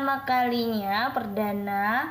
pertama 0.00 0.24
kalinya 0.24 1.12
perdana 1.12 2.08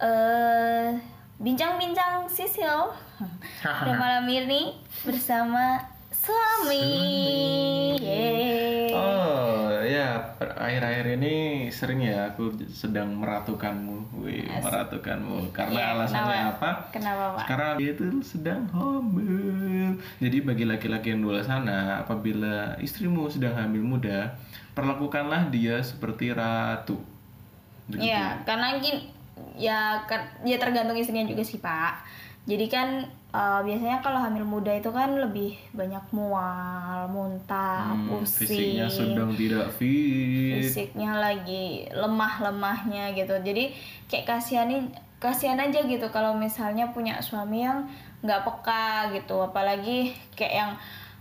eh 0.00 0.96
bincang-bincang 1.36 2.24
sisil 2.32 2.96
pada 3.60 3.92
malam 3.92 4.24
ini 4.24 4.80
bersama 5.04 5.84
suami. 6.20 6.84
Yeay. 7.96 8.92
Oh 8.92 9.72
ya, 9.80 10.20
akhir-akhir 10.38 11.06
ini 11.16 11.34
sering 11.72 12.04
ya 12.04 12.30
aku 12.30 12.52
sedang 12.68 13.16
meratukanmu, 13.16 14.20
wih, 14.20 14.44
meratukanmu. 14.60 15.50
Karena 15.56 15.72
Iya, 15.72 15.86
alasannya 15.96 16.36
kenapa? 16.36 16.50
apa? 16.52 16.70
Kenapa, 16.92 17.24
Pak? 17.40 17.44
Karena 17.48 17.68
dia 17.80 17.90
itu 17.96 18.06
sedang 18.20 18.62
hamil. 18.70 19.96
Jadi 20.20 20.36
bagi 20.44 20.64
laki-laki 20.68 21.16
yang 21.16 21.24
di 21.24 21.26
luar 21.26 21.42
sana, 21.42 22.04
apabila 22.04 22.76
istrimu 22.78 23.26
sedang 23.32 23.56
hamil 23.56 23.82
muda, 23.82 24.36
perlakukanlah 24.76 25.48
dia 25.48 25.80
seperti 25.80 26.30
ratu. 26.36 27.00
Iya, 27.90 28.38
karena 28.46 28.78
mungkin 28.78 29.02
ya 29.56 30.04
kan 30.06 30.20
ya 30.46 30.60
tergantung 30.60 30.94
istrinya 30.94 31.26
juga 31.26 31.42
sih 31.42 31.58
Pak. 31.58 32.06
Jadi 32.42 32.66
kan 32.66 32.88
eh, 33.30 33.60
biasanya 33.62 34.00
kalau 34.00 34.18
hamil 34.18 34.42
muda 34.42 34.72
itu 34.72 34.88
kan 34.88 35.12
lebih 35.14 35.54
banyak 35.70 36.02
mual, 36.10 37.06
muntah, 37.06 37.92
Hmm, 37.92 38.08
pusing, 38.10 38.48
fisiknya 38.48 38.86
sedang 38.88 39.30
tidak 39.32 39.70
fit. 39.70 40.58
fisiknya 40.58 41.14
lagi 41.14 41.86
lemah-lemahnya 41.90 43.12
gitu. 43.12 43.34
Jadi 43.38 43.70
kayak 44.06 44.26
kasihanin 44.26 44.90
kasihan 45.16 45.56
aja 45.56 45.84
gitu 45.84 46.06
kalau 46.08 46.32
misalnya 46.32 46.88
punya 46.88 47.20
suami 47.20 47.62
yang 47.62 47.84
nggak 48.20 48.40
peka 48.42 48.88
gitu, 49.12 49.36
apalagi 49.38 50.10
kayak 50.32 50.54
yang 50.56 50.70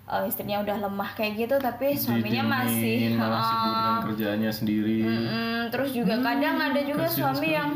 eh, 0.07 0.23
istrinya 0.25 0.59
udah 0.59 0.81
lemah 0.81 1.09
kayak 1.13 1.37
gitu 1.37 1.55
tapi 1.55 1.93
suaminya 1.93 2.41
masih 2.41 3.13
dengan 3.13 3.37
eh, 3.37 3.99
kerjaannya 4.03 4.51
sendiri. 4.51 4.99
Mm-mm, 5.03 5.69
terus 5.69 5.93
juga 5.93 6.17
kadang 6.17 6.57
ada 6.57 6.81
juga 6.81 7.05
kasihan 7.05 7.29
suami 7.29 7.37
sekali. 7.45 7.53
yang 7.53 7.71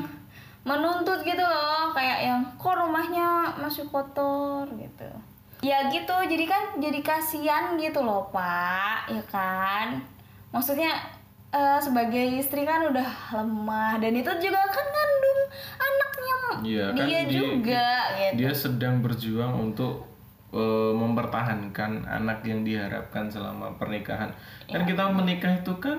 menuntut 0.64 1.20
gitu 1.22 1.40
loh 1.40 1.92
kayak 1.92 2.20
yang 2.24 2.40
kok 2.56 2.72
rumahnya 2.74 3.28
masih 3.56 3.84
kotor? 3.86 4.64
gitu. 4.74 5.08
Ya 5.60 5.88
gitu 5.88 6.12
jadi 6.24 6.44
kan 6.44 6.64
jadi 6.78 7.00
kasihan 7.00 7.76
gitu 7.76 8.00
loh 8.00 8.28
pak 8.30 9.08
ya 9.08 9.24
kan? 9.26 10.00
Maksudnya 10.50 10.92
eh, 11.50 11.80
sebagai 11.80 12.36
istri 12.36 12.64
kan 12.64 12.84
udah 12.84 13.10
lemah 13.34 13.96
dan 13.98 14.12
itu 14.12 14.32
juga 14.40 14.60
kan 14.66 14.86
ngandung 14.86 15.40
anaknya 15.78 16.36
Iya, 16.62 16.86
kan 16.90 16.96
dia 17.02 17.22
dia- 17.22 17.28
juga 17.30 17.88
gitu. 18.14 18.34
Dia 18.40 18.52
sedang 18.54 18.96
berjuang 19.00 19.54
untuk 19.62 20.04
eh, 20.52 20.94
mempertahankan 20.94 22.06
anak 22.06 22.44
yang 22.44 22.62
diharapkan 22.62 23.26
selama 23.26 23.74
pernikahan. 23.74 24.30
Dan 24.66 24.84
kita 24.84 25.10
menikah 25.10 25.50
itu 25.52 25.74
kan 25.78 25.98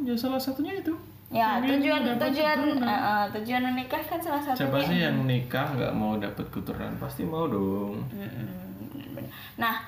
ya 0.00 0.12
salah 0.12 0.36
satunya 0.36 0.74
itu. 0.74 0.92
Ya 1.34 1.58
tujuan 1.58 2.14
tujuan 2.14 2.58
eh, 2.78 3.24
tujuan 3.34 3.62
menikah 3.66 3.98
kan 4.00 4.16
salah 4.16 4.38
satunya 4.38 4.58
Siapa 4.60 4.78
sih 4.80 4.98
yang 5.00 5.16
nikah 5.24 5.66
nggak 5.68 5.92
mau 5.92 6.14
dapat 6.16 6.46
keturunan? 6.48 6.94
Pasti 6.96 7.22
mau 7.22 7.44
dong. 7.44 8.06
Bener-bener. 8.08 9.26
Nah, 9.56 9.82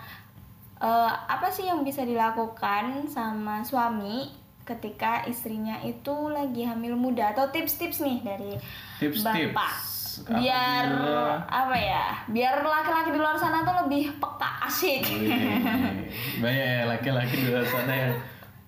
eh, 0.77 1.13
apa 1.25 1.47
sih 1.47 1.65
yang 1.65 1.81
bisa 1.81 2.03
dilakukan 2.03 3.07
sama 3.07 3.63
suami 3.63 4.27
ketika 4.61 5.23
istrinya 5.25 5.79
itu 5.81 6.11
lagi 6.27 6.67
hamil 6.67 6.95
muda 6.95 7.31
atau 7.31 7.47
tips-tips 7.47 8.03
nih 8.03 8.19
dari 8.21 8.53
Tips-tips. 8.99 9.55
bapak 9.55 9.75
biar 10.17 10.85
Apabila- 10.89 11.45
apa 11.45 11.77
ya 11.77 12.05
biar 12.27 12.55
laki-laki 12.59 13.13
di 13.13 13.21
luar 13.21 13.37
sana 13.37 13.61
tuh 13.61 13.85
lebih 13.85 14.17
peka 14.17 14.49
asik 14.65 15.05
Wih, 15.05 16.09
banyak 16.41 16.67
ya 16.73 16.83
laki-laki 16.89 17.37
di 17.37 17.47
luar 17.47 17.63
sana 17.63 17.93
yang 17.93 18.13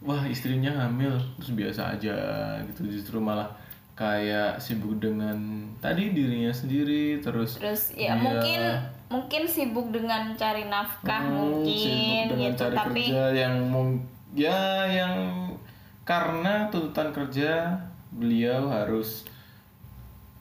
wah 0.01 0.23
istrinya 0.25 0.71
hamil 0.79 1.11
terus 1.37 1.53
biasa 1.53 1.93
aja 1.93 2.17
gitu 2.65 2.87
justru 2.89 3.19
malah 3.19 3.51
kayak 3.93 4.57
sibuk 4.57 4.95
dengan 4.97 5.35
tadi 5.77 6.11
dirinya 6.11 6.51
sendiri 6.51 7.19
terus 7.19 7.59
terus 7.59 7.91
ya 7.93 8.15
dia- 8.15 8.17
mungkin 8.17 8.61
mungkin 9.09 9.43
sibuk 9.45 9.91
dengan 9.91 10.33
cari 10.33 10.65
nafkah 10.65 11.19
Hmm, 11.21 11.35
sibuk 11.35 11.51
mungkin 11.67 12.25
dengan 12.29 12.47
gitu 12.49 12.63
cari 12.63 12.77
tapi 12.77 13.03
kerja 13.05 13.25
yang 13.35 13.55
ya 14.31 14.63
yang 14.87 15.15
karena 16.03 16.69
tuntutan 16.69 17.11
kerja 17.11 17.53
beliau 18.11 18.69
harus 18.69 19.27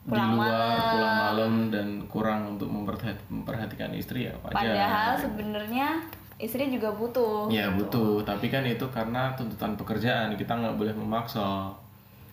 Pulang 0.02 0.32
di 0.32 0.36
luar 0.38 0.48
malam. 0.48 0.88
pulang 0.88 1.16
malam 1.18 1.52
dan 1.68 1.88
kurang 2.06 2.40
untuk 2.50 2.64
memperhati- 2.66 3.28
memperhatikan 3.28 3.92
istri 3.92 4.24
ya 4.24 4.32
wajar. 4.38 4.56
padahal 4.56 5.10
sebenarnya 5.18 5.88
istri 6.38 6.70
juga 6.70 6.94
butuh 6.94 7.50
Ya 7.50 7.66
butuh, 7.74 8.22
tapi 8.22 8.46
kan 8.46 8.62
itu 8.62 8.86
karena 8.94 9.34
tuntutan 9.34 9.74
pekerjaan 9.74 10.38
kita 10.38 10.54
nggak 10.54 10.78
boleh 10.78 10.94
memaksa. 10.94 11.74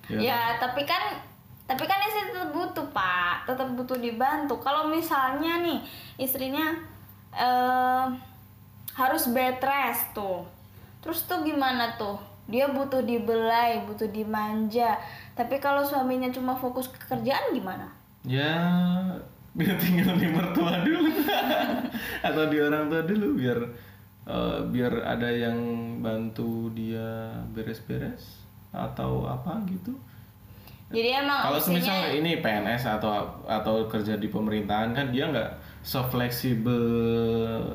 Ya, 0.05 0.53
tapi 0.61 0.85
kan 0.85 1.17
tapi 1.65 1.89
kan 1.89 1.97
istri 2.05 2.29
tetap 2.29 2.53
butuh, 2.53 2.85
Pak. 2.93 3.49
Tetap 3.49 3.73
butuh 3.73 3.97
dibantu. 3.97 4.61
Kalau 4.61 4.85
misalnya 4.85 5.65
nih 5.65 5.81
istrinya 6.21 6.77
eh 7.33 8.05
harus 8.95 9.33
bed 9.33 9.59
rest 9.59 10.13
tuh. 10.13 10.45
Terus 11.01 11.25
tuh 11.25 11.41
gimana 11.41 11.97
tuh? 11.99 12.21
Dia 12.45 12.69
butuh 12.69 13.01
dibelai, 13.01 13.81
butuh 13.89 14.07
dimanja. 14.13 14.95
Tapi 15.33 15.57
kalau 15.57 15.81
suaminya 15.81 16.29
cuma 16.29 16.53
fokus 16.53 16.87
ke 16.87 17.01
kerjaan 17.09 17.51
gimana? 17.51 17.89
Ya 18.21 18.53
biar 19.55 19.79
tinggal 19.79 20.19
di 20.19 20.27
mertua 20.27 20.83
dulu 20.83 21.15
atau 22.27 22.43
di 22.51 22.57
orang 22.59 22.91
tua 22.91 23.07
dulu 23.07 23.39
biar 23.39 23.55
eh, 24.25 24.59
biar 24.65 24.93
ada 25.01 25.27
yang 25.27 25.57
bantu 25.99 26.69
dia 26.71 27.29
beres-beres 27.49 28.43
atau 28.69 29.23
apa 29.23 29.61
gitu. 29.65 29.93
Jadi 30.85 31.09
emang 31.15 31.39
Kalau 31.43 31.57
misalnya 31.67 32.13
ini 32.13 32.31
PNS 32.39 32.85
atau 32.91 33.09
atau 33.43 33.85
kerja 33.85 34.15
di 34.15 34.27
pemerintahan 34.27 34.91
kan 34.91 35.09
dia 35.09 35.25
nggak 35.25 35.51
so 35.81 36.01
fleksibel 36.05 36.81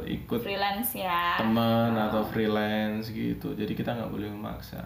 ikut 0.04 0.40
freelance 0.40 0.94
ya. 0.94 1.34
teman 1.36 1.90
atau 1.92 2.22
freelance 2.24 3.10
gitu 3.10 3.50
jadi 3.52 3.70
kita 3.70 3.90
nggak 3.92 4.10
boleh 4.10 4.26
memaksa 4.28 4.78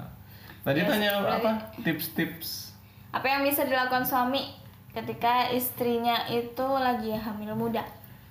tadi 0.61 0.81
Ya, 0.81 0.87
tanya 0.87 1.09
sebenarnya- 1.15 1.37
apa 1.39 1.53
tips-tips 1.81 2.77
Apa 3.11 3.27
yang 3.29 3.43
bisa 3.43 3.63
dilakukan 3.63 4.03
suami 4.03 4.45
ketika 4.91 5.49
istrinya 5.51 6.25
itu 6.27 6.65
lagi 6.65 7.13
hamil 7.13 7.53
muda? 7.55 7.85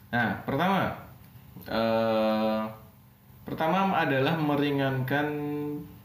nah 0.09 0.41
pertama 0.44 0.94
eh 1.63 2.61
pertama 3.43 3.91
adalah 3.93 4.35
meringankan 4.35 5.27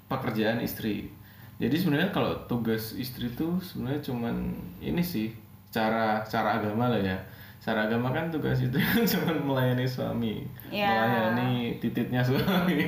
pekerjaan 0.06 0.58
istri. 0.58 1.10
Jadi 1.58 1.74
sebenarnya 1.74 2.10
kalau 2.10 2.34
tugas 2.46 2.94
istri 2.94 3.26
itu 3.26 3.58
sebenarnya 3.58 4.02
cuman 4.04 4.54
ini 4.78 5.02
sih 5.02 5.34
cara 5.68 6.22
cara 6.22 6.62
agama 6.62 6.86
lah 6.86 7.02
ya. 7.02 7.18
Cara 7.58 7.90
agama 7.90 8.14
kan 8.14 8.30
tugas 8.30 8.62
itu 8.62 8.78
kan 8.80 9.02
cuma 9.02 9.34
melayani 9.34 9.82
suami 9.82 10.40
Ya. 10.70 10.88
melayani 10.88 11.74
tititnya 11.76 12.22
suami. 12.22 12.78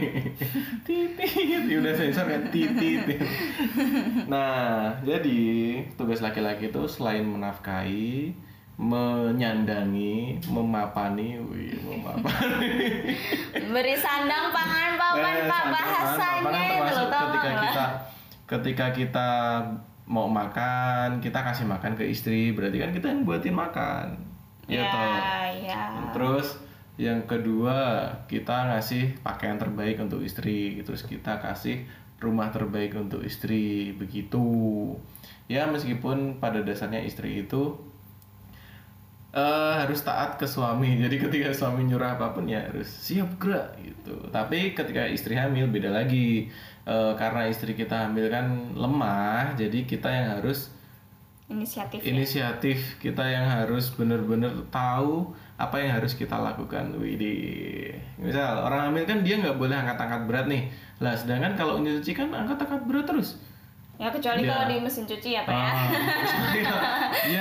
Titit 0.86 1.34
ya 1.66 1.76
udah 1.82 1.92
sensor 1.92 2.24
kan 2.24 2.42
titit. 2.48 3.18
Nah 4.30 4.94
jadi 5.02 5.42
tugas 5.94 6.22
laki-laki 6.22 6.70
itu 6.70 6.82
selain 6.86 7.26
menafkahi 7.26 8.32
menyandangi 8.80 10.40
memapani 10.48 11.36
wih 11.36 11.76
memapani. 11.84 12.68
Beri 13.68 13.92
sandang 13.94 14.48
pangan 14.48 14.96
papan 14.96 15.34
Eh, 15.36 15.44
pak 15.44 15.62
bahasanya 15.68 16.62
itu 16.80 16.92
loh 16.96 17.08
ketika 17.12 17.44
nggak? 17.44 17.62
kita 17.62 17.86
ketika 18.48 18.86
kita 18.90 19.28
mau 20.08 20.26
makan 20.26 21.20
kita 21.20 21.38
kasih 21.44 21.68
makan 21.68 21.92
ke 21.94 22.08
istri 22.08 22.50
berarti 22.50 22.80
kan 22.80 22.90
kita 22.90 23.06
yang 23.12 23.22
buatin 23.22 23.52
makan. 23.52 24.06
Ya 24.64 24.80
ya 24.80 24.88
toh. 24.88 25.12
ya. 25.60 25.82
Terus 26.16 26.46
yang 26.96 27.20
kedua 27.28 28.08
kita 28.26 28.72
ngasih 28.72 29.20
pakaian 29.20 29.60
terbaik 29.60 30.00
untuk 30.00 30.24
istri. 30.24 30.80
Terus 30.80 31.04
kita 31.04 31.36
kasih 31.36 31.84
rumah 32.16 32.48
terbaik 32.48 32.96
untuk 32.96 33.20
istri 33.22 33.92
begitu. 33.92 34.40
Ya 35.46 35.68
meskipun 35.68 36.40
pada 36.40 36.64
dasarnya 36.64 37.04
istri 37.04 37.44
itu 37.44 37.76
eh 39.30 39.74
harus 39.78 40.02
taat 40.02 40.36
ke 40.36 40.46
suami. 40.46 40.96
Jadi 41.02 41.16
ketika 41.22 41.48
suami 41.54 41.86
nyuruh 41.86 42.18
apa 42.18 42.34
pun 42.34 42.50
ya 42.50 42.66
harus 42.66 42.86
siap 42.90 43.38
gerak 43.38 43.78
gitu. 43.78 44.14
Tapi 44.34 44.74
ketika 44.74 45.06
istri 45.06 45.38
hamil 45.38 45.70
beda 45.70 45.90
lagi. 45.90 46.50
Eh, 46.90 47.12
karena 47.14 47.46
istri 47.46 47.76
kita 47.76 48.08
hamil 48.08 48.26
kan 48.32 48.72
lemah 48.74 49.52
jadi 49.54 49.84
kita 49.84 50.08
yang 50.10 50.26
harus 50.40 50.72
inisiatif 51.46 52.02
ya. 52.02 52.10
inisiatif. 52.10 52.78
Kita 52.98 53.22
yang 53.22 53.46
harus 53.46 53.92
benar-benar 53.94 54.50
tahu 54.74 55.30
apa 55.60 55.76
yang 55.78 56.00
harus 56.00 56.16
kita 56.16 56.34
lakukan. 56.40 56.96
Widih. 56.98 57.94
Misal 58.18 58.64
orang 58.64 58.90
hamil 58.90 59.04
kan 59.06 59.20
dia 59.22 59.38
nggak 59.38 59.60
boleh 59.60 59.76
angkat-angkat 59.76 60.22
berat 60.26 60.46
nih. 60.48 60.62
Lah 60.98 61.14
sedangkan 61.14 61.54
kalau 61.54 61.78
nyuci 61.78 62.10
kan 62.16 62.32
angkat-angkat 62.32 62.82
berat 62.88 63.06
terus. 63.06 63.38
Ya 64.00 64.08
kecuali 64.08 64.48
Dia- 64.48 64.50
kalau 64.56 64.64
di 64.64 64.76
mesin 64.80 65.04
cuci 65.04 65.28
ya 65.36 65.44
pak 65.44 65.52
ya. 65.52 65.60
Ah, 65.60 65.84
ya, 66.56 66.72
ya 67.28 67.39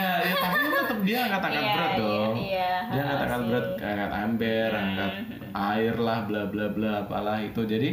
dia 1.10 1.26
angkat-angkat 1.26 1.64
Iya, 1.66 1.74
berat 1.74 1.90
iya, 1.90 1.98
dong. 1.98 2.34
iya. 2.38 2.72
Dia 2.86 3.02
angkat-angkat 3.02 3.40
Sih. 3.42 3.50
berat, 3.50 3.66
angkat 3.82 4.12
amber, 4.14 4.70
angkat 4.72 5.12
air 5.50 5.96
lah, 5.98 6.20
bla 6.30 6.42
bla 6.46 6.66
bla, 6.70 6.92
apalah 7.02 7.38
itu. 7.42 7.62
Jadi 7.66 7.90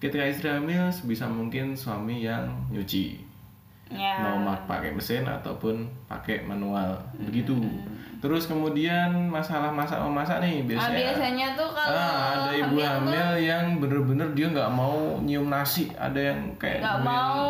ketika 0.00 0.24
istri 0.24 0.48
hamil 0.48 0.88
sebisa 0.88 1.28
mungkin 1.28 1.76
suami 1.76 2.24
yang 2.24 2.48
nyuci, 2.72 3.20
ya 3.92 4.24
mau 4.24 4.40
pakai 4.64 4.96
mesin 4.96 5.28
ataupun 5.28 5.84
pakai 6.08 6.40
manual, 6.42 6.96
begitu. 7.20 7.52
Terus 8.24 8.48
kemudian 8.48 9.28
masalah 9.28 9.68
masak 9.68 10.00
memasak 10.00 10.40
nih 10.40 10.54
Ah, 10.56 10.64
biasanya. 10.64 10.96
biasanya 10.96 11.46
tuh 11.52 11.68
kalau 11.68 11.92
Ah, 11.92 12.48
ada 12.48 12.50
ibu 12.56 12.74
hamil 12.74 12.80
tuh 12.80 12.88
hamil 12.88 13.28
yang 13.38 13.66
bener-bener 13.76 14.28
dia 14.32 14.46
nggak 14.48 14.70
mau 14.70 14.96
nyium 15.20 15.44
nasi, 15.46 15.92
ada 15.94 16.16
yang 16.24 16.40
kayak 16.56 16.80
nggak 16.80 17.00
mau 17.00 17.44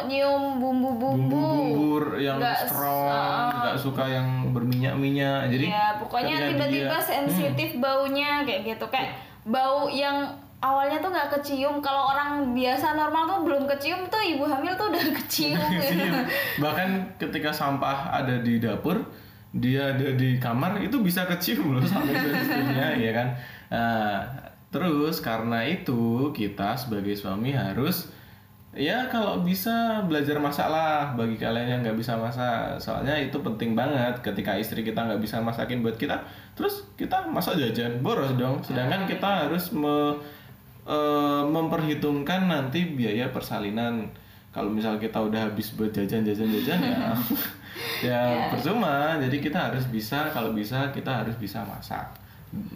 nyium 0.00 0.42
bumbu-bumbu 0.56 1.34
bumbu-bumbu 1.34 2.14
yang 2.16 2.38
Nggak 2.38 2.58
strong, 2.64 3.10
ah. 3.10 3.50
nggak 3.58 3.76
suka 3.76 4.04
yang 4.06 4.28
berminyak-minyak. 4.50 5.50
Jadi 5.50 5.66
ya 5.66 5.98
pokoknya 5.98 6.36
tiba-tiba 6.48 6.94
dia- 6.94 7.02
sensitif 7.02 7.74
baunya 7.76 8.46
kayak 8.46 8.62
gitu 8.68 8.86
kayak 8.86 9.10
bau 9.42 9.90
yang 9.90 10.30
awalnya 10.60 11.00
tuh 11.00 11.10
nggak 11.10 11.26
kecium 11.32 11.80
kalau 11.80 12.06
orang 12.06 12.52
biasa 12.52 12.94
normal 12.94 13.26
tuh 13.26 13.38
belum 13.42 13.64
kecium 13.66 14.06
tuh 14.06 14.22
ibu 14.22 14.44
hamil 14.44 14.70
tuh 14.74 14.86
udah 14.86 15.02
kecium. 15.18 15.58
Bahkan 16.56 16.88
ketika 17.18 17.50
sampah 17.50 18.14
ada 18.14 18.38
di 18.38 18.56
dapur, 18.56 19.00
dia 19.50 19.90
ada 19.90 20.14
di 20.14 20.38
kamar 20.38 20.78
itu 20.78 21.02
bisa 21.02 21.26
kecium 21.26 21.74
loh 21.74 21.82
sampai 21.82 22.14
ke 22.14 22.28
istrinya, 22.38 22.94
ya 22.94 23.10
kan. 23.10 23.28
Nah, 23.70 24.18
terus 24.70 25.18
karena 25.18 25.66
itu 25.66 26.30
kita 26.30 26.78
sebagai 26.78 27.18
suami 27.18 27.50
harus 27.50 28.14
ya 28.70 29.10
kalau 29.10 29.42
bisa 29.42 29.98
belajar 30.06 30.38
masak 30.38 30.70
lah 30.70 31.18
bagi 31.18 31.34
kalian 31.34 31.66
yang 31.66 31.80
nggak 31.82 31.98
bisa 31.98 32.14
masak. 32.14 32.78
Soalnya 32.78 33.18
itu 33.18 33.42
penting 33.42 33.74
banget 33.74 34.22
ketika 34.22 34.54
istri 34.54 34.86
kita 34.86 35.02
nggak 35.02 35.18
bisa 35.18 35.42
masakin 35.42 35.82
buat 35.82 35.98
kita 35.98 36.22
terus 36.54 36.86
kita 36.94 37.26
masak 37.26 37.58
jajan 37.58 37.98
boros 37.98 38.30
dong. 38.38 38.62
Sedangkan 38.62 39.10
kita 39.10 39.50
harus 39.50 39.74
me- 39.74 40.14
eh, 40.86 41.42
memperhitungkan 41.50 42.46
nanti 42.46 42.94
biaya 42.94 43.34
persalinan 43.34 44.14
kalau 44.50 44.68
misal 44.68 44.94
kita 44.96 45.14
udah 45.16 45.46
habis 45.46 45.72
buat 45.72 45.88
jajan 45.88 46.22
jajan 46.22 46.50
jajan 46.50 46.78
ya 46.90 47.14
ya. 48.02 48.20
percuma. 48.50 49.14
Jadi 49.16 49.38
kita 49.38 49.70
harus 49.70 49.86
bisa 49.86 50.26
kalau 50.28 50.50
bisa 50.50 50.90
kita 50.90 51.22
harus 51.22 51.36
bisa 51.36 51.62
masak. 51.62 52.02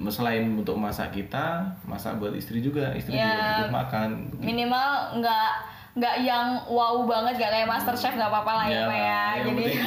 Selain 0.07 0.47
untuk 0.47 0.77
masak 0.77 1.11
kita 1.13 1.67
masak 1.83 2.15
buat 2.17 2.31
istri 2.33 2.59
juga. 2.59 2.95
Istri 2.95 3.11
juga 3.13 3.27
Ya. 3.27 3.47
butuh 3.59 3.71
makan. 3.75 4.09
minimal 4.39 4.91
nggak 5.19 5.51
nggak 5.95 6.17
yang 6.27 6.59
wow 6.67 7.07
banget 7.07 7.39
nggak 7.39 7.51
kayak 7.55 7.69
master 7.71 7.95
chef 7.95 8.19
nggak 8.19 8.27
apa-apa 8.27 8.53
lah 8.59 8.67
ya, 8.67 8.83
ya 8.83 9.23
yang 9.39 9.47
jadi 9.47 9.55
penting, 9.55 9.79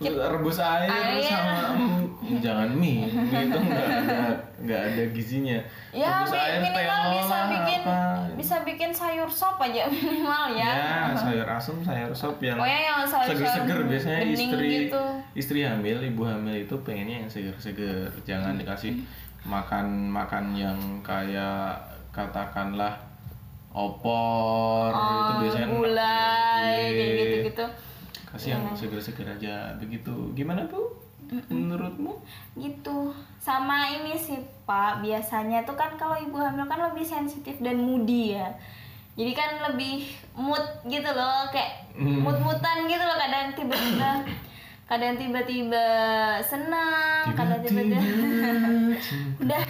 ya 0.08 0.12
rebus 0.30 0.58
air, 0.62 0.88
Air. 0.88 1.26
sama 1.26 1.58
mm, 1.74 2.38
jangan 2.38 2.70
mie. 2.72 3.04
Mie 3.10 3.40
itu 3.50 3.58
nggak 3.58 3.84
ada 3.84 4.16
nggak 4.62 4.80
ada 4.80 5.02
gizinya. 5.10 5.58
Ya 5.90 6.22
rebus 6.22 6.32
air 6.38 6.62
minimal 6.64 7.02
bisa 7.18 7.36
lah, 7.36 7.44
bikin 7.50 7.80
apa. 7.84 7.98
bisa 8.38 8.56
bikin 8.62 8.90
sayur 8.94 9.28
sop 9.28 9.60
aja 9.60 9.90
minimal 9.92 10.56
ya, 10.56 10.70
ya 10.72 11.18
sayur 11.18 11.48
asem 11.50 11.76
sayur 11.82 12.12
sop 12.14 12.40
yang 12.40 12.56
Pokoknya 12.56 12.80
yang 12.80 13.00
seger-seger. 13.04 13.78
Biasanya 13.90 14.20
istri 14.32 14.68
gitu. 14.88 15.04
istri 15.34 15.58
hamil 15.66 15.98
ibu 16.00 16.22
hamil 16.24 16.54
itu 16.54 16.74
pengennya 16.80 17.26
yang 17.26 17.30
seger-seger. 17.30 18.08
Jangan 18.24 18.56
dikasih 18.56 19.02
makan 19.44 20.08
makan 20.08 20.56
yang 20.56 20.78
kayak 21.04 21.76
katakanlah 22.14 23.07
opor 23.70 24.90
itu 24.90 25.32
biasanya 25.40 25.64
enak. 25.64 25.70
Oh, 25.70 25.78
gulai 25.78 26.74
kayak 26.88 26.94
Gulai. 26.94 27.18
gitu-gitu. 27.18 27.64
Kasih 28.26 28.48
yang 28.50 28.64
seger-seger 28.72 29.28
aja 29.30 29.54
begitu. 29.76 30.12
Gimana 30.32 30.64
bu? 30.64 30.92
Menurutmu? 31.48 32.16
Gitu. 32.54 33.12
Sama 33.38 33.88
ini 33.90 34.14
sih 34.14 34.36
pak. 34.64 35.00
Biasanya 35.00 35.62
tuh 35.62 35.74
kan 35.74 35.92
kalau 35.94 36.16
ibu 36.16 36.34
hamil 36.34 36.64
kan 36.64 36.80
lebih 36.82 37.04
sensitif 37.04 37.56
dan 37.58 37.76
moody 37.78 38.34
ya. 38.34 38.48
Jadi 39.12 39.32
kan 39.32 39.50
lebih 39.64 40.06
mood 40.32 40.60
gitu 40.84 41.10
loh 41.10 41.48
kayak 41.48 41.90
Hmm. 41.92 42.22
mood-moodan 42.22 42.86
gitu 42.86 43.02
loh 43.02 43.18
kadang 43.18 43.50
tiba-tiba 43.52 44.22
kadang 44.88 45.14
tiba-tiba 45.14 45.86
senang 46.40 47.28
kadang 47.30 47.60
tiba-tiba 47.60 48.00
udah. 49.38 49.60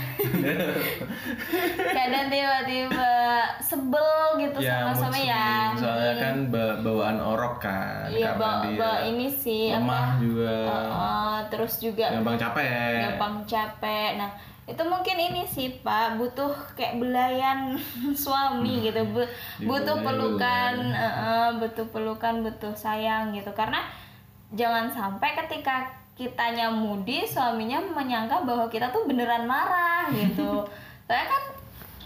Kadang 1.90 2.26
tiba-tiba 2.28 3.10
sebel 3.58 4.10
gitu 4.38 4.58
ya 4.60 4.86
sama 4.88 5.10
sama 5.10 5.18
ya. 5.18 5.74
soalnya 5.74 6.06
Iya. 6.08 6.22
kan 6.22 6.36
ba- 6.48 6.78
bawaan 6.78 7.18
orok 7.18 7.58
kan 7.58 8.06
iya 8.08 8.30
karena 8.30 8.38
ba- 8.40 8.62
dia 8.64 8.78
ba- 8.78 9.02
ini 9.04 9.26
sih 9.28 9.74
lemah 9.74 10.06
apa 10.08 10.22
juga. 10.22 10.54
Uh, 10.70 11.38
terus 11.50 11.72
juga 11.78 12.06
gampang 12.12 12.38
capek. 12.38 12.94
gampang 13.04 13.34
capek. 13.44 14.10
Nah, 14.16 14.30
itu 14.64 14.82
mungkin 14.84 15.16
ini 15.18 15.42
sih 15.44 15.80
Pak 15.80 16.14
butuh 16.14 16.54
kayak 16.74 16.94
belayan 16.96 17.74
suami 18.16 18.86
gitu, 18.86 19.02
Bu- 19.04 19.30
butuh 19.60 19.96
Dibelayan, 19.96 20.06
pelukan, 20.06 20.74
uh, 20.94 21.02
uh, 21.02 21.48
butuh 21.56 21.86
pelukan, 21.88 22.34
butuh 22.40 22.72
sayang 22.72 23.32
gitu. 23.32 23.50
Karena 23.50 23.82
jangan 24.52 24.88
sampai 24.88 25.36
ketika 25.44 25.88
kitanya 26.18 26.66
mudi, 26.66 27.22
suaminya 27.22 27.78
menyangka 27.94 28.42
bahwa 28.42 28.66
kita 28.66 28.90
tuh 28.90 29.06
beneran 29.06 29.46
marah 29.46 30.10
gitu. 30.10 30.66
Soalnya 31.06 31.26
kan 31.30 31.42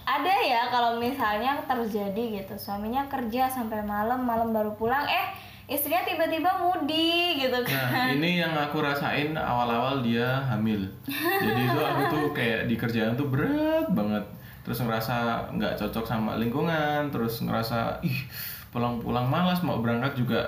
ada 0.03 0.35
ya 0.43 0.69
kalau 0.69 1.01
misalnya 1.01 1.63
terjadi 1.65 2.43
gitu, 2.43 2.55
suaminya 2.59 3.07
kerja 3.09 3.49
sampai 3.49 3.81
malam, 3.87 4.27
malam 4.27 4.51
baru 4.51 4.75
pulang, 4.77 5.07
eh 5.09 5.33
istrinya 5.71 6.05
tiba-tiba 6.05 6.51
mudi 6.61 7.41
gitu 7.41 7.57
kan. 7.65 7.89
Nah, 7.89 8.07
ini 8.13 8.43
yang 8.45 8.53
aku 8.53 8.85
rasain 8.85 9.33
awal-awal 9.33 10.05
dia 10.05 10.45
hamil. 10.51 10.85
Jadi 11.09 11.61
itu 11.65 11.81
aku 11.81 12.03
tuh 12.13 12.25
kayak 12.39 12.69
di 12.69 12.75
kerjaan 12.77 13.17
tuh 13.17 13.31
berat 13.31 13.89
banget. 13.95 14.25
Terus 14.63 14.79
ngerasa 14.85 15.49
nggak 15.57 15.75
cocok 15.81 16.05
sama 16.05 16.37
lingkungan, 16.37 17.09
terus 17.09 17.41
ngerasa 17.41 18.03
ih 18.05 18.29
pulang-pulang 18.75 19.25
malas 19.29 19.65
mau 19.65 19.81
berangkat 19.81 20.19
juga 20.21 20.45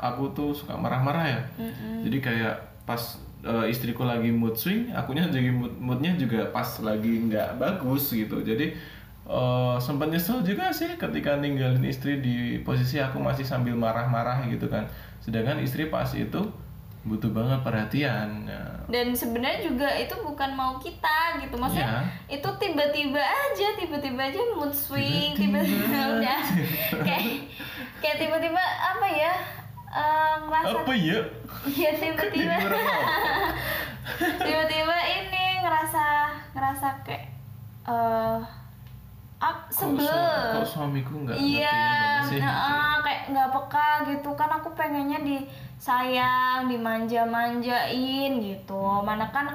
aku 0.00 0.30
tuh 0.30 0.50
suka 0.50 0.74
marah-marah 0.74 1.26
ya. 1.26 1.40
Jadi 2.02 2.18
kayak 2.18 2.54
pas 2.82 3.00
eh, 3.40 3.66
istriku 3.66 4.02
lagi 4.02 4.28
mood 4.28 4.54
swing, 4.54 4.90
akunya 4.90 5.26
jadi 5.26 5.50
mood 5.50 5.74
moodnya 5.76 6.14
juga 6.14 6.48
pas 6.48 6.66
lagi 6.80 7.26
nggak 7.26 7.56
bagus 7.56 8.10
gitu. 8.10 8.40
Jadi 8.40 8.72
eh, 9.24 9.76
sempat 9.78 10.08
nyesel 10.08 10.40
juga 10.40 10.70
sih 10.70 10.94
ketika 10.94 11.36
ninggalin 11.36 11.82
istri 11.82 12.18
di 12.18 12.36
posisi 12.60 12.96
aku 12.96 13.18
masih 13.18 13.42
sambil 13.42 13.74
marah-marah 13.74 14.46
gitu 14.46 14.66
kan. 14.66 14.86
Sedangkan 15.18 15.58
istri 15.58 15.86
pas 15.86 16.08
itu 16.10 16.40
butuh 17.00 17.30
banget 17.30 17.62
perhatian. 17.62 18.44
Ya. 18.44 18.60
dan 18.88 19.12
sebenarnya 19.12 19.68
juga 19.68 19.84
itu 19.94 20.12
bukan 20.18 20.50
mau 20.52 20.76
kita 20.76 21.36
gitu 21.40 21.56
maksudnya 21.56 22.00
Iya. 22.26 22.40
itu 22.40 22.48
tiba-tiba 22.56 23.20
aja 23.20 23.68
tiba-tiba 23.76 24.16
aja 24.24 24.40
mood 24.56 24.72
swing 24.72 25.32
tiba-tiba 25.32 25.84
udah 26.16 26.40
kayak 26.98 27.44
kayak 28.00 28.16
tiba-tiba 28.18 28.56
apa 28.82 29.06
ya 29.06 29.32
eh, 29.90 30.34
ngerasa 30.42 30.76
Apa 30.78 30.92
ya? 30.92 31.18
ya 31.66 31.90
tiba-tiba 31.92 32.54
tiba-tiba 34.38 34.96
ini 35.06 35.44
ngerasa 35.60 36.04
ngerasa 36.52 36.88
kayak 37.02 37.24
eh 37.84 38.38
Kok, 39.38 39.70
sebel 39.70 40.02
su- 40.02 40.50
kok 40.50 40.66
suamiku 40.66 41.14
nggak 41.22 41.38
ngertiin 41.38 41.62
Iya, 41.62 41.78
banget 41.78 42.26
sih? 42.26 42.38
nah, 42.42 42.50
gitu. 42.50 42.74
ah, 42.74 42.96
kayak 42.98 43.22
nggak 43.30 43.48
peka 43.54 43.88
gitu 44.10 44.30
kan 44.34 44.50
aku 44.50 44.68
pengennya 44.74 45.18
disayang, 45.22 46.66
dimanja-manjain 46.66 48.32
gitu. 48.42 48.82
Mana 48.98 49.30
kan 49.30 49.46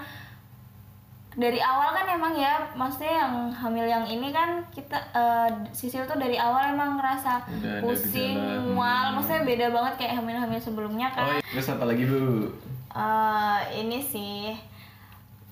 dari 1.33 1.57
awal 1.57 1.89
kan 1.91 2.05
emang 2.07 2.33
ya, 2.33 2.61
maksudnya 2.71 3.13
yang 3.19 3.33
hamil 3.51 3.83
yang 3.83 4.05
ini 4.05 4.29
kan 4.29 4.61
kita 4.69 4.93
eh, 5.11 5.49
Sisil 5.69 6.03
tuh 6.03 6.15
dari 6.15 6.37
awal 6.37 6.69
emang 6.69 6.95
ngerasa 6.95 7.41
Udah 7.51 7.81
pusing, 7.81 8.37
mual, 8.69 9.09
Hmm. 9.09 9.13
maksudnya 9.15 9.41
beda 9.43 9.67
banget 9.67 9.93
kayak 9.97 10.13
hamil-hamil 10.15 10.57
sebelumnya 10.57 11.09
Oh, 11.09 11.15
kan. 11.15 11.27
iya. 11.31 11.41
terus 11.43 11.67
apa 11.67 11.83
lagi 11.83 12.03
bu? 12.03 12.49
Eh, 12.91 13.59
ini 13.79 13.97
sih 13.99 14.53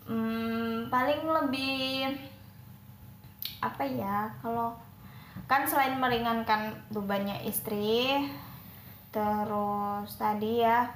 hmm, 0.03 0.88
paling 0.88 1.21
lebih 1.23 2.13
apa 3.59 3.83
ya 3.83 4.29
kalau 4.38 4.73
kan 5.47 5.63
selain 5.63 5.95
meringankan 5.95 6.61
bebannya 6.89 7.41
istri 7.43 8.21
terus 9.09 10.09
tadi 10.15 10.61
ya 10.61 10.88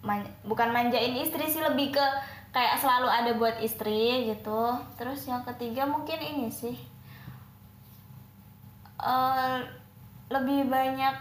man- 0.00 0.26
bukan 0.42 0.70
manjain 0.70 1.14
istri 1.16 1.44
sih 1.44 1.60
lebih 1.60 1.92
ke 1.92 2.06
kayak 2.52 2.76
selalu 2.76 3.08
ada 3.08 3.32
buat 3.32 3.56
istri 3.58 4.28
gitu. 4.28 4.62
Terus 4.94 5.24
yang 5.24 5.40
ketiga 5.42 5.82
mungkin 5.82 6.16
ini 6.16 6.48
sih 6.48 6.76
eh 8.98 9.58
lebih 10.28 10.64
banyak 10.66 11.16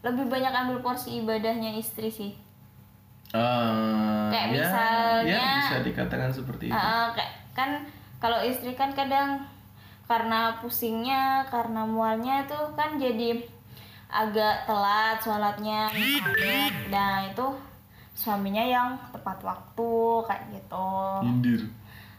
lebih 0.00 0.26
banyak 0.26 0.50
ambil 0.50 0.80
porsi 0.80 1.20
ibadahnya 1.20 1.70
istri 1.72 2.08
sih. 2.08 2.32
Eh, 3.30 4.26
Kayak 4.28 4.46
ya, 4.48 4.50
misalnya- 4.50 5.38
ya 5.38 5.50
bisa 5.62 5.78
dikatakan 5.84 6.30
seperti 6.30 6.64
itu. 6.66 6.74
Kayak 7.14 7.32
kan 7.52 7.70
kalau 8.18 8.42
istri 8.42 8.74
kan 8.74 8.90
kadang 8.90 9.38
karena 10.04 10.58
pusingnya 10.58 11.46
karena 11.46 11.86
mualnya 11.86 12.42
itu 12.42 12.58
kan 12.74 12.98
jadi 12.98 13.38
agak 14.10 14.66
telat 14.66 15.22
sholatnya 15.22 15.86
misalnya. 15.86 16.66
Nah 16.90 17.30
itu 17.30 17.46
suaminya 18.20 18.60
yang 18.60 18.88
tepat 19.08 19.40
waktu 19.40 19.90
kayak 20.22 20.44
gitu 20.52 20.88
Nyindir. 21.22 21.62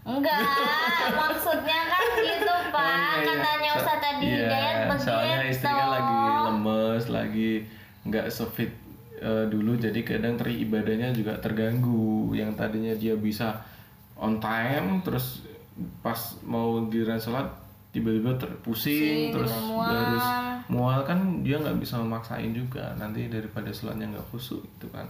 enggak 0.02 0.42
maksudnya 1.22 1.80
kan 1.86 2.04
gitu 2.18 2.54
pak 2.68 2.82
Oh, 2.82 2.90
iya, 2.90 3.14
iya. 3.14 3.22
katanya 3.38 3.70
So- 3.70 3.80
Ustaz 3.80 3.98
tadi 4.00 4.26
iya, 4.26 4.36
Hidayat 4.42 4.78
begitu 4.88 5.06
Soalnya 5.06 5.38
istri 5.46 5.70
kan 5.70 5.88
lagi 5.88 6.18
lemes, 6.44 7.04
lagi 7.08 7.52
nggak 8.02 8.28
sefit 8.28 8.72
eh, 9.22 9.46
dulu, 9.46 9.78
jadi 9.78 10.02
kadang 10.02 10.34
teribadahnya 10.36 11.14
juga 11.14 11.38
terganggu. 11.38 12.34
Yang 12.34 12.58
tadinya 12.58 12.94
dia 12.96 13.14
bisa 13.14 13.62
on 14.16 14.38
time, 14.38 14.98
terus 15.00 15.46
pas 16.02 16.18
mau 16.42 16.82
giliran 16.88 17.18
sholat 17.18 17.46
tiba-tiba 17.92 18.34
terpusing, 18.36 19.30
Pusing, 19.30 19.30
terus 19.32 19.54
mual. 19.64 19.86
harus 19.88 20.26
mual 20.68 21.00
kan 21.04 21.20
dia 21.40 21.56
nggak 21.56 21.78
bisa 21.78 21.98
memaksain 21.98 22.50
juga. 22.52 22.94
Nanti 22.96 23.28
daripada 23.28 23.70
sholatnya 23.70 24.10
nggak 24.10 24.26
khusyuk 24.28 24.66
gitu 24.66 24.90
kan. 24.90 25.06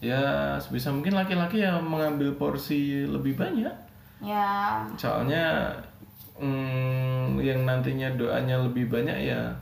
Ya 0.00 0.56
sebisa 0.56 0.88
mungkin 0.88 1.12
laki-laki 1.12 1.60
ya 1.60 1.76
mengambil 1.76 2.32
porsi 2.40 3.04
lebih 3.04 3.36
banyak. 3.36 3.72
Ya. 4.24 4.80
Soalnya 4.96 5.76
mm, 6.40 7.36
yang 7.40 7.68
nantinya 7.68 8.08
doanya 8.16 8.56
lebih 8.64 8.88
banyak 8.88 9.28
ya 9.28 9.52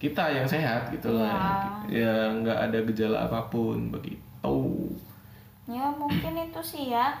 kita 0.00 0.32
yang 0.32 0.48
sehat 0.48 0.88
gitu 0.90 1.12
lah. 1.12 1.84
Ya. 1.92 2.32
Nggak 2.32 2.58
ada 2.72 2.78
gejala 2.88 3.18
apa 3.28 3.52
pun 3.52 3.92
begitu. 3.92 4.56
Ya 5.68 5.92
mungkin 5.94 6.32
itu 6.40 6.60
sih 6.64 6.90
ya. 6.90 7.12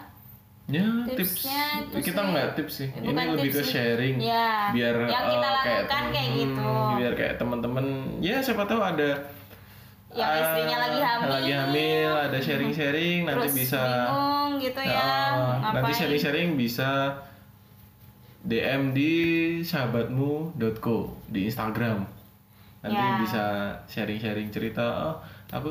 Ya 0.70 0.86
tips. 1.04 1.42
Tipsnya 1.44 1.62
itu 1.84 1.96
kita 2.08 2.20
nggak 2.22 2.48
tips 2.56 2.74
sih. 2.80 2.88
Ini 2.88 3.12
bukan 3.12 3.26
lebih 3.36 3.50
tips 3.50 3.56
ke 3.58 3.62
sih. 3.62 3.72
sharing. 3.76 4.16
Ya, 4.22 4.70
biar 4.70 4.94
yang 5.10 5.26
kita 5.28 5.48
eh, 5.48 5.52
lakukan 5.52 5.84
temen- 5.90 6.12
kayak 6.14 6.30
gitu. 6.38 6.70
biar 6.96 7.12
kayak 7.18 7.34
teman-teman 7.36 7.86
ya 8.22 8.36
siapa 8.38 8.62
tahu 8.64 8.80
ada 8.80 9.10
Yang 10.12 10.30
istrinya 10.38 10.76
ah, 10.76 10.82
lagi 10.82 11.00
hamil. 11.00 11.28
lagi 11.30 11.52
hamil 11.52 12.10
ada 12.12 12.38
sharing-sharing 12.38 13.18
nanti 13.24 13.38
terus 13.42 13.54
bisa 13.56 13.82
bingung 13.82 14.50
gitu 14.58 14.80
ya 14.80 15.08
Nah, 15.62 15.72
nanti 15.72 15.92
sharing-sharing 15.94 16.48
bisa 16.54 16.90
DM 18.42 18.90
di 18.90 19.12
sahabatmu.co 19.62 20.96
di 21.26 21.46
Instagram. 21.46 22.02
Nanti 22.82 22.98
Ya. 22.98 23.14
bisa 23.16 23.44
sharing-sharing 23.86 24.50
cerita, 24.50 24.82
oh, 25.06 25.16
aku 25.48 25.70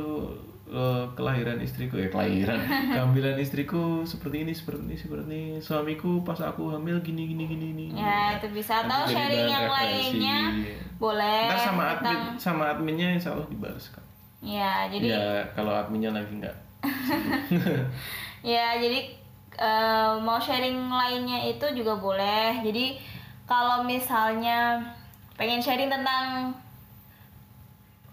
eh, 0.65 1.03
kelahiran 1.11 1.59
istriku 1.59 1.99
ya 1.99 2.07
kelahiran 2.07 2.55
kehamilan 2.95 3.35
istriku 3.35 4.07
seperti 4.07 4.47
ini 4.47 4.53
seperti 4.55 4.81
ini 4.81 4.95
seperti 4.95 5.23
ini 5.27 5.41
suamiku 5.59 6.23
pas 6.23 6.39
aku 6.39 6.71
hamil 6.71 7.03
gini 7.03 7.27
gini 7.27 7.43
gini 7.43 7.65
gini 7.75 7.85
ya 7.93 8.39
itu 8.39 8.47
bisa 8.49 8.79
atau 8.81 9.03
sharing 9.03 9.51
yang 9.51 9.67
referensi. 9.67 10.15
lainnya 10.15 10.39
boleh 10.95 11.43
Ntar 11.45 11.59
sama 11.59 11.83
admin 11.91 12.19
sama 12.39 12.63
adminnya 12.71 13.11
insya 13.11 13.35
Allah 13.35 13.51
dibalas 13.51 13.91
kan 13.91 13.99
ya 14.41 14.89
jadi 14.89 15.05
ya 15.05 15.25
kalau 15.53 15.73
adminnya 15.77 16.09
lagi 16.11 16.33
nggak 16.41 16.57
Ya, 18.41 18.73
jadi 18.81 19.13
eh, 19.57 20.11
mau 20.17 20.41
sharing 20.41 20.89
lainnya 20.89 21.45
itu 21.45 21.65
juga 21.77 21.97
boleh. 21.97 22.57
Jadi 22.65 22.97
kalau 23.45 23.85
misalnya 23.85 24.81
pengen 25.37 25.61
sharing 25.61 25.89
tentang 25.89 26.53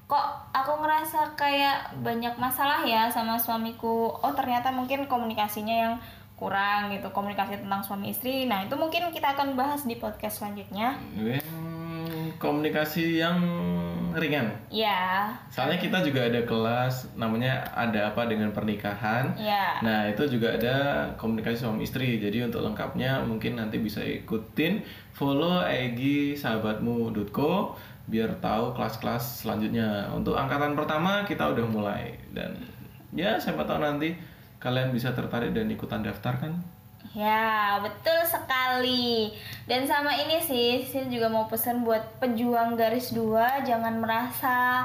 kok 0.08 0.24
aku 0.56 0.72
ngerasa 0.80 1.36
kayak 1.36 2.00
banyak 2.00 2.36
masalah 2.36 2.84
ya 2.84 3.08
sama 3.08 3.40
suamiku. 3.40 4.12
Oh, 4.20 4.32
ternyata 4.36 4.68
mungkin 4.68 5.08
komunikasinya 5.08 5.76
yang 5.88 5.94
kurang 6.38 6.92
gitu, 6.94 7.08
komunikasi 7.10 7.64
tentang 7.64 7.82
suami 7.82 8.14
istri. 8.14 8.46
Nah, 8.46 8.62
itu 8.62 8.76
mungkin 8.78 9.10
kita 9.10 9.34
akan 9.34 9.58
bahas 9.58 9.82
di 9.88 9.98
podcast 9.98 10.38
selanjutnya. 10.38 10.94
Hmm, 11.16 12.30
komunikasi 12.38 13.18
yang 13.18 13.42
ringan 14.18 14.50
Ya, 14.68 15.30
Soalnya 15.48 15.78
kita 15.80 16.04
juga 16.04 16.28
ada 16.28 16.42
kelas 16.44 17.14
namanya 17.16 17.64
ada 17.72 18.12
apa 18.12 18.28
dengan 18.28 18.52
pernikahan. 18.52 19.32
ya. 19.38 19.80
Nah, 19.80 20.10
itu 20.10 20.26
juga 20.28 20.54
ada 20.58 21.08
komunikasi 21.16 21.64
suami 21.64 21.86
istri. 21.86 22.20
Jadi 22.20 22.44
untuk 22.44 22.60
lengkapnya 22.66 23.24
mungkin 23.24 23.56
nanti 23.56 23.80
bisa 23.80 24.04
ikutin 24.04 24.84
follow 25.16 25.64
IG 25.64 26.34
sahabatmu.co 26.36 27.74
biar 28.08 28.30
tahu 28.40 28.72
kelas-kelas 28.76 29.44
selanjutnya. 29.44 30.08
Untuk 30.12 30.36
angkatan 30.36 30.72
pertama 30.76 31.24
kita 31.24 31.48
udah 31.52 31.66
mulai 31.68 32.16
dan 32.32 32.56
ya 33.12 33.36
siapa 33.40 33.64
tahu 33.64 33.80
nanti 33.80 34.16
kalian 34.58 34.90
bisa 34.90 35.14
tertarik 35.14 35.54
dan 35.54 35.68
ikutan 35.70 36.02
daftar 36.02 36.34
kan? 36.40 36.52
Ya, 37.16 37.80
betul 37.80 38.20
sekali. 38.24 39.32
Dan 39.64 39.88
sama 39.88 40.12
ini 40.12 40.38
sih, 40.38 40.84
saya 40.84 41.08
juga 41.08 41.26
mau 41.32 41.48
pesan 41.48 41.82
buat 41.82 42.20
pejuang 42.20 42.76
garis 42.76 43.10
dua, 43.12 43.64
jangan 43.64 43.98
merasa 43.98 44.84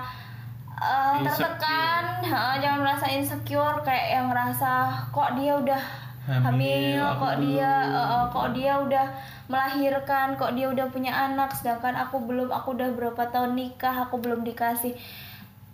Insecure. 1.14 1.54
tertekan, 1.54 2.04
Ha, 2.24 2.60
jangan 2.60 2.80
merasa 2.84 3.06
insecure 3.08 3.80
kayak 3.86 4.08
yang 4.20 4.28
ngerasa 4.32 4.72
kok 5.16 5.32
dia 5.40 5.54
udah 5.56 5.82
Hamil, 6.24 6.44
hamil, 6.44 7.04
kok 7.20 7.36
dia 7.44 7.72
belum. 7.84 8.00
eh, 8.00 8.08
eh, 8.16 8.26
kok 8.32 8.48
dia 8.56 8.74
udah 8.80 9.08
melahirkan, 9.52 10.28
kok 10.40 10.56
dia 10.56 10.68
udah 10.72 10.88
punya 10.88 11.12
anak, 11.12 11.52
sedangkan 11.52 11.96
aku 12.00 12.24
belum, 12.24 12.48
aku 12.48 12.80
udah 12.80 12.90
berapa 12.96 13.24
tahun 13.28 13.60
nikah, 13.60 14.08
aku 14.08 14.24
belum 14.24 14.48
dikasih. 14.48 14.96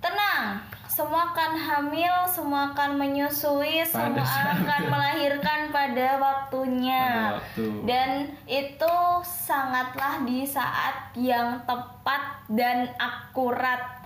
Tenang, 0.02 0.62
semua 1.00 1.32
akan 1.32 1.56
hamil, 1.56 2.12
semua 2.28 2.76
akan 2.76 3.00
menyusui, 3.00 3.88
Pada 3.88 4.20
semua 4.20 4.28
saat- 4.28 4.60
akan 4.60 4.82
melahirkan 4.90 5.60
pada 5.72 6.20
waktunya. 6.20 7.08
Pada 7.08 7.36
waktu. 7.40 7.66
Dan 7.88 8.10
itu 8.44 8.96
sangatlah 9.24 10.20
di 10.22 10.44
saat 10.44 11.16
yang 11.16 11.56
tepat 11.64 12.20
dan 12.52 12.92
akurat. 13.00 14.04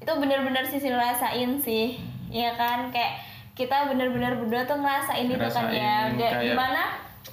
Itu 0.00 0.16
benar-benar 0.16 0.64
sih 0.64 0.80
rasain 0.80 1.60
sih. 1.60 2.00
Ya 2.32 2.56
kan 2.56 2.88
kayak 2.88 3.20
kita 3.52 3.92
benar-benar 3.92 4.40
berdua 4.40 4.64
tuh 4.64 4.80
ngerasain 4.80 5.28
itu 5.28 5.36
kan 5.36 5.68
ya. 5.68 6.08
Kayak 6.08 6.16
kayak- 6.16 6.42
gimana? 6.48 6.82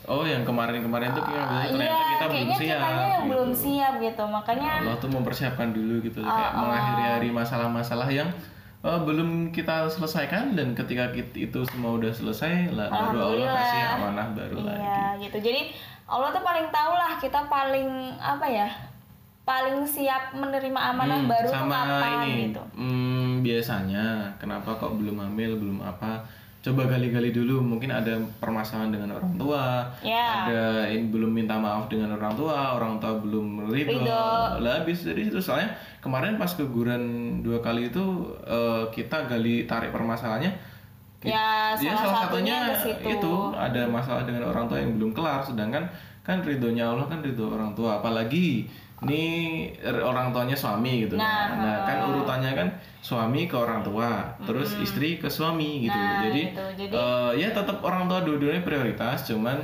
Oh, 0.06 0.27
yang 0.27 0.44
kemarin-kemarin 0.44 1.13
tuh 1.13 1.24
kita 1.24 1.39
bilang 1.39 1.50
ternyata 1.63 1.86
Iya, 1.88 2.03
kita 2.03 2.20
belum 2.20 2.34
kayaknya 2.36 2.58
siap. 2.58 2.68
yang 2.68 2.98
gitu. 3.00 3.29
belum 3.32 3.50
siap 3.56 3.94
gitu. 4.01 4.24
Makanya 4.27 4.70
Allah 4.82 4.98
tuh 4.98 5.10
mempersiapkan 5.10 5.68
dulu 5.72 5.96
gitu 6.03 6.20
kayak 6.20 6.36
Oh, 6.51 6.51
oh. 6.51 6.62
mengakhiri 6.68 7.03
hari 7.08 7.29
masalah-masalah 7.32 8.10
yang 8.12 8.29
eh, 8.81 9.00
belum 9.01 9.29
kita 9.50 9.86
selesaikan 9.88 10.53
dan 10.53 10.71
ketika 10.71 11.07
itu 11.33 11.59
semua 11.65 11.95
udah 11.95 12.09
selesai 12.09 12.71
lah 12.71 12.88
baru 12.88 13.19
Allah 13.36 13.51
kasih 13.53 13.81
amanah 13.93 14.27
baru 14.31 14.55
iya 14.57 14.65
lagi. 14.65 15.25
gitu. 15.25 15.38
Jadi 15.41 15.62
Allah 16.05 16.29
tuh 16.29 16.41
paling 16.41 16.67
tahu 16.69 16.93
lah 16.93 17.12
kita 17.15 17.39
paling 17.45 17.89
apa 18.15 18.45
ya? 18.45 18.69
Paling 19.41 19.81
siap 19.81 20.29
menerima 20.31 20.77
amanah 20.88 21.19
Hmm, 21.19 21.27
baru 21.27 21.48
tuh 21.48 21.57
sama 21.57 21.77
kapan 21.81 22.13
ini 22.24 22.43
gitu. 22.48 22.62
hmm, 22.75 23.41
biasanya 23.41 24.05
kenapa 24.38 24.69
kok 24.71 24.93
belum 24.93 25.17
hamil 25.19 25.57
belum 25.57 25.81
apa 25.81 26.21
coba 26.60 26.92
gali-gali 26.92 27.32
dulu 27.32 27.63
mungkin 27.63 27.88
ada 27.88 28.20
permasalahan 28.44 28.92
dengan 28.92 29.16
orang 29.16 29.32
tua 29.39 29.88
Ya. 30.04 30.44
ada 30.44 30.63
ini 30.92 31.08
belum 31.08 31.32
minta 31.32 31.56
maaf 31.56 31.88
dengan 31.88 32.20
orang 32.20 32.36
tua 32.36 32.75
orang 32.75 33.00
tua 33.00 33.16
belum 33.16 33.72
ridho. 33.72 34.04
Lah 34.60 34.84
habis 34.84 35.08
dari 35.08 35.24
situ. 35.24 35.39
Soalnya 35.39 35.72
kemarin 36.04 36.36
pas 36.36 36.51
keguguran 36.51 37.00
dua 37.39 37.63
kali 37.63 37.88
itu 37.88 38.04
eh, 38.44 38.84
kita 38.92 39.24
gali 39.32 39.63
tarik 39.63 39.96
permasalahannya. 39.96 40.51
Ya, 41.20 41.75
ya, 41.75 41.96
salah 41.96 42.00
salah 42.00 42.20
satunya 42.32 42.58
satunya 42.75 43.16
itu 43.20 43.34
ada 43.56 43.82
masalah 43.88 44.24
dengan 44.28 44.51
orang 44.51 44.68
tua 44.68 44.80
yang 44.84 45.00
belum 45.00 45.12
kelar. 45.16 45.39
Sedangkan 45.44 45.84
kan 46.24 46.44
ridhonya 46.44 46.92
Allah 46.92 47.08
kan 47.08 47.24
ridho 47.24 47.56
orang 47.56 47.72
tua. 47.72 48.04
Apalagi 48.04 48.68
ini 49.08 49.24
er- 49.79 50.03
orang 50.03 50.36
tuanya 50.36 50.58
suami 50.58 51.08
gitu. 51.08 51.15
Nah, 51.15 51.56
nah, 51.56 51.77
kan 51.88 51.98
oh. 52.03 52.12
urutannya 52.12 52.51
kan 52.51 52.68
suami 53.00 53.48
ke 53.48 53.56
orang 53.56 53.79
tua 53.79 54.27
terus 54.44 54.75
istri 54.84 55.15
ke 55.15 55.32
suami 55.32 55.88
gitu. 55.88 55.96
Nah, 55.96 56.27
jadi, 56.27 56.44
gitu. 56.51 56.65
Jadi- 56.75 56.96
eh, 56.96 57.32
ya 57.39 57.50
tetap 57.56 57.79
orang 57.79 58.12
tua 58.12 58.20
dua-duanya 58.27 58.60
prioritas 58.60 59.24
cuman 59.24 59.56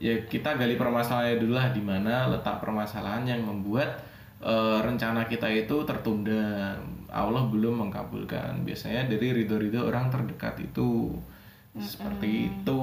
ya 0.00 0.16
kita 0.28 0.56
gali 0.56 0.76
permasalahannya 0.76 1.40
dulu 1.40 1.52
lah 1.56 1.72
di 1.72 1.80
mana 1.84 2.28
letak 2.28 2.60
permasalahan 2.60 3.24
yang 3.24 3.40
membuat 3.44 4.00
eh, 4.40 4.80
rencana 4.80 5.28
kita 5.28 5.48
itu 5.52 5.84
tertunda. 5.84 6.72
Allah 7.10 7.42
belum 7.50 7.84
mengkabulkan. 7.84 8.64
Biasanya 8.64 9.10
dari 9.10 9.34
ridho-ridho 9.34 9.84
orang 9.84 10.08
terdekat 10.08 10.56
itu 10.62 11.12
seperti 11.78 12.50
itu. 12.50 12.82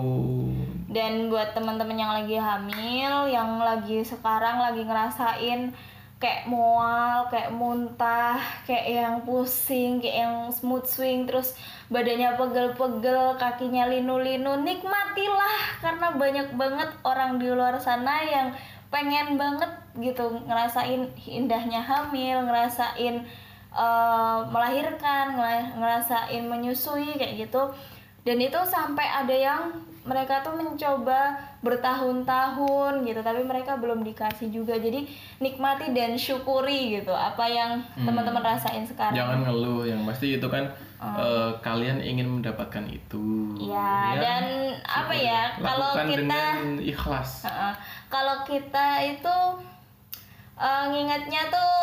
Dan 0.88 1.28
buat 1.28 1.52
teman-teman 1.52 2.00
yang 2.00 2.14
lagi 2.16 2.40
hamil, 2.40 3.28
yang 3.28 3.60
lagi 3.60 4.08
sekarang 4.08 4.64
lagi 4.64 4.88
ngerasain 4.88 5.76
kayak 6.18 6.50
mual, 6.50 7.30
kayak 7.30 7.54
muntah, 7.54 8.42
kayak 8.66 8.88
yang 8.90 9.16
pusing, 9.22 10.02
kayak 10.02 10.26
yang 10.26 10.36
smooth 10.50 10.88
swing, 10.88 11.30
terus 11.30 11.54
badannya 11.94 12.34
pegel-pegel, 12.34 13.38
kakinya 13.38 13.86
linu-linu, 13.86 14.58
nikmatilah. 14.66 15.78
Karena 15.78 16.08
banyak 16.18 16.48
banget 16.58 16.90
orang 17.06 17.38
di 17.38 17.54
luar 17.54 17.78
sana 17.78 18.26
yang 18.26 18.50
pengen 18.90 19.38
banget 19.38 19.70
gitu 20.00 20.42
ngerasain 20.48 21.12
indahnya 21.28 21.84
hamil, 21.86 22.50
ngerasain 22.50 23.28
eh, 23.78 24.40
melahirkan, 24.50 25.38
ngera- 25.38 25.76
ngerasain 25.78 26.44
menyusui 26.50 27.14
kayak 27.14 27.46
gitu. 27.46 27.62
Dan 28.28 28.44
itu 28.44 28.60
sampai 28.68 29.08
ada 29.08 29.32
yang 29.32 29.72
mereka 30.08 30.40
tuh 30.40 30.56
mencoba 30.56 31.36
bertahun-tahun 31.60 33.04
gitu 33.04 33.20
tapi 33.20 33.44
mereka 33.44 33.76
belum 33.76 34.08
dikasih 34.08 34.48
juga 34.48 34.80
jadi 34.80 35.04
nikmati 35.44 35.92
dan 35.92 36.16
syukuri 36.16 36.96
gitu 36.98 37.12
apa 37.12 37.44
yang 37.44 37.84
teman-teman 38.00 38.40
rasain 38.40 38.88
sekarang 38.88 39.20
Jangan 39.20 39.44
ngeluh, 39.44 39.84
yang 39.84 40.08
pasti 40.08 40.40
itu 40.40 40.48
kan 40.48 40.72
eh, 41.04 41.52
kalian 41.60 42.00
ingin 42.00 42.40
mendapatkan 42.40 42.88
itu. 42.88 43.54
ya, 43.60 44.16
dan 44.16 44.74
apa 44.88 45.14
ya 45.14 45.52
kalau 45.60 45.92
kita 46.08 46.16
dengan 46.24 46.80
ikhlas. 46.80 47.44
Heeh. 47.44 47.74
kalau 48.08 48.48
kita 48.48 48.88
itu 49.04 49.38
eh, 50.56 50.84
ngingetnya 50.88 51.52
tuh 51.52 51.76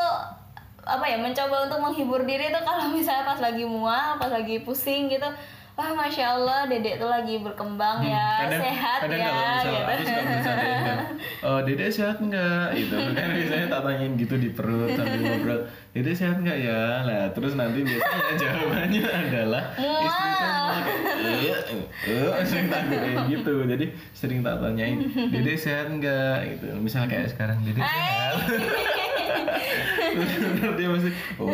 apa 0.84 1.04
ya 1.08 1.16
mencoba 1.16 1.68
untuk 1.68 1.80
menghibur 1.80 2.24
diri 2.24 2.52
tuh 2.52 2.64
kalau 2.64 2.88
misalnya 2.96 3.28
pas 3.28 3.40
lagi 3.40 3.64
mual 3.68 4.16
pas 4.16 4.32
lagi 4.32 4.64
pusing 4.64 5.12
gitu 5.12 5.28
wah 5.74 5.90
masya 5.98 6.38
allah 6.38 6.70
dedek 6.70 7.02
tuh 7.02 7.10
lagi 7.10 7.42
berkembang 7.42 7.98
ya 8.06 8.46
kadang, 8.46 8.62
sehat 8.62 8.98
kadang 9.02 9.18
ya 9.18 9.26
kalau 9.26 9.42
misalnya 9.42 9.74
gitu. 9.74 9.90
aku 9.90 10.02
suka 10.06 10.22
bercandain 10.22 11.04
oh 11.44 11.58
dede 11.60 11.86
sehat 11.92 12.16
nggak? 12.24 12.66
Itu 12.72 12.96
kan 13.12 13.28
biasanya 13.36 13.66
tak 13.68 13.80
tanyain 13.84 14.12
gitu 14.16 14.34
di 14.40 14.48
perut 14.56 14.88
sambil 14.96 15.20
ngobrol 15.20 15.60
dede 15.92 16.12
sehat 16.16 16.36
nggak 16.40 16.58
ya? 16.64 16.80
Lah 17.04 17.24
terus 17.36 17.52
nanti 17.52 17.84
biasanya 17.84 18.32
jawabannya 18.40 19.02
adalah 19.04 19.64
istri 19.76 20.30
iya 21.24 21.56
eh 22.08 22.44
sering 22.48 22.66
tak 22.72 22.82
kayak 22.88 23.16
gitu. 23.28 23.54
Jadi 23.68 23.86
sering 24.16 24.40
tak 24.40 24.56
tanyain 24.64 24.98
dede 25.28 25.54
sehat 25.60 25.86
nggak? 25.92 26.36
Gitu. 26.56 26.66
Misal 26.80 27.04
kayak 27.06 27.28
sekarang 27.28 27.60
dede 27.60 27.82
sehat 27.84 28.34
Terus 30.14 30.74
dia 30.78 30.88
masih 30.88 31.12
oh 31.36 31.50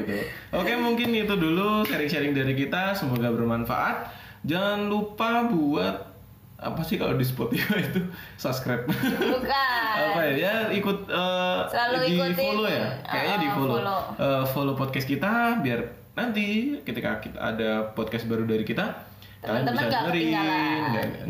gitu. 0.00 0.16
Oke 0.56 0.72
mungkin 0.80 1.08
itu 1.12 1.34
dulu 1.36 1.84
sharing-sharing 1.84 2.32
dari 2.32 2.56
kita. 2.56 2.96
Semoga 2.96 3.28
bermanfaat. 3.32 4.08
Jangan 4.46 4.88
lupa 4.88 5.46
buat 5.50 6.16
apa 6.56 6.80
sih 6.80 6.96
kalau 6.96 7.20
di 7.20 7.26
Spotify 7.26 7.84
itu? 7.84 8.00
Subscribe. 8.40 8.88
Bukan. 8.88 9.94
Apa 9.96 10.20
ya? 10.24 10.32
Ya 10.36 10.54
ikut 10.72 11.04
Selalu 11.68 11.96
di 12.00 12.08
ikutin, 12.16 12.34
follow 12.34 12.66
ya. 12.66 12.88
Kayaknya 13.04 13.36
di 13.36 13.48
uh, 13.48 13.54
follow. 13.54 13.74
follow. 13.76 14.00
Eh, 14.16 14.44
follow 14.56 14.74
podcast 14.74 15.06
kita 15.08 15.60
biar 15.60 15.80
nanti 16.16 16.80
ketika 16.80 17.20
kita 17.20 17.36
ada 17.36 17.92
podcast 17.92 18.24
baru 18.24 18.48
dari 18.48 18.64
kita 18.64 19.16
kalian 19.46 19.68
bisa 19.68 19.86
dengerin. 19.86 20.32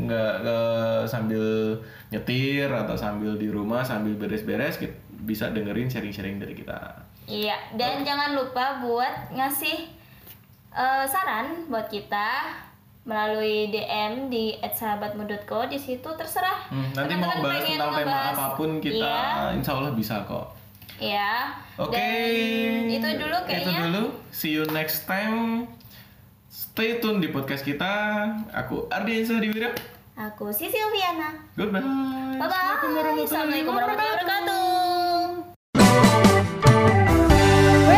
nggak 0.06 0.32
nggak 0.40 1.02
eh, 1.02 1.02
sambil 1.04 1.44
nyetir 2.08 2.70
atau 2.70 2.94
sambil 2.96 3.34
di 3.34 3.50
rumah 3.50 3.82
sambil 3.82 4.14
beres-beres 4.14 4.78
kita 4.78 4.94
bisa 5.26 5.50
dengerin 5.50 5.86
sharing-sharing 5.86 6.38
dari 6.38 6.54
kita 6.54 7.02
iya 7.26 7.58
dan 7.72 8.00
jangan 8.00 8.32
lupa 8.32 8.78
buat 8.80 9.30
ngasih 9.30 9.90
eh, 10.70 11.04
saran 11.04 11.66
buat 11.66 11.86
kita 11.86 12.54
melalui 13.02 13.68
DM 13.68 14.26
di 14.26 14.54
@sahabatmu.co 14.60 15.66
di 15.66 15.76
situ 15.76 16.06
terserah 16.12 16.66
Hmm, 16.66 16.90
nanti 16.92 17.14
mau 17.14 17.28
Teman-teman 17.28 17.42
bahas 17.44 17.58
pengen 17.60 17.70
tentang 17.76 17.90
tema 17.92 18.02
ngebahas- 18.04 18.32
apa 18.32 18.46
pun 18.54 18.70
kita 18.78 18.98
iya, 19.14 19.26
insya 19.52 19.72
Allah 19.74 19.92
bisa 19.92 20.14
kok 20.22 20.46
iya. 20.96 21.32
Oke. 21.76 21.92
Dan 21.92 22.88
itu 22.88 23.08
dulu 23.20 23.36
Itu 23.36 23.46
kayaknya 23.46 23.78
dulu. 23.84 24.04
See 24.30 24.48
you 24.50 24.64
next 24.70 25.04
time. 25.04 25.68
Stay 26.48 26.96
tune 26.98 27.20
di 27.20 27.28
podcast 27.28 27.60
kita. 27.60 28.24
Aku 28.48 28.88
Ardi 28.88 29.20
Sadiwira. 29.20 29.76
aku 30.16 30.48
si 30.48 30.64
Silviana 30.66 31.36
Goodbye. 31.52 31.84
bye 32.34 32.48
bye 32.48 32.80
assalamualaikum 33.20 33.68
warahmatullahi 33.68 33.68
wabarakatuh 33.68 34.85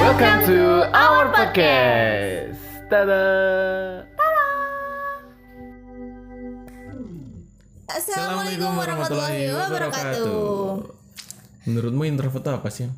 Welcome 0.08 0.40
to 0.48 0.88
our 0.96 1.28
podcast. 1.36 2.56
Tada. 2.88 3.28
Assalamualaikum 7.84 8.72
warahmatullahi 8.72 9.52
wabarakatuh. 9.52 10.80
Menurutmu 11.68 12.08
introvert 12.08 12.40
itu 12.40 12.48
apa 12.56 12.68
sih? 12.72 12.88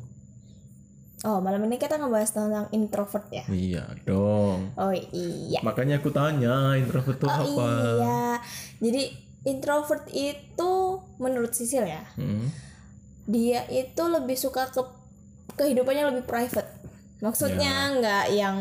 Oh, 1.27 1.43
malam 1.43 1.67
ini 1.67 1.75
kita 1.75 1.99
ngebahas 1.99 2.31
tentang 2.31 2.71
introvert 2.71 3.27
ya. 3.27 3.43
Iya 3.51 3.91
dong. 4.07 4.71
Oh 4.79 4.95
iya. 4.95 5.59
Makanya 5.67 5.99
aku 5.99 6.15
tanya 6.15 6.79
introvert 6.79 7.19
itu 7.19 7.27
Oh 7.27 7.35
apa? 7.35 7.67
iya. 7.75 8.23
Jadi 8.79 9.03
introvert 9.51 10.07
itu 10.15 10.71
menurut 11.19 11.51
Sisil 11.51 11.83
ya, 11.91 12.07
Hmm. 12.15 12.47
dia 13.27 13.67
itu 13.67 13.99
lebih 13.99 14.39
suka 14.39 14.71
ke 14.71 14.79
kehidupannya 15.59 16.07
lebih 16.15 16.23
private. 16.23 16.80
Maksudnya 17.21 17.95
nggak 18.01 18.25
yang 18.33 18.57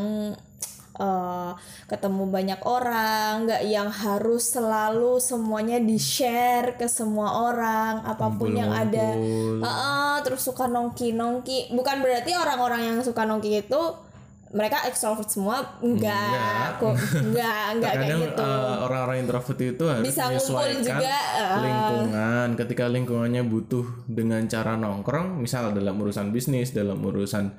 eh, 1.01 1.53
ketemu 1.89 2.25
banyak 2.29 2.61
orang, 2.69 3.49
nggak 3.49 3.63
yang 3.65 3.89
harus 3.89 4.53
selalu 4.53 5.17
semuanya 5.17 5.81
di 5.81 5.97
share 5.97 6.77
ke 6.77 6.87
semua 6.87 7.51
orang, 7.51 8.05
apa 8.05 8.29
pun 8.37 8.53
yang 8.53 8.71
ada. 8.71 9.17
Ngumpul. 9.17 9.65
Heeh, 9.65 10.15
terus 10.29 10.45
suka 10.45 10.69
nongki 10.69 11.17
nongki. 11.17 11.73
Bukan 11.73 12.05
berarti 12.05 12.37
orang-orang 12.37 12.85
yang 12.85 12.97
suka 13.01 13.25
nongki 13.25 13.65
itu 13.65 14.10
mereka 14.51 14.83
ekstrovert 14.91 15.31
semua 15.31 15.63
enggak 15.79 16.83
kok 16.83 16.99
enggak 17.23 17.65
enggak 17.79 17.93
kayak 18.03 18.19
gitu 18.19 18.43
eh, 18.43 18.77
orang-orang 18.83 19.17
introvert 19.23 19.59
itu 19.63 19.85
harus 19.87 20.05
Bisa 20.11 20.27
ngumpul 20.27 20.59
menyesuaikan 20.59 20.83
juga, 20.83 21.19
eh. 21.39 21.59
lingkungan. 21.63 22.49
Ketika 22.59 22.85
lingkungannya 22.91 23.43
butuh 23.47 23.87
dengan 24.11 24.43
cara 24.51 24.75
nongkrong, 24.75 25.39
misal 25.39 25.71
dalam 25.71 25.95
urusan 25.95 26.35
bisnis, 26.35 26.75
dalam 26.75 26.99
urusan 26.99 27.55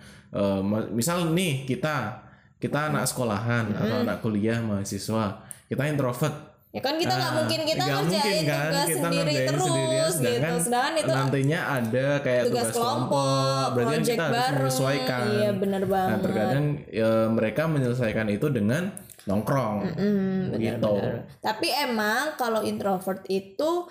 ma- 0.68 0.92
misal 0.92 1.32
nih 1.32 1.64
kita 1.64 2.28
kita 2.60 2.92
anak 2.92 3.08
sekolahan 3.08 3.72
atau 3.72 3.96
anak 4.04 4.20
kuliah 4.20 4.60
mahasiswa, 4.60 5.48
kita 5.72 5.84
introvert. 5.88 6.51
Ya 6.72 6.80
kan 6.80 6.96
kita 6.96 7.14
nggak 7.20 7.32
Ah, 7.32 7.38
mungkin 7.44 7.60
kita 7.68 7.84
ngerjain 7.84 8.00
mungkin 8.08 8.48
kan 8.48 8.64
tugas 8.72 8.88
kita 8.88 9.00
sendiri 9.04 9.34
terus 9.44 9.62
sendirian, 9.68 10.08
gitu. 10.08 10.56
Sedangkan 10.64 10.94
itu 10.96 11.12
nantinya 11.12 11.60
ada 11.68 12.08
kayak 12.24 12.44
tugas 12.48 12.68
tugas, 12.72 12.76
kelompok, 12.80 13.66
berarti 13.76 13.92
kan 13.92 14.02
kita 14.08 14.24
harus 14.24 14.32
bareng. 14.32 14.56
menyesuaikan. 14.56 15.26
Iya, 15.28 15.50
bener 15.60 15.82
nah 15.84 15.92
banget. 15.92 16.20
terkadang 16.24 16.66
ya, 16.88 17.12
mereka 17.28 17.62
menyelesaikan 17.68 18.28
itu 18.32 18.48
dengan 18.48 18.84
nongkrong. 19.28 19.78
Hmm, 20.00 20.40
gitu. 20.58 20.96
tapi 21.44 21.68
emang 21.70 22.40
kalau 22.40 22.64
introvert 22.66 23.22
itu 23.28 23.86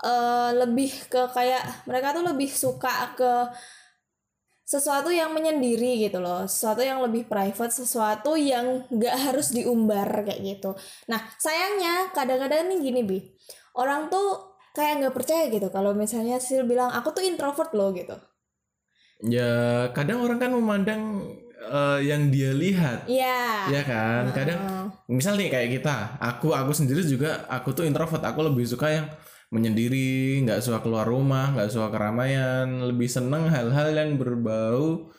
eh, 0.00 0.50
lebih 0.62 0.90
ke 1.10 1.22
kayak 1.34 1.84
mereka 1.90 2.14
tuh 2.16 2.24
lebih 2.24 2.48
suka 2.48 3.12
ke 3.18 3.32
sesuatu 4.72 5.12
yang 5.12 5.36
menyendiri 5.36 6.00
gitu 6.08 6.16
loh 6.24 6.48
sesuatu 6.48 6.80
yang 6.80 7.04
lebih 7.04 7.28
private 7.28 7.68
sesuatu 7.68 8.40
yang 8.40 8.88
nggak 8.88 9.16
harus 9.28 9.52
diumbar 9.52 10.08
kayak 10.24 10.40
gitu. 10.40 10.72
Nah 11.12 11.20
sayangnya 11.36 12.08
kadang-kadang 12.16 12.72
nih 12.72 12.78
gini 12.80 13.00
bi 13.04 13.18
orang 13.76 14.08
tuh 14.08 14.56
kayak 14.72 15.04
nggak 15.04 15.14
percaya 15.14 15.52
gitu 15.52 15.68
kalau 15.68 15.92
misalnya 15.92 16.40
Sil 16.40 16.64
bilang 16.64 16.88
aku 16.88 17.12
tuh 17.12 17.20
introvert 17.20 17.76
loh 17.76 17.92
gitu. 17.92 18.16
Ya 19.28 19.92
kadang 19.92 20.24
orang 20.24 20.40
kan 20.40 20.50
memandang 20.56 21.20
eh, 21.68 22.00
yang 22.08 22.32
dia 22.32 22.56
lihat. 22.56 23.04
Iya. 23.04 23.68
Ya 23.68 23.82
kan? 23.84 24.32
Kadang 24.32 24.88
misal 25.04 25.36
nih 25.36 25.52
kayak 25.52 25.68
kita 25.68 26.16
aku 26.16 26.56
aku 26.56 26.72
sendiri 26.72 27.04
juga 27.04 27.44
aku 27.52 27.76
tuh 27.76 27.84
introvert 27.84 28.24
aku 28.24 28.40
lebih 28.48 28.64
suka 28.64 28.88
yang 28.88 29.06
menyendiri 29.52 30.40
nggak 30.48 30.64
suka 30.64 30.80
keluar 30.80 31.04
rumah 31.04 31.52
nggak 31.52 31.68
suka 31.68 31.92
keramaian 31.92 32.88
lebih 32.88 33.04
seneng 33.06 33.52
hal-hal 33.52 33.92
yang 33.92 34.16
berbau 34.16 35.12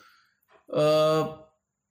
eh 0.73 1.21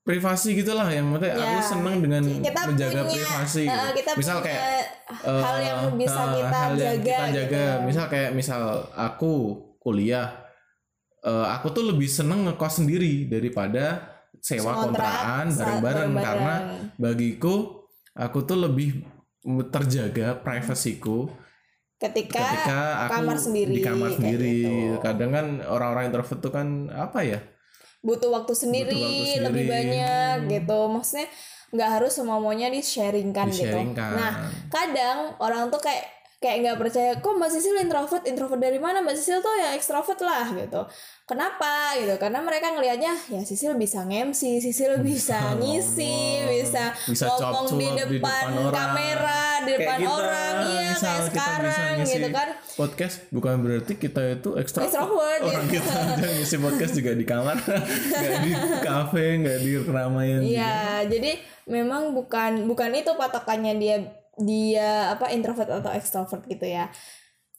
privasi 0.03 0.59
gitulah 0.59 0.91
yang 0.91 1.07
maksudnya 1.07 1.39
aku 1.39 1.55
Ya, 1.55 1.63
seneng 1.63 1.97
dengan 2.03 2.23
kita 2.27 2.61
menjaga 2.67 3.01
punya, 3.07 3.23
privasi 3.23 3.63
eh, 3.63 3.71
gitu. 3.71 3.91
kita 4.03 4.11
misal 4.19 4.37
punya 4.43 4.47
kayak 4.51 4.83
hal 5.23 5.57
yang 5.63 5.79
eh, 5.79 5.95
bisa 5.95 6.19
eh, 6.19 6.33
kita 6.35 6.59
hal 6.59 6.73
yang 6.75 6.83
jaga 6.83 6.99
kita 7.07 7.27
jaga 7.31 7.63
gitu. 7.63 7.87
misal 7.87 8.05
kayak 8.11 8.31
misal 8.35 8.63
aku 8.99 9.33
kuliah 9.79 10.29
eh, 11.23 11.47
aku 11.55 11.67
tuh 11.71 11.85
lebih 11.95 12.11
seneng 12.11 12.51
ngekos 12.51 12.83
sendiri 12.83 13.31
daripada 13.31 14.11
sewa 14.43 14.75
Kontrak, 14.75 14.91
kontrakan 14.99 15.47
bareng-bareng. 15.55 16.13
karena 16.19 16.55
bagiku 16.99 17.87
aku 18.19 18.39
tuh 18.43 18.59
lebih 18.59 19.07
terjaga 19.71 20.35
privasiku 20.43 21.31
ketika, 22.03 22.43
ketika 22.43 22.79
aku 23.07 23.13
kamar 23.15 23.37
sendiri, 23.39 23.75
di 23.79 23.83
kamar 23.87 24.11
sendiri 24.19 24.57
gitu. 24.67 24.99
kadang 24.99 25.31
kan 25.31 25.47
orang-orang 25.63 26.11
introvert 26.11 26.41
tuh 26.43 26.53
kan 26.53 26.91
apa 26.91 27.23
ya? 27.23 27.39
Butuh 28.03 28.35
waktu 28.35 28.55
sendiri, 28.59 28.91
waktu 28.91 29.39
sendiri. 29.39 29.45
lebih 29.47 29.65
banyak 29.71 30.37
gitu. 30.51 30.79
Maksudnya 30.91 31.27
nggak 31.73 31.91
harus 31.99 32.13
semua 32.13 32.37
maunya 32.37 32.69
di 32.69 32.85
sharingkan 32.85 33.49
gitu 33.49 33.97
nah 33.97 34.53
kadang 34.69 35.33
orang 35.41 35.73
tuh 35.73 35.81
kayak 35.81 36.05
kayak 36.43 36.57
nggak 36.67 36.79
percaya 36.83 37.13
kok 37.17 37.33
mbak 37.33 37.49
Sisil 37.49 37.79
introvert? 37.79 38.27
Introvert 38.27 38.59
dari 38.59 38.83
mana? 38.83 38.99
Mbak 38.99 39.15
Sisil 39.15 39.39
tuh 39.39 39.55
ya 39.55 39.73
ekstrovert 39.73 40.19
lah 40.21 40.51
gitu. 40.51 40.83
Kenapa? 41.23 41.95
gitu. 41.97 42.19
Karena 42.19 42.43
mereka 42.43 42.75
ngelihatnya 42.75 43.15
ya 43.31 43.41
Sisil 43.47 43.79
bisa 43.79 44.03
nge-MC 44.03 44.59
Sisil 44.59 44.99
bisa 44.99 45.55
ngisi 45.57 46.43
bisa, 46.51 46.91
bisa 47.07 47.31
ngomong 47.31 47.79
di 47.79 47.89
depan, 47.95 48.03
di 48.03 48.19
depan 48.19 48.45
orang. 48.59 48.75
kamera 48.75 49.41
di 49.63 49.73
Kayak 49.73 49.79
depan 49.79 49.99
kita, 50.03 50.11
orang. 50.11 50.55
Iya 50.63 50.91
kayak 50.93 50.99
kita 50.99 51.23
bisa 51.23 51.27
sekarang 51.31 51.93
ngisi 51.97 52.17
gitu 52.19 52.29
kan. 52.35 52.49
podcast 52.73 53.17
bukan 53.31 53.55
berarti 53.63 53.93
kita 53.95 54.23
itu 54.35 54.51
ekstrovert 54.59 54.91
Extrovert, 54.91 55.41
orang 55.47 55.65
gitu. 55.71 55.79
kita 55.79 55.93
aja 55.95 56.29
ngisi 56.35 56.57
podcast 56.59 56.93
juga 56.93 57.13
di 57.15 57.25
kamar 57.25 57.57
nggak 58.19 58.37
di 58.43 58.53
kafe 58.83 59.25
nggak 59.41 59.59
di 59.61 59.71
keramaian. 59.81 60.41
Iya, 60.43 60.77
jadi 61.07 61.33
memang 61.71 62.11
bukan 62.13 62.67
bukan 62.67 62.91
itu 62.93 63.15
patokannya 63.15 63.79
dia 63.79 63.97
dia 64.41 65.13
apa 65.13 65.29
introvert 65.35 65.69
atau 65.69 65.93
extrovert 65.93 66.45
gitu 66.49 66.65
ya. 66.65 66.89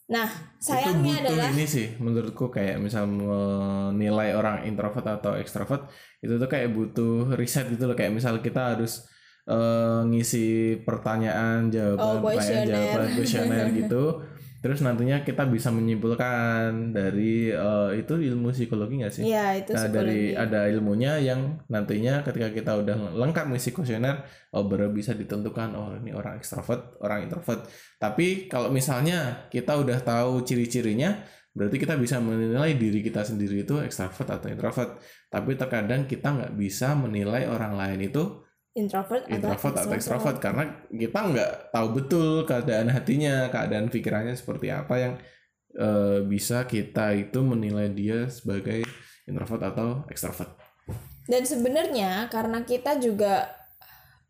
Nah, 0.04 0.28
sayangnya 0.60 1.16
itu 1.16 1.24
butuh 1.24 1.32
adalah 1.32 1.48
ini 1.56 1.64
sih 1.64 1.86
menurutku 1.96 2.52
kayak 2.52 2.76
misal 2.76 3.08
menilai 3.08 4.36
orang 4.36 4.68
introvert 4.68 5.06
atau 5.06 5.32
extrovert 5.38 5.88
itu 6.20 6.36
tuh 6.36 6.48
kayak 6.50 6.68
butuh 6.76 7.32
riset 7.38 7.72
gitu 7.72 7.88
loh. 7.88 7.96
Kayak 7.96 8.12
misal 8.12 8.36
kita 8.44 8.76
harus 8.76 9.08
eh, 9.48 10.00
ngisi 10.04 10.76
pertanyaan 10.84 11.72
jawaban 11.72 12.20
Oh, 12.20 12.20
pertanyaan 12.20 12.68
jawaban 12.68 13.08
kuesioner 13.16 13.66
gitu 13.72 14.04
terus 14.64 14.80
nantinya 14.80 15.20
kita 15.20 15.44
bisa 15.44 15.68
menyimpulkan 15.68 16.96
dari 16.96 17.52
eh, 17.52 17.90
itu 18.00 18.16
ilmu 18.16 18.48
psikologi 18.48 19.04
nggak 19.04 19.12
sih 19.12 19.28
ya 19.28 19.52
itu 19.60 19.76
Nah, 19.76 19.92
dari 19.92 20.32
ada 20.32 20.64
ilmunya 20.70 21.20
yang 21.20 21.60
nantinya 21.68 22.24
ketika 22.24 22.48
kita 22.48 22.72
udah 22.80 23.12
lengkap 23.12 23.52
ngisi 23.52 23.76
kuesioner, 23.76 24.24
oh 24.56 24.64
baru 24.64 24.88
bisa 24.88 25.12
ditentukan 25.12 25.76
oh 25.76 25.92
ini 26.00 26.14
orang 26.14 26.40
ekstrovert, 26.40 26.96
orang 27.04 27.28
introvert. 27.28 27.68
Tapi 28.00 28.48
kalau 28.48 28.70
misalnya 28.70 29.50
kita 29.50 29.76
udah 29.76 30.00
tahu 30.00 30.46
ciri-cirinya, 30.46 31.20
berarti 31.52 31.76
kita 31.76 32.00
bisa 32.00 32.22
menilai 32.22 32.78
diri 32.78 33.04
kita 33.04 33.26
sendiri 33.26 33.66
itu 33.66 33.82
ekstrovert 33.84 34.40
atau 34.40 34.48
introvert. 34.48 34.96
Tapi 35.28 35.58
terkadang 35.58 36.08
kita 36.08 36.32
nggak 36.32 36.52
bisa 36.56 36.96
menilai 36.96 37.44
orang 37.50 37.76
lain 37.76 38.08
itu 38.08 38.43
introvert, 38.74 39.22
introvert 39.30 39.74
atau 39.78 39.94
ekstrovert 39.94 40.38
karena 40.42 40.82
kita 40.90 41.18
nggak 41.30 41.52
tahu 41.70 41.88
betul 41.94 42.28
keadaan 42.42 42.90
hatinya, 42.90 43.46
keadaan 43.48 43.86
pikirannya 43.86 44.34
seperti 44.34 44.74
apa 44.74 44.94
yang 44.98 45.14
eh, 45.78 46.20
bisa 46.26 46.66
kita 46.66 47.14
itu 47.14 47.38
menilai 47.40 47.90
dia 47.94 48.26
sebagai 48.26 48.82
introvert 49.30 49.62
atau 49.70 49.88
ekstrovert. 50.10 50.50
Dan 51.24 51.46
sebenarnya 51.46 52.28
karena 52.28 52.66
kita 52.66 52.98
juga 52.98 53.46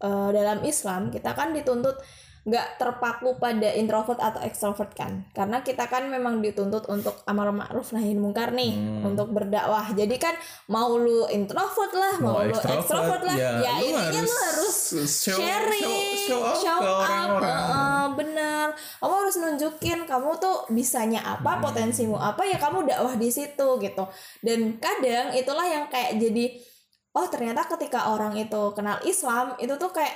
eh, 0.05 0.31
dalam 0.31 0.61
Islam 0.63 1.09
kita 1.09 1.33
kan 1.33 1.57
dituntut 1.57 1.97
nggak 2.45 2.77
terpaku 2.77 3.41
pada 3.41 3.73
introvert 3.73 4.21
atau 4.21 4.45
extrovert 4.45 4.93
kan 4.93 5.25
karena 5.33 5.65
kita 5.65 5.89
kan 5.89 6.13
memang 6.13 6.45
dituntut 6.45 6.85
untuk 6.93 7.17
amar 7.25 7.49
ma'ruf 7.49 7.97
nahi 7.97 8.13
mungkar 8.13 8.53
nih 8.53 8.77
Hmm. 8.77 9.01
untuk 9.09 9.33
berdakwah 9.33 9.89
jadi 9.91 10.13
kan 10.21 10.37
mau 10.69 10.93
lu 10.93 11.25
introvert 11.27 11.89
lah 11.91 12.15
mau, 12.21 12.45
lu 12.45 12.53
extrovert 12.53 13.25
lah 13.25 13.33
ya, 13.33 13.81
lu 13.81 13.89
intinya 13.89 14.21
lu 14.21 14.35
harus 14.53 14.77
show, 15.09 15.41
sharing 15.41 16.21
show, 16.29 16.37
show 16.37 16.41
off 16.45 16.61
show 16.61 16.79
up, 16.79 17.09
orang-orang. 17.09 17.49
heeh, 17.49 18.05
bener 18.13 18.67
kamu 19.01 19.15
harus 19.17 19.37
nunjukin 19.41 19.99
kamu 20.05 20.31
tuh 20.37 20.57
bisanya 20.69 21.21
Hmm. 21.25 21.41
apa 21.41 21.65
potensimu 21.65 22.21
apa 22.21 22.45
ya 22.45 22.61
kamu 22.61 22.85
dakwah 22.85 23.17
di 23.17 23.33
situ 23.33 23.69
gitu 23.81 24.05
dan 24.41 24.61
kadang 24.77 25.33
itulah 25.33 25.65
yang 25.65 25.89
kayak 25.89 26.21
jadi 26.21 26.61
oh 27.15 27.25
ternyata 27.25 27.65
ketika 27.73 28.13
orang 28.13 28.37
itu 28.37 28.63
kenal 28.77 29.01
Islam 29.01 29.57
itu 29.57 29.73
tuh 29.75 29.89
kayak 29.89 30.13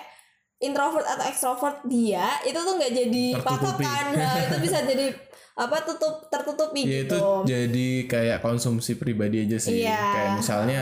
introvert 0.58 1.06
atau 1.06 1.24
extrovert 1.30 1.78
dia 1.86 2.34
itu 2.42 2.58
tuh 2.58 2.74
nggak 2.74 2.92
jadi 2.92 3.24
patokan. 3.42 4.04
Nah, 4.18 4.34
itu 4.42 4.56
bisa 4.58 4.82
jadi 4.82 5.14
apa 5.58 5.82
tutup 5.82 6.30
tertutupi 6.30 6.86
ya 6.86 7.02
itu 7.02 7.18
gitu 7.18 7.42
jadi 7.42 7.88
kayak 8.06 8.38
konsumsi 8.46 8.94
pribadi 8.94 9.42
aja 9.42 9.58
sih. 9.58 9.82
Iya. 9.82 9.98
kayak 9.98 10.30
misalnya 10.38 10.80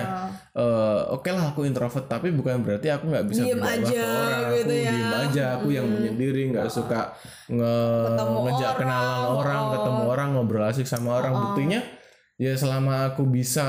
eh, 0.52 1.00
oke 1.16 1.32
lah 1.32 1.56
aku 1.56 1.64
introvert 1.64 2.04
tapi 2.04 2.28
bukan 2.28 2.60
berarti 2.60 2.92
aku 2.92 3.08
nggak 3.08 3.24
bisa 3.24 3.40
Diem 3.48 3.56
aja 3.64 3.88
ke 3.88 4.04
orang. 4.04 4.52
gitu 4.52 4.68
aku 4.68 4.76
ya. 4.76 4.92
diem 4.92 5.12
aja 5.16 5.44
aku 5.56 5.66
yang 5.72 5.86
menyendiri 5.88 6.42
nggak 6.52 6.68
suka 6.68 7.16
nge 7.48 7.72
Ketemu 8.04 8.36
ngejak 8.44 8.68
orang, 8.68 8.76
kenalan 8.76 9.24
orang. 9.32 9.56
oh. 9.64 9.72
ketemu 9.72 10.02
orang 10.12 10.28
ngobrol 10.36 10.64
asik 10.68 10.84
sama 10.84 11.24
orang. 11.24 11.32
Buktinya 11.32 11.80
ya 12.36 12.52
selama 12.52 13.08
aku 13.08 13.24
bisa 13.24 13.64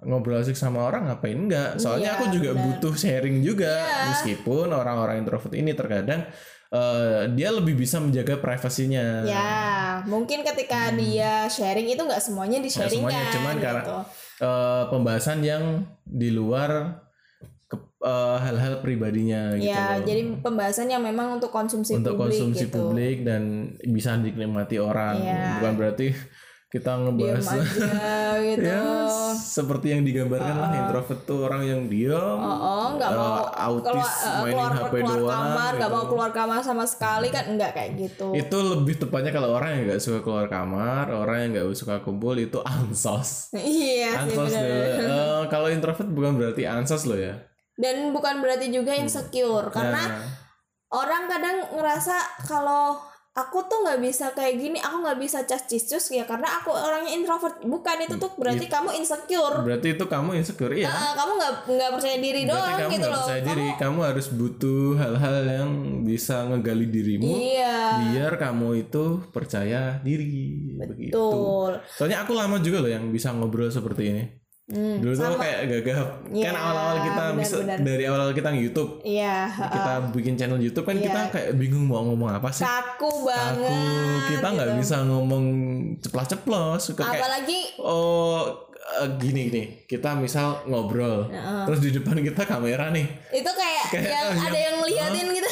ngobrol 0.00 0.36
asik 0.36 0.52
sama 0.52 0.84
orang 0.84 1.08
ngapain 1.08 1.32
enggak 1.34 1.80
soalnya 1.80 2.12
Iya, 2.12 2.16
aku 2.20 2.24
juga 2.30 2.50
benar. 2.52 2.64
butuh 2.68 2.94
sharing 2.94 3.40
juga 3.40 3.72
Iya. 3.72 4.04
meskipun 4.10 4.68
orang-orang 4.68 5.16
introvert 5.18 5.52
ini 5.52 5.72
terkadang 5.72 6.28
eh, 6.68 7.22
dia 7.32 7.48
lebih 7.48 7.72
bisa 7.74 7.96
menjaga 7.98 8.36
privasinya 8.36 9.24
ya 9.24 9.52
mungkin 10.04 10.40
ketika 10.42 10.92
dia 10.92 11.44
sharing 11.46 11.84
itu 11.86 12.00
nggak 12.00 12.20
semuanya 12.20 12.58
di 12.58 12.68
sharing 12.68 13.00
Hmm. 13.00 13.08
semuanya, 13.08 13.22
kan 13.22 13.34
cuman 13.34 13.54
karena 13.58 13.82
gitu. 13.82 13.96
eh, 14.42 14.82
pembahasan 14.88 15.38
yang 15.40 15.64
di 16.02 16.28
luar 16.30 17.00
eh, 18.02 18.36
hal-hal 18.38 18.80
pribadinya 18.80 19.56
gitu 19.56 19.68
ya 19.68 19.96
loh. 19.96 20.04
jadi 20.04 20.20
pembahasan 20.36 20.84
yang 20.86 21.00
memang 21.00 21.36
untuk 21.36 21.48
konsumsi 21.48 21.94
untuk 21.94 22.12
publik 22.14 22.36
konsumsi 22.36 22.68
gitu. 22.68 22.92
publik 22.92 23.24
dan 23.24 23.42
bisa 23.80 24.16
dinikmati 24.16 24.76
orang 24.76 25.16
Iya. 25.16 25.56
bukan 25.56 25.72
berarti 25.78 26.08
kita 26.72 26.88
diem 26.96 27.04
ngebahas 27.04 27.46
aja 27.52 27.90
gitu 28.40 28.64
ya 28.72 28.80
seperti 29.36 29.92
yang 29.92 30.02
digambarkan 30.08 30.56
lah 30.56 30.70
introvert 30.72 31.20
tuh 31.28 31.44
orang 31.44 31.62
yang 31.68 31.80
diam 31.84 32.40
Oh, 32.40 32.48
oh, 32.48 32.84
nggak 32.96 33.10
eh, 33.12 33.18
mau 33.20 33.44
autis 33.52 33.92
keluar, 33.92 34.08
eh, 34.08 34.40
mainin 34.40 34.56
keluar, 34.56 34.72
HP 34.72 34.94
keluar 34.96 35.18
doang 35.20 35.36
kamar, 35.36 35.72
gitu. 35.76 35.86
mau 35.92 36.04
keluar 36.08 36.30
kamar 36.32 36.60
sama 36.64 36.84
sekali 36.88 37.28
kan 37.28 37.44
enggak 37.52 37.76
kayak 37.76 37.90
gitu. 38.00 38.32
itu 38.32 38.56
lebih 38.56 38.94
tepatnya 38.96 39.28
kalau 39.36 39.52
orang 39.52 39.70
yang 39.76 39.82
nggak 39.92 40.00
suka 40.00 40.18
keluar 40.24 40.48
kamar 40.48 41.12
orang 41.12 41.36
yang 41.44 41.50
nggak 41.60 41.66
suka 41.76 42.00
kumpul 42.00 42.32
itu 42.40 42.56
ansos 42.64 43.52
iya 43.52 44.16
sih 44.24 44.32
ansos 44.32 44.48
benar. 44.48 44.64
dulu. 44.64 44.80
Eh, 45.12 45.42
kalau 45.52 45.68
introvert 45.68 46.08
bukan 46.08 46.32
berarti 46.40 46.62
ansos 46.64 47.04
loh 47.04 47.20
ya 47.20 47.36
Dan 47.72 48.12
bukan 48.16 48.40
berarti 48.40 48.68
juga 48.68 48.96
insecure 48.96 49.68
karena 49.68 50.04
Nah, 50.08 50.24
orang 50.92 51.24
kadang 51.24 51.56
ngerasa 51.72 52.16
kalau 52.44 53.00
aku 53.32 53.64
tuh 53.64 53.80
nggak 53.80 53.96
bisa 53.98 54.30
kayak 54.30 54.54
gini, 54.54 54.76
aku 54.76 54.96
nggak 55.00 55.16
bisa 55.16 55.38
cas 55.42 55.64
cicus 55.64 56.04
ya 56.08 56.22
karena 56.22 56.60
aku 56.60 56.68
orangnya 56.68 57.12
introvert. 57.12 57.60
Bukan 57.60 57.96
itu 58.00 58.14
tuh 58.16 58.28
berarti 58.34 58.66
kamu 58.66 58.92
insecure. 58.94 59.56
berarti 59.58 59.88
itu 59.92 60.04
kamu 60.04 60.36
insecure 60.36 60.74
ya 60.74 60.86
Ah, 60.86 61.12
kamu 61.14 61.32
nggak 61.34 61.52
nggak 61.66 61.90
percaya 61.92 62.16
diri 62.18 62.40
Berarti 62.42 62.52
doang 62.52 62.76
kamu 62.78 62.92
gitu 62.92 63.06
loh. 63.06 63.16
percaya 63.18 63.40
Kamu- 63.40 63.48
diri, 63.48 63.68
kamu 63.78 63.98
harus 64.02 64.26
butuh 64.28 64.84
hal-hal 64.94 65.36
yang 65.44 65.70
bisa 66.02 66.36
ngegali 66.44 66.86
dirimu 66.86 67.30
Iya. 67.32 67.78
biar 68.10 68.32
kamu 68.36 68.68
itu 68.82 69.04
percaya 69.30 69.80
diri 69.98 70.36
begitu. 70.78 71.14
Betul. 71.14 71.72
Soalnya 71.88 72.22
aku 72.22 72.32
lama 72.32 72.58
juga 72.58 72.78
loh 72.78 72.90
yang 72.90 73.08
bisa 73.08 73.32
ngobrol 73.32 73.68
seperti 73.68 74.02
ini. 74.06 74.24
Hmm, 74.72 74.96
Dulu 74.98 75.12
tuh 75.12 75.20
sama. 75.28 75.36
kayak 75.38 75.60
gagap. 75.68 76.08
Iya, 76.26 76.44
kan 76.48 76.54
awal-awal 76.56 76.96
kita 77.02 77.22
bisa 77.34 77.54
benar-benar. 77.58 77.84
dari 77.84 78.04
awal 78.04 78.32
kita 78.32 78.48
nge-YouTube, 78.50 78.90
Iya. 79.02 79.36
ha-ha. 79.44 79.68
kita 79.68 79.92
bikin 80.10 80.34
channel 80.34 80.56
YouTube 80.56 80.82
kan 80.82 80.96
Iya. 80.96 81.04
kita 81.04 81.20
kayak 81.28 81.50
bingung 81.54 81.84
mau 81.84 82.00
ngomong 82.02 82.32
apa 82.32 82.48
sih. 82.48 82.64
Kaku 82.64 83.12
banget. 83.22 83.68
Aku 83.68 83.76
kita 84.26 84.48
nggak 84.48 84.68
gitu. 84.70 84.80
bisa 84.80 84.96
ngomong 85.02 85.44
ceplos-ceplos. 86.00 86.80
Suka 86.82 87.04
kayak 87.04 87.20
Apalagi 87.20 87.60
oh 87.78 88.48
eh, 88.94 89.08
gini 89.14 89.46
gini 89.46 89.62
kita 89.84 90.12
misal 90.14 90.64
ngobrol 90.64 91.28
terus 91.62 91.78
di 91.78 91.92
depan 91.92 92.18
kita 92.18 92.42
kamera 92.42 92.88
nih 92.88 93.06
itu 93.30 93.46
kayak, 93.48 93.84
Kayak, 93.88 94.10
yang 94.10 94.26
oh, 94.28 94.42
ada 94.42 94.58
yang- 94.58 94.76
ngeliatin 94.78 95.26
gitu. 95.32 95.50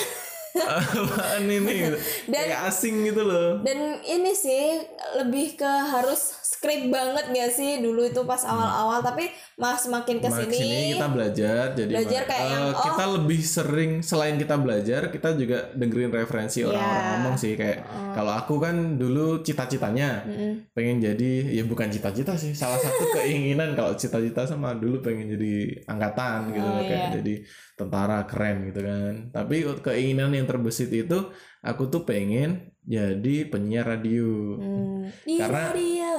apaan 0.50 1.44
ini 1.44 1.72
gitu. 1.80 1.96
Dan- 2.32 2.42
kayak 2.44 2.60
asing 2.66 3.04
gitu 3.04 3.22
loh 3.22 3.62
Dan 3.62 3.78
ini 4.02 4.32
sih 4.34 4.82
lebih 5.14 5.54
ke 5.54 5.68
harus 5.86 6.39
skrip 6.50 6.90
banget 6.90 7.30
gak 7.30 7.50
sih 7.50 7.78
dulu 7.78 8.02
itu 8.02 8.26
pas 8.26 8.42
awal-awal 8.42 8.98
tapi 9.00 9.30
mas 9.54 9.86
makin 9.86 10.18
ke 10.18 10.26
sini 10.26 10.50
sini 10.50 10.82
kita 10.92 11.06
belajar 11.08 11.62
jadi 11.72 11.92
Belajar 11.94 12.22
kayak 12.26 12.42
eh, 12.42 12.50
yang, 12.50 12.64
oh. 12.68 12.82
kita 12.82 13.04
lebih 13.08 13.40
sering 13.40 13.92
selain 14.00 14.34
kita 14.34 14.56
belajar 14.56 15.00
kita 15.08 15.28
juga 15.34 15.70
dengerin 15.72 16.10
referensi 16.10 16.60
orang-orang 16.60 16.82
Iya. 17.00 17.10
ngomong 17.14 17.36
sih 17.36 17.52
kayak 17.54 17.78
kalau 18.10 18.32
aku 18.34 18.54
kan 18.58 18.76
dulu 18.96 19.40
cita-citanya 19.40 20.26
pengen 20.70 20.98
jadi 20.98 21.30
ya 21.52 21.62
bukan 21.62 21.86
cita-cita 21.86 22.34
sih 22.34 22.50
salah 22.52 22.76
satu 22.76 23.04
keinginan 23.16 23.72
kalau 23.72 23.94
cita-cita 23.94 24.42
sama 24.42 24.74
dulu 24.74 24.98
pengen 25.00 25.30
jadi 25.30 25.54
angkatan 25.86 26.50
gitu 26.50 26.66
Oh, 26.66 26.82
kayak 26.82 26.98
iya. 27.00 27.10
jadi 27.14 27.34
tentara 27.74 28.26
keren 28.26 28.66
gitu 28.66 28.80
kan 28.80 29.12
tapi 29.30 29.56
keinginan 29.80 30.32
yang 30.32 30.44
terbesit 30.44 30.90
itu 30.90 31.30
aku 31.60 31.86
tuh 31.86 32.02
pengen 32.02 32.74
jadi 32.82 33.46
penyiar 33.46 33.84
radio 33.86 34.56
Hmm, 34.56 35.04
di 35.22 35.36
Karena- 35.36 35.70
radio. 35.70 36.09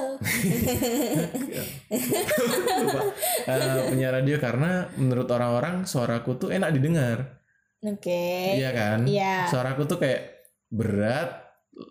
Eh, 3.42 3.58
penyiar 3.90 4.12
radio 4.14 4.36
karena 4.38 4.86
menurut 4.94 5.28
orang-orang 5.28 5.84
suaraku 5.84 6.38
tuh 6.38 6.50
enak 6.50 6.70
didengar 6.70 7.42
Oke. 7.82 8.54
iya 8.54 8.70
kan 8.70 9.02
Iya. 9.02 9.46
suaraku 9.46 9.84
tuh 9.84 9.98
kayak 9.98 10.46
berat 10.68 11.42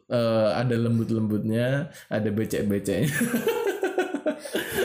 eh, 0.07 0.49
ada 0.53 0.75
lembut-lembutnya 0.77 1.91
ada 2.07 2.29
becek-beceknya 2.29 3.11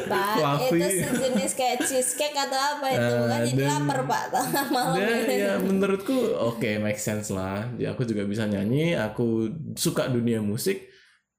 Pak, 0.07 0.39
fluffy. 0.39 0.79
itu 0.79 1.03
sejenis 1.03 1.53
kayak 1.55 1.79
cheesecake 1.83 2.37
atau 2.37 2.55
apa 2.79 2.87
itu 2.89 3.03
Eh, 3.11 3.27
kan 3.27 3.41
jadi 3.43 3.59
dan- 3.59 3.71
lapar 3.83 4.01
Pak 4.05 4.25
malam. 4.71 4.95
Dan 4.95 5.27
ya 5.27 5.53
menurutku 5.59 6.15
oke 6.37 6.79
make 6.79 7.01
sense 7.01 7.31
lah. 7.31 7.67
Ya, 7.75 7.91
aku 7.91 8.07
juga 8.07 8.23
bisa 8.23 8.47
nyanyi, 8.47 8.95
aku 8.95 9.51
suka 9.75 10.07
dunia 10.07 10.39
musik. 10.39 10.87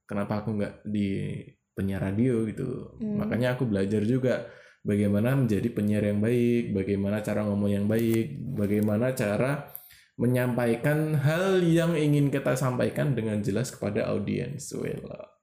Kenapa 0.03 0.43
aku 0.43 0.51
nggak 0.53 0.83
di 0.83 1.39
penyiar 1.77 2.01
radio 2.01 2.41
gitu? 2.49 2.97
Hmm. 2.97 3.21
Makanya 3.21 3.53
aku 3.53 3.69
belajar 3.69 4.01
juga 4.01 4.49
bagaimana 4.81 5.37
menjadi 5.37 5.69
penyiar 5.69 6.09
yang 6.09 6.17
baik, 6.17 6.73
bagaimana 6.73 7.21
cara 7.21 7.45
ngomong 7.45 7.69
yang 7.69 7.85
baik, 7.85 8.33
bagaimana 8.57 9.13
cara 9.13 9.69
menyampaikan 10.17 11.13
hal 11.21 11.61
yang 11.61 11.93
ingin 11.93 12.33
kita 12.33 12.57
sampaikan 12.57 13.13
dengan 13.13 13.37
jelas 13.45 13.69
kepada 13.69 14.09
audiens. 14.09 14.73
Wela. 14.73 15.37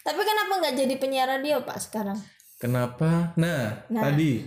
Tapi 0.00 0.20
kenapa 0.24 0.52
nggak 0.64 0.74
jadi 0.80 0.94
penyiar 0.96 1.28
radio 1.28 1.60
Pak 1.60 1.78
sekarang? 1.84 2.16
Kenapa? 2.56 3.36
Nah, 3.36 3.84
Nah. 3.92 4.08
tadi 4.08 4.40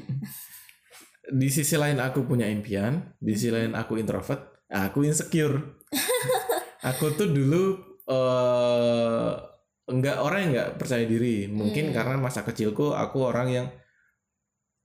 di 1.30 1.48
sisi 1.54 1.78
lain 1.78 2.02
aku 2.02 2.26
punya 2.26 2.50
impian, 2.50 3.13
di 3.22 3.38
sisi 3.38 3.54
lain 3.54 3.78
aku 3.78 4.02
introvert, 4.02 4.66
aku 4.74 5.06
insecure 5.06 5.78
aku 6.89 7.13
tuh 7.13 7.30
dulu 7.30 7.92
eh 8.06 9.32
enggak 9.84 10.18
orang 10.20 10.39
yang 10.48 10.52
nggak 10.56 10.72
percaya 10.80 11.04
diri 11.04 11.48
mungkin 11.48 11.92
Hmm. 11.92 11.96
karena 11.96 12.16
masa 12.18 12.44
kecilku 12.44 12.92
aku 12.92 13.18
orang 13.24 13.48
yang 13.52 13.68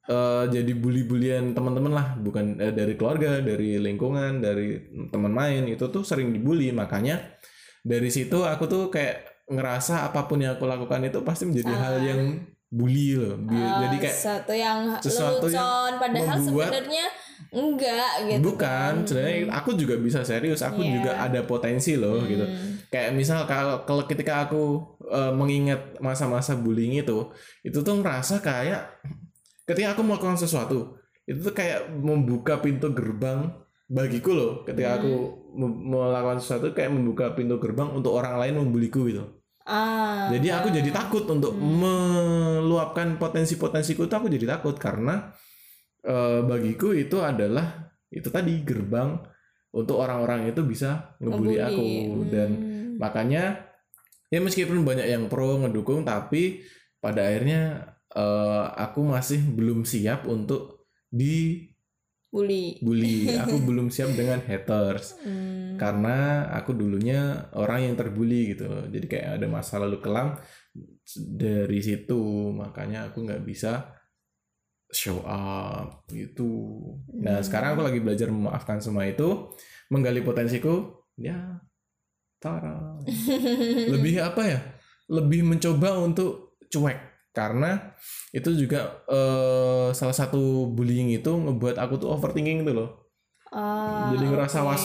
eh 0.09 0.45
jadi 0.49 0.73
bully-bulian 0.73 1.53
teman-teman 1.53 1.93
lah 1.93 2.07
bukan 2.17 2.57
eh, 2.59 2.73
dari 2.73 2.97
keluarga 2.97 3.45
dari 3.45 3.77
lingkungan 3.77 4.41
dari 4.41 4.81
teman 5.13 5.31
main 5.31 5.69
itu 5.69 5.85
tuh 5.93 6.01
sering 6.01 6.33
dibully 6.33 6.73
makanya 6.73 7.37
dari 7.85 8.09
situ 8.09 8.41
aku 8.43 8.65
tuh 8.67 8.83
kayak 8.89 9.45
ngerasa 9.49 10.09
apa 10.09 10.25
pun 10.25 10.41
yang 10.41 10.57
aku 10.57 10.65
lakukan 10.65 11.05
itu 11.05 11.21
pasti 11.25 11.45
menjadi 11.49 11.73
hal 11.73 11.95
Salah. 12.01 12.05
yang 12.05 12.21
bully 12.69 13.17
loh 13.17 13.41
Bi- 13.41 13.57
Ah, 13.57 13.81
jadi 13.83 13.97
kayak 13.99 14.13
sesuatu 14.15 14.53
yang 14.53 14.79
sesuatu 14.99 15.47
yang 15.47 15.57
lelucon 15.57 15.93
padahal 15.97 16.37
membuat- 16.37 16.69
sebenarnya 16.69 17.07
enggak 17.49 18.11
gitu 18.27 18.43
bukan 18.45 18.93
kan. 18.95 18.95
sebenarnya 19.03 19.37
aku 19.51 19.71
juga 19.73 19.95
bisa 19.97 20.21
serius 20.21 20.61
aku 20.61 20.81
Iya. 20.81 20.93
juga 20.95 21.11
ada 21.19 21.41
potensi 21.43 21.97
loh 21.97 22.21
gitu 22.23 22.45
Hmm. 22.45 22.85
kayak 22.87 23.11
misal 23.13 23.45
kalau 23.45 23.83
kalau 23.83 24.05
ketika 24.05 24.45
aku 24.45 24.85
eh, 25.01 25.33
mengingat 25.33 25.97
masa-masa 25.99 26.53
bullying 26.55 26.93
itu 26.95 27.33
itu 27.63 27.79
tuh 27.79 27.95
ngerasa 27.97 28.39
kayak 28.39 29.01
ketika 29.65 29.95
aku 29.95 30.03
melakukan 30.03 30.37
sesuatu 30.37 31.01
itu 31.25 31.41
tuh 31.41 31.55
kayak 31.55 31.89
membuka 31.91 32.57
pintu 32.59 32.93
gerbang 32.93 33.49
bagiku 33.87 34.33
loh 34.33 34.53
ketika 34.63 35.01
aku 35.01 35.13
mem- 35.55 35.89
melakukan 35.89 36.37
sesuatu 36.37 36.73
kayak 36.73 36.93
membuka 36.93 37.33
pintu 37.33 37.57
gerbang 37.57 37.89
untuk 37.89 38.13
orang 38.13 38.37
lain 38.37 38.61
membuliku 38.61 39.09
gitu 39.09 39.25
ah 39.69 40.33
jadi 40.33 40.59
aku 40.59 40.73
jadi 40.73 40.89
takut 40.89 41.29
untuk 41.29 41.53
meluapkan 41.55 43.21
potensi-potensiku 43.21 44.09
itu 44.09 44.15
aku 44.17 44.33
jadi 44.33 44.57
takut 44.57 44.81
karena 44.81 45.29
eh, 46.03 46.41
bagiku 46.43 46.97
itu 46.97 47.21
adalah 47.21 47.93
itu 48.09 48.33
tadi 48.33 48.65
gerbang 48.65 49.21
untuk 49.77 50.01
orang-orang 50.01 50.49
itu 50.49 50.65
bisa 50.65 51.13
ngebully 51.21 51.61
aku 51.61 51.85
Ngebully. 51.85 52.29
dan 52.33 52.51
Hmm. 52.51 52.97
makanya 52.97 53.45
ya 54.27 54.41
meskipun 54.41 54.83
banyak 54.83 55.07
yang 55.07 55.29
pro 55.29 55.61
ngedukung 55.61 56.03
tapi 56.03 56.65
pada 56.99 57.29
akhirnya 57.29 57.93
eh, 58.11 58.65
aku 58.75 59.05
masih 59.05 59.45
belum 59.53 59.85
siap 59.85 60.25
untuk 60.25 60.89
dibully 61.13 61.78
bully. 62.85 63.25
Aku 63.47 63.57
belum 63.65 63.89
siap 63.89 64.13
dengan 64.13 64.41
haters. 64.45 65.17
Hmm. 65.25 65.79
karena 65.79 66.43
aku 66.59 66.75
dulunya 66.75 67.47
orang 67.55 67.87
yang 67.87 67.95
terbully 67.95 68.51
gitu 68.51 68.67
loh. 68.67 68.91
jadi 68.91 69.07
kayak 69.07 69.29
ada 69.39 69.47
masa 69.47 69.79
lalu 69.79 70.03
kelam 70.03 70.35
dari 71.15 71.79
situ. 71.79 72.51
Makanya 72.51 73.07
aku 73.09 73.23
nggak 73.23 73.47
bisa 73.47 73.87
show 74.91 75.23
up 75.23 76.03
gitu. 76.11 76.83
Nah 77.23 77.39
Hmm. 77.39 77.47
sekarang 77.47 77.79
aku 77.79 77.83
lagi 77.87 78.01
belajar 78.03 78.29
memaafkan 78.35 78.83
semua 78.83 79.07
itu. 79.07 79.55
Menggali 79.95 80.21
potensiku 80.21 80.99
ya 81.15 81.63
tara. 82.43 82.99
Lebih 83.95 84.19
apa 84.19 84.43
ya? 84.43 84.61
Lebih 85.09 85.47
mencoba 85.47 85.95
untuk 86.03 86.59
cuek 86.69 86.99
karena 87.39 87.95
itu 88.31 88.51
juga 88.53 88.81
eh, 89.07 89.89
salah 89.93 90.13
satu 90.13 90.43
bullying 90.69 91.09
itu 91.13 91.31
ngebuat 91.31 91.79
aku 91.79 91.95
tuh 91.97 92.11
overthinking 92.11 92.63
gitu 92.63 92.75
loh 92.75 92.91
Ah, 93.49 94.13
jadi 94.13 94.29
ngerasa 94.29 94.61
was-was 94.61 94.85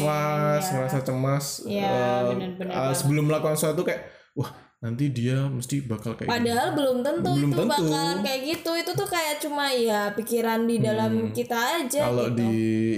ya. 0.62 0.72
ngerasa 0.72 0.98
cemas 1.02 1.46
Iya, 1.66 1.84
eh, 1.84 2.20
benar-benar 2.32 2.72
eh, 2.72 2.80
banget. 2.80 2.96
sebelum 2.96 3.24
melakukan 3.28 3.60
sesuatu 3.60 3.84
kayak 3.84 4.08
wah 4.34 4.48
nanti 4.80 5.12
dia 5.12 5.36
mesti 5.48 5.84
bakal 5.84 6.12
kayak. 6.14 6.28
Padahal 6.30 6.72
belum 6.72 6.98
tentu 7.02 7.28
Belum 7.34 7.50
itu 7.50 7.56
tentu. 7.58 7.72
bakalan 7.84 8.18
kayak 8.20 8.42
gitu. 8.46 8.72
Itu 8.74 8.92
tuh 8.94 9.04
kayak 9.06 9.36
cuma 9.38 9.68
ya 9.68 10.12
pikiran 10.12 10.64
di 10.64 10.80
dalam 10.80 11.12
Hmm. 11.12 11.32
kita 11.32 11.56
aja 11.78 12.02
kalau 12.04 12.28
gitu. 12.28 12.40
di 12.40 12.54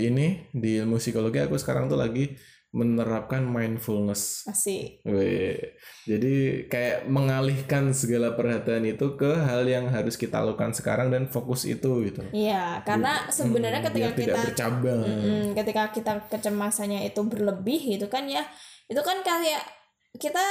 ini 0.06 0.26
di 0.52 0.70
ilmu 0.80 0.98
psikologi 0.98 1.38
aku 1.40 1.58
sekarang 1.58 1.86
tuh 1.86 1.98
lagi 1.98 2.30
menerapkan 2.76 3.48
mindfulness 3.48 4.44
Asik. 4.52 5.00
Weh. 5.08 5.56
Jadi 6.04 6.68
kayak 6.68 7.08
mengalihkan 7.08 7.96
segala 7.96 8.36
perhatian 8.36 8.84
itu 8.84 9.16
ke 9.16 9.32
hal 9.32 9.64
yang 9.64 9.88
harus 9.88 10.20
kita 10.20 10.44
lakukan 10.44 10.76
sekarang 10.76 11.08
dan 11.08 11.32
fokus 11.32 11.64
itu 11.64 12.04
gitu. 12.04 12.22
Iya, 12.36 12.84
karena 12.84 13.32
sebenarnya 13.32 13.80
Hmm, 13.80 13.88
ketika 13.90 14.04
biar 14.04 14.12
kita 14.12 14.24
tidak 14.28 14.44
bercabang. 14.52 15.02
Ketika 15.56 15.84
kita 15.96 16.14
kecemasannya 16.28 17.08
itu 17.08 17.22
berlebih 17.24 17.80
gitu 17.96 18.12
kan 18.12 18.28
ya, 18.28 18.44
itu 18.92 19.00
kan 19.00 19.24
kayak 19.24 19.64
kita 20.20 20.44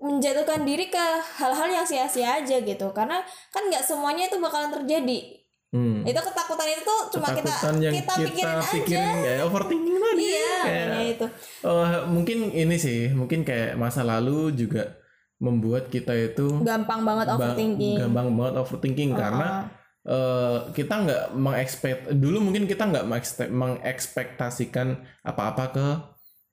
menjatuhkan 0.00 0.64
diri 0.64 0.88
ke 0.92 1.04
hal-hal 1.40 1.68
yang 1.68 1.84
sia-sia 1.84 2.40
aja 2.40 2.56
gitu. 2.64 2.88
Karena 2.96 3.20
kan 3.52 3.68
nggak 3.68 3.84
semuanya 3.84 4.32
itu 4.32 4.40
bakalan 4.40 4.72
terjadi. 4.72 5.45
Hmm. 5.68 6.02
Itu 6.02 6.20
ketakutan 6.20 6.66
itu 6.68 6.82
tuh 6.82 7.00
cuma 7.10 7.26
kita 7.28 7.42
Ketakutan 7.44 7.74
yang 7.80 7.92
kita 7.92 8.12
pikirin 8.16 8.46
aja. 8.48 8.70
pikirin 8.70 9.16
ya 9.20 9.34
overthinking 9.42 9.96
tadi. 9.96 10.22
Iya, 10.24 10.56
Kayak, 10.56 10.86
makanya 10.86 11.02
itu. 11.08 11.26
oh, 11.62 11.84
mungkin 12.06 12.38
ini 12.48 12.76
sih, 12.76 13.00
mungkin 13.10 13.40
kayak 13.42 13.74
masa 13.74 14.00
lalu 14.00 14.50
juga 14.52 14.94
membuat 15.36 15.86
kita 15.86 16.14
itu 16.14 16.62
Gampang 16.62 17.02
banget 17.02 17.26
ba- 17.26 17.34
overthinking. 17.36 17.96
gampang 17.98 18.28
banget 18.32 18.54
overthinking 18.56 19.10
karena 19.12 19.68
Uh-uh. 20.02 20.08
eh, 20.08 20.72
kita 20.72 20.94
nggak 20.96 21.22
mengekspekt 21.34 22.00
dulu 22.10 22.40
mungkin 22.40 22.64
kita 22.64 22.86
nggak 22.86 23.04
mengekspektasikan 23.50 24.96
apa-apa 25.22 25.64
ke 25.68 25.86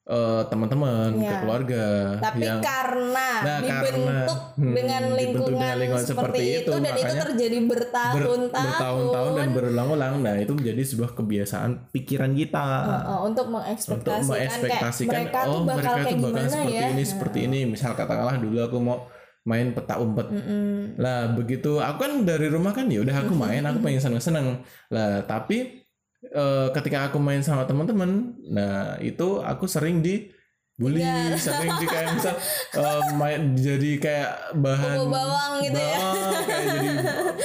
eh, 0.03 0.43
teman-teman 0.51 1.15
ke 1.15 1.23
Iya. 1.23 1.39
keluarga 1.39 1.85
Tapi 2.19 2.43
yang 2.43 2.59
karena 2.59 3.29
Nah, 3.43 3.57
dibentuk 3.59 3.91
karena, 3.93 4.19
hmm, 4.59 4.73
dengan 4.75 5.01
dibentuk 5.03 5.19
lingkungan, 5.19 5.51
dengan 5.53 5.75
lingkungan 5.79 6.03
seperti, 6.03 6.23
seperti 6.23 6.43
itu, 6.43 6.59
itu, 6.59 6.71
dan 6.73 6.93
itu 6.93 7.03
makanya 7.03 7.25
terjadi 7.31 7.57
ber- 7.63 7.71
bertahun-tahun 7.73 8.65
bertahun-tahun 8.67 9.31
dan 9.35 9.47
berulang-ulang. 9.55 10.13
Nah 10.19 10.35
itu 10.39 10.53
menjadi 10.55 10.81
sebuah 10.83 11.11
kebiasaan 11.15 11.71
pikiran 11.91 12.31
kita. 12.35 12.63
Uh-uh, 12.63 13.19
untuk 13.23 13.43
untuk 13.43 13.45
mengekspektasikan, 13.59 14.27
mengekspektasikan 14.27 15.11
kayak 15.11 15.23
mereka 15.27 15.39
oh 15.43 15.51
tuh 15.51 15.61
bakal 15.63 15.75
mereka 15.75 15.91
kayak 15.93 16.11
tuh 16.11 16.19
bakal 16.23 16.43
seperti 16.47 16.73
ya? 16.73 16.87
ini 16.91 17.03
seperti 17.03 17.39
ini. 17.47 17.59
Misal 17.67 17.91
katakanlah 17.95 18.35
dulu 18.39 18.57
aku 18.63 18.77
mau 18.79 18.97
main 19.43 19.75
peta 19.75 19.99
umpet. 19.99 20.27
Mm-mm. 20.31 20.95
lah 20.95 21.35
begitu. 21.35 21.83
Aku 21.83 21.97
kan 21.99 22.11
dari 22.23 22.47
rumah 22.47 22.71
kan 22.71 22.87
ya 22.87 23.03
udah 23.03 23.27
aku 23.27 23.33
main 23.35 23.63
aku 23.67 23.83
pengen 23.83 23.99
seneng-seneng. 23.99 24.63
Lah 24.87 25.23
tapi 25.27 25.82
eh, 26.25 26.67
ketika 26.71 27.07
aku 27.07 27.17
main 27.17 27.41
sama 27.41 27.63
teman-teman 27.63 28.31
nah 28.47 28.95
itu 28.99 29.39
aku 29.39 29.67
sering 29.67 29.99
di 29.99 30.31
bully 30.73 31.05
Iya. 31.05 31.37
sering 31.37 31.69
di 31.77 31.85
kayak 31.85 32.17
misal 32.17 32.33
eh, 32.73 33.01
main 33.13 33.53
jadi 33.53 33.91
kayak 33.97 34.31
bahan 34.57 34.97
Bau 34.97 35.09
bawang 35.11 35.53
gitu 35.61 35.77
ya. 35.77 35.85
bawang, 35.93 36.33
kayak 36.43 36.65
jadi 36.65 36.89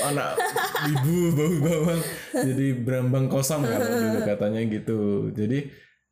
anak 0.00 0.30
ibu 0.88 1.16
bau 1.36 1.54
bawang 1.60 2.00
jadi 2.32 2.66
berambang 2.78 3.26
kosong 3.28 3.62
kalau 3.62 3.84
dulu 3.84 4.18
katanya 4.24 4.60
gitu 4.64 5.00
jadi 5.34 5.58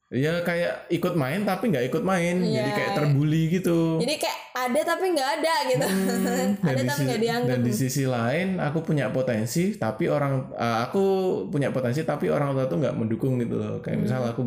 ya 0.06 0.38
kayak 0.40 0.86
ikut 0.88 1.14
main 1.14 1.42
tapi 1.42 1.68
nggak 1.68 1.86
ikut 1.90 2.02
main. 2.02 2.38
Jadi 2.38 2.54
Iya. 2.62 2.74
kayak 2.74 2.92
terbully 2.94 3.42
gitu. 3.50 3.98
Jadi 3.98 4.14
kayak 4.16 4.38
ada 4.54 4.80
tapi 4.86 5.04
nggak 5.10 5.30
ada 5.36 5.54
gitu. 5.66 5.86
Hmm, 5.86 6.48
ada 6.70 6.80
tapi 6.84 7.00
nggak 7.04 7.20
dianggap. 7.20 7.50
dan 7.50 7.60
di 7.60 7.72
sisi 7.72 8.04
lain 8.06 8.48
aku 8.56 8.78
punya 8.82 9.10
potensi 9.10 9.74
tapi 9.74 10.06
orang 10.06 10.50
uh, 10.52 10.86
aku 10.86 11.04
punya 11.50 11.68
potensi 11.70 12.00
tapi 12.02 12.30
orang 12.30 12.54
tua 12.54 12.64
tuh 12.66 12.78
nggak 12.78 12.94
mendukung 12.94 13.36
gitu 13.36 13.58
loh. 13.58 13.82
Kayak 13.82 13.98
misal 14.00 14.20
Hmm. 14.22 14.30
aku 14.30 14.42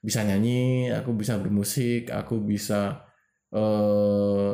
bisa 0.00 0.24
nyanyi 0.24 0.88
aku 0.90 1.12
bisa 1.12 1.36
bermusik 1.36 2.08
aku 2.08 2.40
bisa 2.40 3.04
eh 3.50 4.52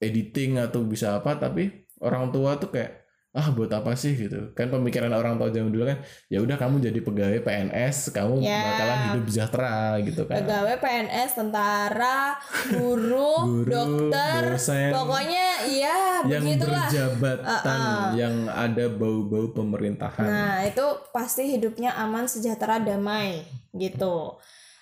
editing 0.00 0.56
atau 0.56 0.84
bisa 0.84 1.18
apa 1.18 1.36
tapi 1.36 1.68
orang 2.00 2.30
tua 2.30 2.56
tuh 2.56 2.72
kayak 2.72 3.03
ah 3.34 3.50
buat 3.50 3.66
apa 3.68 3.92
sih 3.92 4.14
gitu 4.14 4.54
kan 4.54 4.70
pemikiran 4.70 5.10
orang 5.10 5.34
tua 5.34 5.50
zaman 5.50 5.68
dulu 5.68 5.82
kan 5.84 5.98
ya 6.30 6.38
udah 6.38 6.54
kamu 6.54 6.78
jadi 6.80 6.98
pegawai 7.02 7.40
PNS 7.42 8.14
kamu 8.14 8.38
Ya. 8.40 8.62
bakalan 8.62 8.98
hidup 9.10 9.24
sejahtera 9.26 9.74
gitu 10.00 10.22
kan 10.24 10.38
pegawai 10.38 10.76
PNS 10.78 11.30
tentara 11.34 12.38
guru, 12.70 13.34
Guru, 13.50 13.66
dokter 13.66 14.54
dosen. 14.54 14.94
pokoknya 14.94 15.46
ya 15.66 16.22
yang 16.24 16.46
begitulah 16.46 16.86
berjabatan 16.86 17.78
Uh-uh. 17.82 18.06
yang 18.14 18.34
ada 18.46 18.84
bau-bau 18.86 19.50
pemerintahan 19.50 20.24
Nah, 20.24 20.62
itu 20.62 20.86
pasti 21.10 21.50
hidupnya 21.50 21.90
aman, 21.96 22.24
sejahtera, 22.24 22.78
damai 22.78 23.42
gitu. 23.72 24.38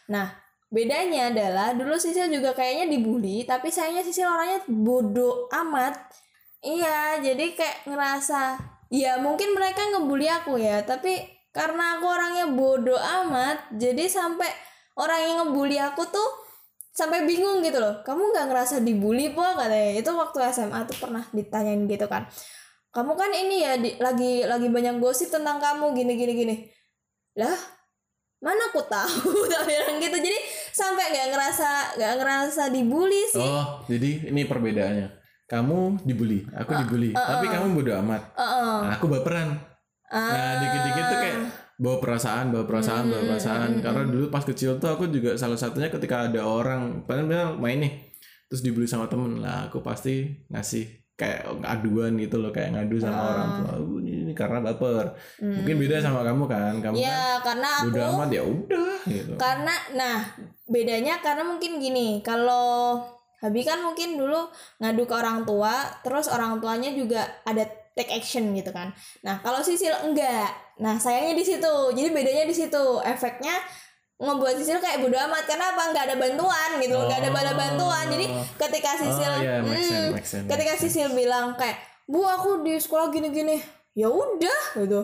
Nah, 0.06 0.28
bedanya 0.68 1.32
adalah 1.32 1.72
dulu 1.72 1.96
Sisil 1.96 2.28
juga 2.28 2.52
kayaknya 2.52 2.90
dibully, 2.90 3.42
tapi 3.42 3.68
sayangnya 3.68 4.04
Sisil 4.04 4.28
orangnya 4.28 4.60
bodoh 4.68 5.48
amat. 5.50 5.96
Iya, 6.62 7.18
jadi 7.18 7.58
kayak 7.58 7.90
ngerasa 7.90 8.54
ya 8.92 9.18
mungkin 9.18 9.50
mereka 9.58 9.82
ngebully 9.90 10.30
aku 10.30 10.62
ya, 10.62 10.86
tapi 10.86 11.18
karena 11.50 11.98
aku 11.98 12.06
orangnya 12.06 12.46
bodoh 12.54 12.96
amat, 12.96 13.74
jadi 13.74 14.06
sampai 14.06 14.46
orang 14.94 15.20
yang 15.20 15.36
ngebully 15.42 15.76
aku 15.82 16.06
tuh 16.06 16.28
sampai 16.92 17.24
bingung 17.26 17.64
gitu 17.64 17.82
loh. 17.82 18.04
Kamu 18.06 18.30
nggak 18.30 18.46
ngerasa 18.52 18.84
dibully 18.84 19.32
po 19.32 19.42
katanya. 19.56 19.96
Itu 19.96 20.12
waktu 20.14 20.38
SMA 20.52 20.84
tuh 20.86 20.96
pernah 21.02 21.24
ditanyain 21.32 21.82
gitu 21.88 22.06
kan. 22.06 22.28
Kamu 22.92 23.16
kan 23.16 23.32
ini 23.32 23.64
ya 23.64 23.80
di- 23.80 23.96
lagi 23.96 24.44
lagi 24.44 24.68
banyak 24.68 25.00
gosip 25.00 25.32
tentang 25.32 25.56
kamu 25.56 25.96
gini 25.96 26.12
gini 26.14 26.32
gini. 26.36 26.56
Lah 27.40 27.56
mana 28.44 28.68
aku 28.68 28.84
tahu? 28.84 29.32
Tak 29.52 29.64
bilang 29.64 29.96
gitu. 29.98 30.16
Jadi 30.20 30.38
sampai 30.76 31.10
nggak 31.10 31.28
ngerasa 31.32 31.68
nggak 31.96 32.12
ngerasa 32.20 32.62
dibully 32.68 33.24
sih. 33.32 33.40
Oh 33.40 33.80
jadi 33.88 34.28
ini 34.28 34.44
perbedaannya 34.44 35.21
kamu 35.52 36.00
dibully 36.02 36.40
aku 36.48 36.72
dibully. 36.80 37.12
Tapi 37.12 37.44
kamu 37.44 37.76
bodo 37.76 37.92
amat. 38.00 38.22
Heeh. 38.32 38.76
Nah, 38.88 38.92
aku 38.96 39.04
baperan. 39.12 39.52
Nah 40.08 40.20
Ah. 40.32 40.56
dikit-dikit 40.60 41.04
tuh 41.04 41.18
kayak 41.20 41.38
bawa 41.76 41.96
perasaan 42.00 42.48
bawa 42.48 42.64
perasaan 42.64 43.04
bawa 43.08 43.22
perasaan. 43.32 43.70
karena 43.80 44.02
dulu 44.08 44.28
pas 44.28 44.44
kecil 44.44 44.76
tuh 44.76 44.88
aku 44.88 45.08
juga 45.08 45.36
salah 45.36 45.56
satunya 45.56 45.92
ketika 45.92 46.28
ada 46.28 46.40
orang 46.40 47.04
padahal 47.04 47.56
main 47.56 47.80
nih 47.80 47.92
terus 48.48 48.64
dibully 48.64 48.88
sama 48.88 49.08
temen. 49.08 49.40
Lah 49.40 49.68
aku 49.68 49.84
pasti 49.84 50.24
ngasih 50.48 50.84
kayak 51.12 51.44
aduan 51.64 52.16
gitu 52.16 52.40
loh 52.40 52.48
kayak 52.48 52.72
ngadu 52.72 52.96
sama 52.96 53.20
orang 53.20 53.48
tua. 53.60 53.72
"Oh, 53.78 54.00
ini, 54.00 54.24
ini 54.24 54.32
karena 54.32 54.58
baper. 54.64 55.12
Mungkin 55.38 55.76
beda 55.76 56.00
sama 56.00 56.24
kamu 56.24 56.44
kan? 56.48 56.74
Kamu 56.80 56.96
kan 56.96 57.04
ya 57.04 57.20
karena 57.44 57.68
aku 57.78 57.88
udah 57.92 58.04
amat 58.16 58.28
ya 58.32 58.42
udah 58.42 58.96
gitu. 59.06 59.32
Karena 59.36 59.74
nah 59.92 60.18
bedanya 60.66 61.20
karena 61.20 61.44
mungkin 61.44 61.76
gini 61.78 62.24
kalau 62.24 62.96
Habi 63.42 63.66
kan 63.66 63.82
mungkin 63.82 64.14
dulu 64.14 64.46
ngadu 64.78 65.02
ke 65.02 65.14
orang 65.18 65.42
tua 65.42 65.82
terus 66.06 66.30
orang 66.30 66.62
tuanya 66.62 66.94
juga 66.94 67.26
ada 67.42 67.66
take 67.92 68.12
action 68.12 68.54
gitu 68.56 68.70
kan. 68.72 68.94
Nah 69.26 69.42
kalau 69.44 69.60
Sisil 69.60 69.92
enggak. 70.06 70.48
Nah 70.80 70.96
sayangnya 70.96 71.34
di 71.36 71.44
situ. 71.44 71.74
Jadi 71.92 72.08
bedanya 72.14 72.44
di 72.48 72.54
situ. 72.54 72.84
Efeknya 73.04 73.52
ngebuat 74.22 74.54
Sisil 74.56 74.78
kayak 74.80 75.02
bodo 75.04 75.18
amat. 75.18 75.44
Karena 75.44 75.74
apa? 75.76 75.82
Nggak 75.92 76.04
ada 76.08 76.16
bantuan 76.16 76.70
gitu 76.80 76.96
nggak 76.96 77.18
ada 77.18 77.30
bala 77.34 77.52
bantuan. 77.52 78.04
Jadi 78.08 78.26
ketika 78.56 78.90
Sisil 78.96 79.32
oh 79.32 79.40
iya 79.42 79.58
make 79.60 79.82
sense 79.82 79.92
Hmm, 79.92 80.14
make 80.16 80.28
sense 80.28 80.48
ketika 80.48 80.72
Sisil 80.78 81.08
bilang 81.12 81.58
kayak 81.58 81.76
bu 82.08 82.24
aku 82.24 82.64
di 82.64 82.78
sekolah 82.80 83.12
gini-gini. 83.12 83.60
Ya 83.92 84.08
udah 84.08 84.60
gitu. 84.80 85.00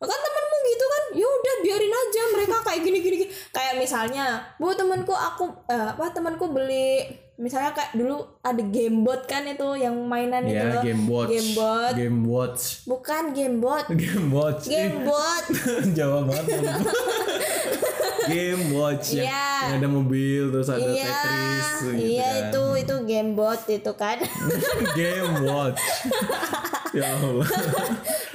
Kan 0.00 0.16
temenmu 0.16 0.56
gitu 0.64 0.84
kan? 0.88 1.04
Ya 1.12 1.26
udah 1.28 1.54
biarin 1.60 1.92
aja 1.92 2.22
mereka 2.32 2.56
kayak 2.64 2.80
gini 2.88 2.98
gini 3.04 3.16
gini. 3.20 3.30
kayak 3.52 3.76
misalnya 3.76 4.40
bu 4.56 4.72
temanku 4.72 5.12
aku 5.12 5.44
eh, 5.68 5.92
apa 5.92 6.08
temanku 6.16 6.48
beli 6.48 7.04
misalnya 7.40 7.72
kayak 7.72 7.96
dulu 7.96 8.20
ada 8.44 8.60
gamebot 8.60 9.24
kan 9.24 9.48
itu 9.48 9.64
yang 9.80 9.96
mainan 10.04 10.44
itu 10.44 10.60
ya 10.60 10.84
game 10.84 11.08
watch. 11.08 11.32
Gamebot. 11.32 11.92
game 11.96 12.20
watch. 12.28 12.62
Bukan 12.84 13.22
gamebot 13.32 13.86
game 14.04 14.28
watch. 14.28 14.68
Ih, 14.68 14.76
gamebot 14.76 15.44
Jawa 15.96 16.18
banget. 16.28 16.44
Game 18.30 18.70
watch 18.70 19.16
yang, 19.16 19.26
Iya. 19.26 19.48
yang 19.66 19.74
ada 19.82 19.88
mobil 19.90 20.42
terus 20.54 20.68
ada 20.70 20.86
iya. 20.86 21.02
Tetris 21.02 21.66
gitu 21.82 21.90
iya 21.98 22.28
kan. 22.30 22.38
itu 22.46 22.64
itu 22.78 22.94
gamebot 23.08 23.60
itu 23.66 23.92
kan. 23.98 24.16
Game 24.94 25.34
watch. 25.50 25.80
Ya 26.94 27.10
Allah. 27.10 27.46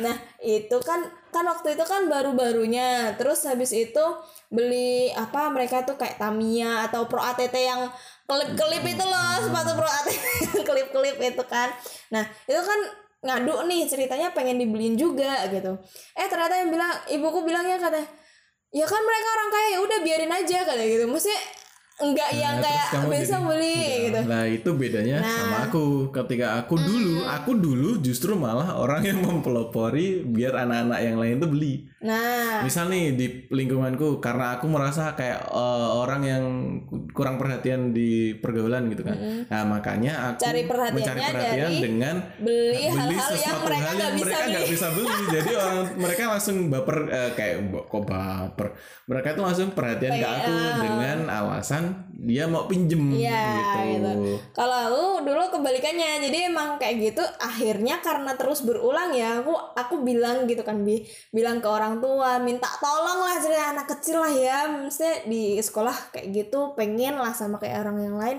Nah 0.04 0.15
itu 0.44 0.78
kan 0.84 1.00
kan 1.32 1.44
waktu 1.48 1.80
itu 1.80 1.86
kan 1.88 2.12
baru-barunya. 2.12 3.15
Terus 3.15 3.48
habis 3.48 3.72
itu 3.72 4.04
beli 4.52 5.15
apa 5.15 5.48
mereka 5.48 5.88
tuh 5.88 5.96
kayak 5.96 6.20
Tamiya 6.20 6.91
atau 6.91 7.08
Pro 7.08 7.24
ATT 7.24 7.56
yang 7.56 7.88
kelip-kelip 8.25 8.83
itu 8.89 9.03
loh 9.05 9.38
sepatu 9.38 9.71
Pro 9.77 9.85
ATT 9.85 10.09
yang 10.17 10.63
kelip-kelip 10.67 11.17
itu 11.21 11.43
kan. 11.45 11.69
Nah 12.09 12.25
itu 12.49 12.61
kan 12.61 12.79
ngadu 13.25 13.65
nih 13.69 13.89
ceritanya 13.89 14.33
pengen 14.33 14.57
dibeliin 14.61 14.97
juga 14.97 15.45
gitu. 15.49 15.77
Eh 16.17 16.27
ternyata 16.29 16.57
yang 16.61 16.69
bilang 16.73 16.91
ibuku 17.09 17.45
bilangnya 17.45 17.77
katanya 17.77 18.09
ya 18.75 18.83
kan 18.83 19.01
mereka 19.01 19.27
orang 19.39 19.49
kaya 19.53 19.67
ya 19.71 19.79
udah 19.79 19.99
biarin 20.01 20.33
aja 20.33 20.57
katanya 20.65 20.89
gitu. 20.89 21.05
Maksudnya 21.05 21.41
enggak 21.95 22.29
yang 22.29 22.55
Nah, 22.55 22.67
terus 22.91 22.91
kayak 22.91 23.23
jadi- 23.23 23.45
beli 23.45 23.75
Udah. 23.79 23.93
gitu 23.95 24.19
Nah 24.25 24.43
itu 24.45 24.69
bedanya 24.75 25.15
Nah. 25.17 25.31
sama 25.31 25.58
aku. 25.65 25.86
Ketika 26.12 26.47
aku 26.58 26.75
dulu, 26.75 27.15
aku 27.23 27.51
dulu 27.55 27.89
justru 27.99 28.36
malah 28.36 28.75
orang 28.75 29.01
yang 29.01 29.19
mempelopori 29.25 30.23
biar 30.25 30.55
anak-anak 30.58 30.99
yang 30.99 31.15
lain 31.15 31.36
tuh 31.38 31.47
beli. 31.47 31.88
nah 31.97 32.62
Misal 32.62 32.86
nih 32.88 33.15
di 33.15 33.27
lingkunganku, 33.47 34.19
karena 34.19 34.53
aku 34.53 34.67
merasa 34.67 35.13
kayak 35.13 35.47
eh, 35.47 35.89
orang 35.95 36.21
yang 36.21 36.43
kurang 37.10 37.36
perhatian 37.36 37.89
di 37.89 38.36
pergaulan 38.36 38.86
gitu 38.88 39.01
kan. 39.01 39.15
Nah 39.47 39.63
makanya 39.65 40.13
aku 40.29 40.43
Cari 40.43 40.62
mencari 40.67 41.21
perhatian 41.23 41.71
dari 41.71 41.81
dengan 41.81 42.15
beli 42.38 42.86
hal-hal 42.86 43.10
yang 43.10 43.23
sesuatu 43.25 43.65
mereka 43.65 43.81
hal 43.81 43.93
nggak 43.95 44.03
yang 44.05 44.15
bisa 44.15 44.25
mereka 44.25 44.38
beli 44.38 44.51
nggak 44.53 44.67
bisa 44.69 44.88
beli. 44.91 45.15
Jadi 45.36 45.51
orang 45.55 45.77
mereka 45.95 46.21
langsung 46.27 46.58
baper 46.67 46.97
eh, 47.08 47.31
kayak 47.34 47.55
kok 47.88 48.03
baper. 48.03 48.67
Mereka 49.05 49.27
tuh 49.34 49.43
langsung 49.43 49.67
perhatian 49.71 50.12
ke 50.12 50.19
Kayak, 50.19 50.38
aku 50.41 50.51
ah. 50.51 50.75
dengan 50.77 51.17
alasan 51.27 51.84
dia 52.15 52.50
mau 52.50 52.65
pinjem 52.65 53.13
Iya, 53.13 53.45
gitu. 53.86 54.10
gitu. 54.10 54.12
Kalau 54.56 54.78
aku 54.89 55.04
dulu 55.28 55.43
kebalikannya, 55.54 56.24
jadi 56.26 56.50
emang 56.50 56.82
kayak 56.82 56.95
gitu. 57.12 57.24
Akhirnya 57.38 58.02
karena 58.02 58.34
terus 58.34 58.63
berulang 58.63 59.13
ya, 59.13 59.43
aku 59.43 59.54
aku 59.54 60.02
bilang 60.02 60.50
gitu 60.50 60.65
kan, 60.65 60.82
bi 60.82 61.06
bilang 61.30 61.62
ke 61.62 61.69
orang 61.69 62.02
tua, 62.02 62.41
minta 62.41 62.65
tolong 62.82 63.26
lah 63.26 63.38
cerita 63.38 63.76
anak 63.76 63.88
kecil 63.98 64.24
lah 64.24 64.34
ya, 64.34 64.58
mesti 64.71 65.30
di 65.30 65.60
sekolah 65.60 66.15
kayak 66.15 66.28
gitu, 66.34 66.74
pengen 66.74 67.19
lah 67.19 67.36
sama 67.36 67.62
kayak 67.62 67.86
orang 67.86 67.98
yang 68.02 68.15
lain. 68.17 68.38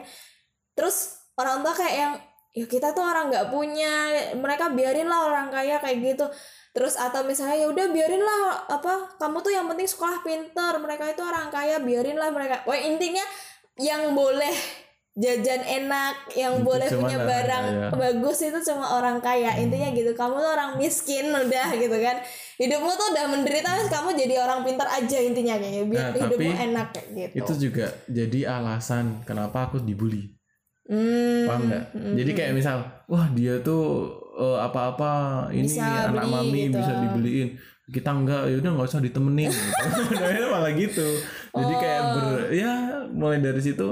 Terus 0.74 1.22
orang 1.38 1.62
tua 1.62 1.74
kayak 1.76 1.94
yang 1.94 2.14
ya 2.56 2.64
kita 2.64 2.96
tuh 2.96 3.04
orang 3.04 3.28
nggak 3.28 3.52
punya, 3.52 3.92
mereka 4.34 4.72
biarin 4.72 5.06
lah 5.06 5.28
orang 5.28 5.52
kaya 5.52 5.76
kayak 5.78 6.00
gitu. 6.00 6.26
Terus 6.76 6.92
atau 7.00 7.24
misalnya 7.24 7.56
ya 7.56 7.72
udah 7.72 7.88
biarin 7.88 8.20
lah 8.20 8.68
apa 8.68 9.16
kamu 9.16 9.40
tuh 9.40 9.48
yang 9.48 9.64
penting 9.64 9.88
sekolah 9.88 10.20
pinter 10.20 10.76
mereka 10.76 11.08
itu 11.08 11.24
orang 11.24 11.48
kaya 11.48 11.80
biarin 11.80 12.20
lah 12.20 12.28
mereka. 12.28 12.60
Wah 12.68 12.76
intinya 12.76 13.24
yang 13.80 14.12
boleh 14.12 14.52
jajan 15.16 15.64
enak, 15.64 16.36
yang 16.36 16.60
Itu 16.60 16.68
boleh 16.68 16.88
punya 16.92 17.16
barang 17.24 17.64
kaya. 17.88 17.96
bagus 17.96 18.44
itu 18.44 18.60
cuma 18.68 19.00
orang 19.00 19.24
kaya. 19.24 19.56
Intinya 19.56 19.88
gitu. 19.96 20.12
Kamu 20.12 20.36
tuh 20.36 20.52
orang 20.52 20.70
miskin 20.76 21.32
udah 21.32 21.72
gitu 21.80 21.96
kan. 21.96 22.20
Hidupmu 22.60 22.90
tuh 22.92 23.06
udah 23.16 23.24
menderita 23.32 23.72
kamu 23.88 24.12
jadi 24.12 24.44
orang 24.44 24.60
pintar 24.60 24.92
aja 24.92 25.16
intinya 25.16 25.56
kayak 25.56 25.88
biar 25.88 26.12
Nah, 26.12 26.20
hidupmu 26.20 26.52
enak 26.52 26.86
kayak 26.92 27.08
gitu. 27.08 27.34
Itu 27.40 27.52
juga 27.56 27.86
jadi 28.04 28.60
alasan 28.60 29.24
kenapa 29.24 29.72
aku 29.72 29.80
dibully. 29.80 30.36
Hmm, 30.86 31.48
Paham 31.48 31.60
nggak? 31.66 31.84
Jadi 32.14 32.30
kayak 32.36 32.52
misal, 32.54 32.84
wah 33.10 33.26
dia 33.34 33.58
tuh 33.64 34.12
eh, 34.36 34.58
apa-apa 34.60 35.12
ini 35.50 35.64
Bisa 35.64 36.12
anak 36.12 36.22
beli 36.22 36.28
mami 36.30 36.60
gitu. 36.68 36.78
bisa 36.78 36.92
dibeliin. 37.00 37.48
Kita 37.86 38.10
enggak, 38.10 38.50
ya 38.50 38.56
udah 38.58 38.70
nggak 38.74 38.88
usah 38.90 39.00
ditemenin. 39.00 39.46
gitu. 39.54 40.12
Itu 40.18 40.46
malah 40.50 40.72
gitu. 40.74 41.08
Jadi 41.54 41.74
kayak 41.78 42.02
Oh. 42.02 42.12
ber, 42.12 42.26
ya 42.52 42.72
mulai 43.08 43.38
dari 43.38 43.62
situ, 43.62 43.88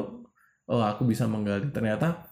oh 0.66 0.83
aku 0.83 1.07
bisa 1.07 1.24
menggali 1.24 1.70
ternyata 1.70 2.26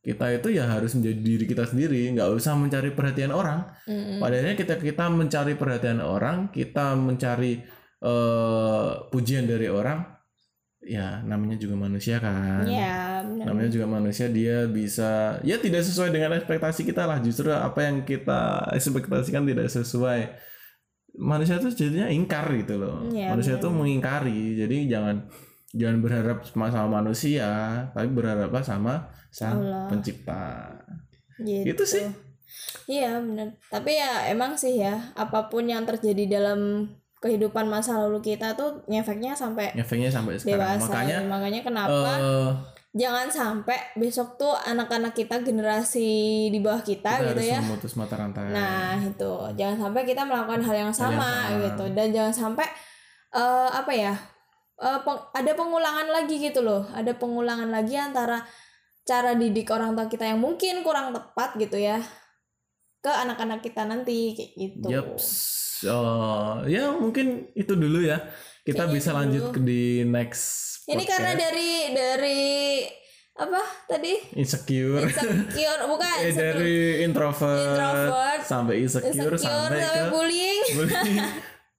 kita 0.00 0.28
itu 0.30 0.52
ya 0.52 0.68
harus 0.68 0.92
menjadi 0.94 1.16
diri 1.18 1.44
kita 1.44 1.64
sendiri, 1.66 2.12
nggak 2.12 2.30
usah 2.30 2.54
mencari 2.54 2.92
perhatian 2.92 3.32
orang. 3.32 3.66
Mm-mm. 3.88 4.20
Padahal 4.20 4.54
kita 4.54 4.76
kita 4.78 5.08
mencari 5.10 5.56
perhatian 5.56 5.98
orang, 5.98 6.52
kita 6.52 6.94
mencari 6.94 7.58
eh, 8.04 8.90
pujian 9.10 9.48
dari 9.48 9.66
orang, 9.66 10.13
ya 10.84 11.24
namanya 11.24 11.56
juga 11.56 11.74
manusia 11.80 12.20
kan. 12.20 12.68
Ya, 12.68 13.24
benar. 13.24 13.44
Namanya 13.50 13.70
juga 13.72 13.86
manusia 13.88 14.28
dia 14.28 14.68
bisa 14.68 15.40
ya 15.40 15.56
tidak 15.56 15.82
sesuai 15.84 16.12
dengan 16.12 16.36
ekspektasi 16.36 16.84
kita 16.84 17.08
lah. 17.08 17.18
Justru 17.24 17.48
apa 17.50 17.80
yang 17.84 18.04
kita 18.04 18.72
ekspektasikan 18.76 19.48
tidak 19.48 19.72
sesuai. 19.72 20.52
Manusia 21.14 21.62
itu 21.62 21.70
jadinya 21.72 22.10
ingkar 22.10 22.50
gitu 22.58 22.74
loh. 22.76 23.06
Iya, 23.08 23.32
manusia 23.32 23.54
itu 23.56 23.68
mengingkari. 23.70 24.58
Jadi 24.58 24.90
jangan 24.90 25.30
jangan 25.74 25.98
berharap 26.02 26.38
sama 26.46 26.66
sama 26.70 26.88
manusia, 27.02 27.48
tapi 27.94 28.08
berharaplah 28.10 28.62
sama 28.62 28.94
sang 29.30 29.62
Allah. 29.62 29.86
pencipta. 29.90 30.74
Gitu. 31.42 31.74
Itu 31.74 31.84
sih. 31.86 32.06
Iya 32.86 33.18
benar. 33.22 33.56
Tapi 33.72 33.90
ya 33.98 34.30
emang 34.30 34.54
sih 34.54 34.78
ya 34.78 35.14
apa 35.18 35.48
pun 35.48 35.66
yang 35.66 35.82
terjadi 35.88 36.38
dalam 36.38 36.90
kehidupan 37.24 37.64
masa 37.64 37.96
lalu 37.96 38.20
kita 38.20 38.52
tuh 38.52 38.84
ngefeknya 38.84 39.32
sampai 39.32 39.72
Efeknya 39.72 40.12
sampai 40.12 40.36
sekarang. 40.36 40.76
dewasa. 40.76 40.92
Makanya 40.92 41.16
makanya 41.24 41.60
kenapa 41.64 42.10
eh 42.20 42.52
jangan 42.94 43.26
sampai 43.26 43.78
besok 43.98 44.38
tuh 44.38 44.54
anak-anak 44.54 45.18
kita 45.18 45.42
generasi 45.42 46.46
di 46.46 46.58
bawah 46.62 46.78
kita, 46.78 47.18
kita 47.18 47.34
gitu 47.34 47.42
harus 47.42 47.50
ya. 47.50 47.58
memutus 47.58 47.92
mata 47.98 48.14
rantai. 48.14 48.54
Nah 48.54 49.02
itu 49.02 49.32
jangan 49.58 49.90
sampai 49.90 50.02
kita 50.06 50.22
melakukan 50.22 50.62
hal 50.62 50.76
yang 50.86 50.94
sama, 50.94 51.50
sama. 51.50 51.58
gitu 51.66 51.84
dan 51.90 52.14
jangan 52.14 52.34
sampai 52.34 52.68
eh, 53.34 53.70
apa 53.74 53.90
ya 53.90 54.14
eh, 54.78 54.98
peng- 55.02 55.26
ada 55.34 55.52
pengulangan 55.58 56.06
lagi 56.06 56.38
gitu 56.38 56.62
loh. 56.62 56.86
Ada 56.94 57.18
pengulangan 57.18 57.66
lagi 57.72 57.98
antara 57.98 58.46
cara 59.02 59.34
didik 59.34 59.68
orang 59.74 59.98
tua 59.98 60.06
kita 60.06 60.30
yang 60.30 60.38
mungkin 60.38 60.86
kurang 60.86 61.10
tepat 61.10 61.58
gitu 61.58 61.76
ya 61.76 61.98
ke 63.04 63.10
anak-anak 63.10 63.58
kita 63.58 63.84
nanti 63.90 64.38
kayak 64.38 64.52
gitu. 64.54 64.88
Yaps. 64.88 65.26
Oh, 65.86 66.64
ya 66.64 66.92
mungkin 66.92 67.26
itu 67.52 67.72
dulu 67.72 68.00
ya. 68.00 68.18
Kita 68.60 68.84
Kayaknya 68.84 68.94
bisa 68.94 69.10
itu 69.10 69.18
lanjut 69.18 69.42
dulu. 69.42 69.52
ke 69.52 69.60
di 69.60 69.82
next. 70.02 70.42
Ini 70.84 71.02
karena 71.02 71.30
podcast. 71.30 71.42
dari 71.42 71.70
dari 71.90 72.42
apa 73.34 73.60
tadi 73.84 74.14
insecure. 74.34 75.02
insecure 75.02 75.82
bukan 75.84 76.16
eh 76.22 76.32
dari 76.32 76.74
introvert, 77.02 77.74
Introvert, 77.74 78.40
sampai 78.42 78.74
insecure, 78.78 79.10
insecure 79.10 79.36
sampai 79.36 79.80
sampai 79.80 79.80
ke 79.82 80.02
bullying 80.08 80.62
bullying. 80.76 81.18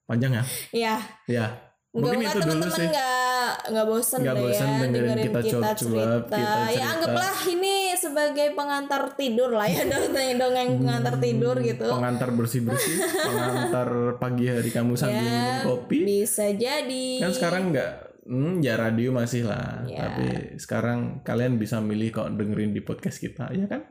Panjang 0.04 0.32
ya? 0.34 0.44
ya 0.72 0.96
Ya. 1.26 1.46
Mungkin 1.90 2.20
Moga-moga 2.20 2.28
itu 2.28 2.38
dulu 2.38 2.44
teman-teman 2.60 2.76
sih. 2.76 2.88
nggak 2.92 3.50
nggak 3.72 3.86
bosen 3.88 4.20
deh 4.20 4.34
bosen 4.36 4.68
ya 4.68 4.78
dengerin 4.84 5.16
kita 5.24 5.40
cuap-cuap, 5.48 5.76
cerita. 5.80 6.28
kita 6.28 6.36
Ya 6.36 6.52
cerita. 6.68 6.88
anggaplah 6.92 7.38
ini 7.48 7.76
sebagai 8.06 8.54
pengantar 8.54 9.18
tidur 9.18 9.50
lah 9.54 9.66
ya 9.66 9.84
dongeng 9.90 10.38
dongeng 10.38 10.70
pengantar 10.82 11.16
tidur 11.18 11.56
gitu. 11.66 11.88
Pengantar 11.90 12.30
bersih-bersih, 12.34 12.98
pengantar 13.26 13.90
pagi 14.22 14.46
hari 14.50 14.70
kamu 14.70 14.94
sambil 14.94 15.26
Ya, 15.26 15.32
minum 15.32 15.58
kopi. 15.66 16.06
Bisa 16.06 16.54
jadi. 16.54 17.06
Kan 17.24 17.34
sekarang 17.34 17.74
nggak 17.74 18.06
Hmm, 18.26 18.58
ya 18.58 18.74
radio 18.74 19.14
masih 19.14 19.46
lah. 19.46 19.86
Ya. 19.86 20.10
Tapi 20.10 20.58
sekarang 20.58 21.22
kalian 21.22 21.62
bisa 21.62 21.78
milih 21.78 22.10
kok 22.10 22.34
dengerin 22.34 22.74
di 22.74 22.82
podcast 22.82 23.22
kita, 23.22 23.54
ya 23.54 23.70
kan? 23.70 23.86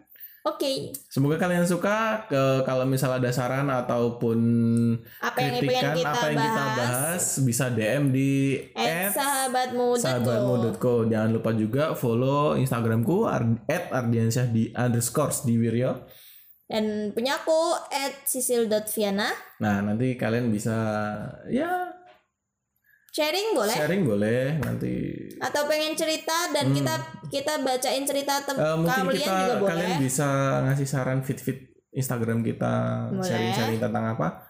Oke, 0.44 0.92
Semoga 1.08 1.40
kalian 1.40 1.64
suka. 1.64 2.28
Ke 2.28 2.60
kalau 2.68 2.84
misal 2.84 3.16
ada 3.16 3.32
saran 3.32 3.64
ataupun 3.72 4.38
apa 5.24 5.40
yang 5.40 5.56
kritikan 5.56 5.96
kita 5.96 6.12
apa 6.12 6.26
yang 6.28 6.40
kita 6.44 6.62
bahas? 6.68 6.76
bahas 6.76 7.24
bisa 7.48 7.64
DM 7.72 8.04
di 8.12 8.60
At 8.76 9.16
sahabatmu 9.16 9.96
sahabatmu.co. 9.96 11.08
Jangan 11.08 11.30
lupa 11.32 11.50
juga 11.56 11.96
follow 11.96 12.60
Instagramku 12.60 13.24
ar- 13.24 13.64
@ardiansyah 13.88 14.52
di 14.52 14.68
underscore 14.76 15.32
di 15.48 15.56
Wiryo. 15.56 16.04
Dan 16.68 17.16
punya 17.16 17.40
aku 17.40 17.80
at 17.88 18.28
sisil.viana. 18.28 19.32
Nah 19.64 19.80
nanti 19.80 20.12
kalian 20.20 20.52
bisa 20.52 20.76
ya 21.48 21.88
Sharing 23.14 23.54
boleh? 23.54 23.70
sharing 23.72 24.02
boleh 24.02 24.58
nanti. 24.58 25.14
Atau 25.38 25.70
pengen 25.70 25.94
cerita 25.94 26.50
dan 26.50 26.74
kita 26.74 26.94
kita 27.30 27.62
bacain 27.62 28.02
cerita 28.02 28.42
tem- 28.42 28.58
Eh, 28.58 28.74
mungkin 28.74 28.90
kalian 29.06 29.14
kita 29.14 29.38
juga 29.38 29.54
boleh. 29.56 29.70
kalian 29.70 29.94
bisa 30.02 30.28
ngasih 30.66 30.82
saran 30.84 31.22
fit-fit 31.22 31.58
Instagram 31.88 32.42
kita 32.42 32.74
Boleh. 33.08 33.22
sharing-sharing 33.22 33.78
tentang 33.78 34.04
apa. 34.10 34.42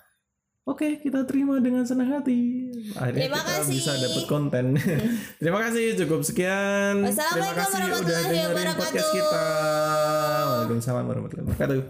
Oke, 0.65 0.97
kita 0.97 1.29
terima 1.29 1.61
dengan 1.61 1.85
senang 1.85 2.09
hati. 2.09 2.73
Akhirnya 2.95 3.21
Terima 3.21 3.37
kita 3.37 3.53
kasih. 3.61 3.75
bisa 3.77 3.93
dapat 4.01 4.25
konten. 4.25 4.65
terima 5.45 5.61
kasih, 5.61 5.85
cukup 6.01 6.25
sekian. 6.25 7.05
Terima 7.05 7.13
Wassalamualaikum 7.13 7.53
kasih 7.53 7.69
udah 7.69 7.85
warahmatullahi 7.85 8.25
dengerin 8.25 8.49
wabarakatuh. 8.49 8.81
podcast 8.81 9.11
kita. 9.13 9.45
Waalaikumsalam 10.49 11.05
warahmatullahi 11.05 11.47
wabarakatuh. 11.47 11.81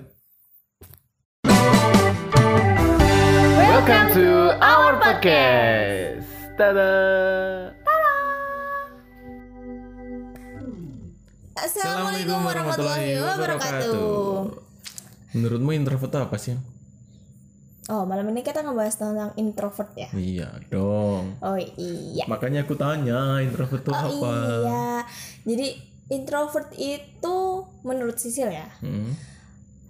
Welcome 3.54 4.06
to 4.12 4.26
our 4.58 4.92
podcast. 4.98 6.33
Tada. 6.54 6.90
Assalamualaikum 11.54 12.38
warahmatullahi 12.42 13.18
wabarakatuh. 13.18 14.42
Menurutmu 15.34 15.70
introvert 15.74 16.10
itu 16.10 16.18
apa 16.18 16.36
sih? 16.38 16.54
Oh, 17.90 18.08
malam 18.08 18.30
ini 18.32 18.40
kita 18.40 18.64
ngebahas 18.64 18.96
tentang 18.96 19.30
introvert 19.36 19.90
ya. 19.92 20.08
Iya 20.14 20.48
dong. 20.70 21.36
Oh 21.42 21.58
iya. 21.58 22.24
Makanya 22.30 22.64
aku 22.64 22.78
tanya 22.78 23.42
introvert 23.44 23.82
itu 23.84 23.92
Oh 23.92 23.98
apa? 23.98 24.32
iya. 24.64 24.88
Jadi 25.44 25.66
introvert 26.08 26.70
itu 26.78 27.36
menurut 27.82 28.16
Sisil 28.16 28.48
ya, 28.48 28.68
Hmm. 28.80 29.12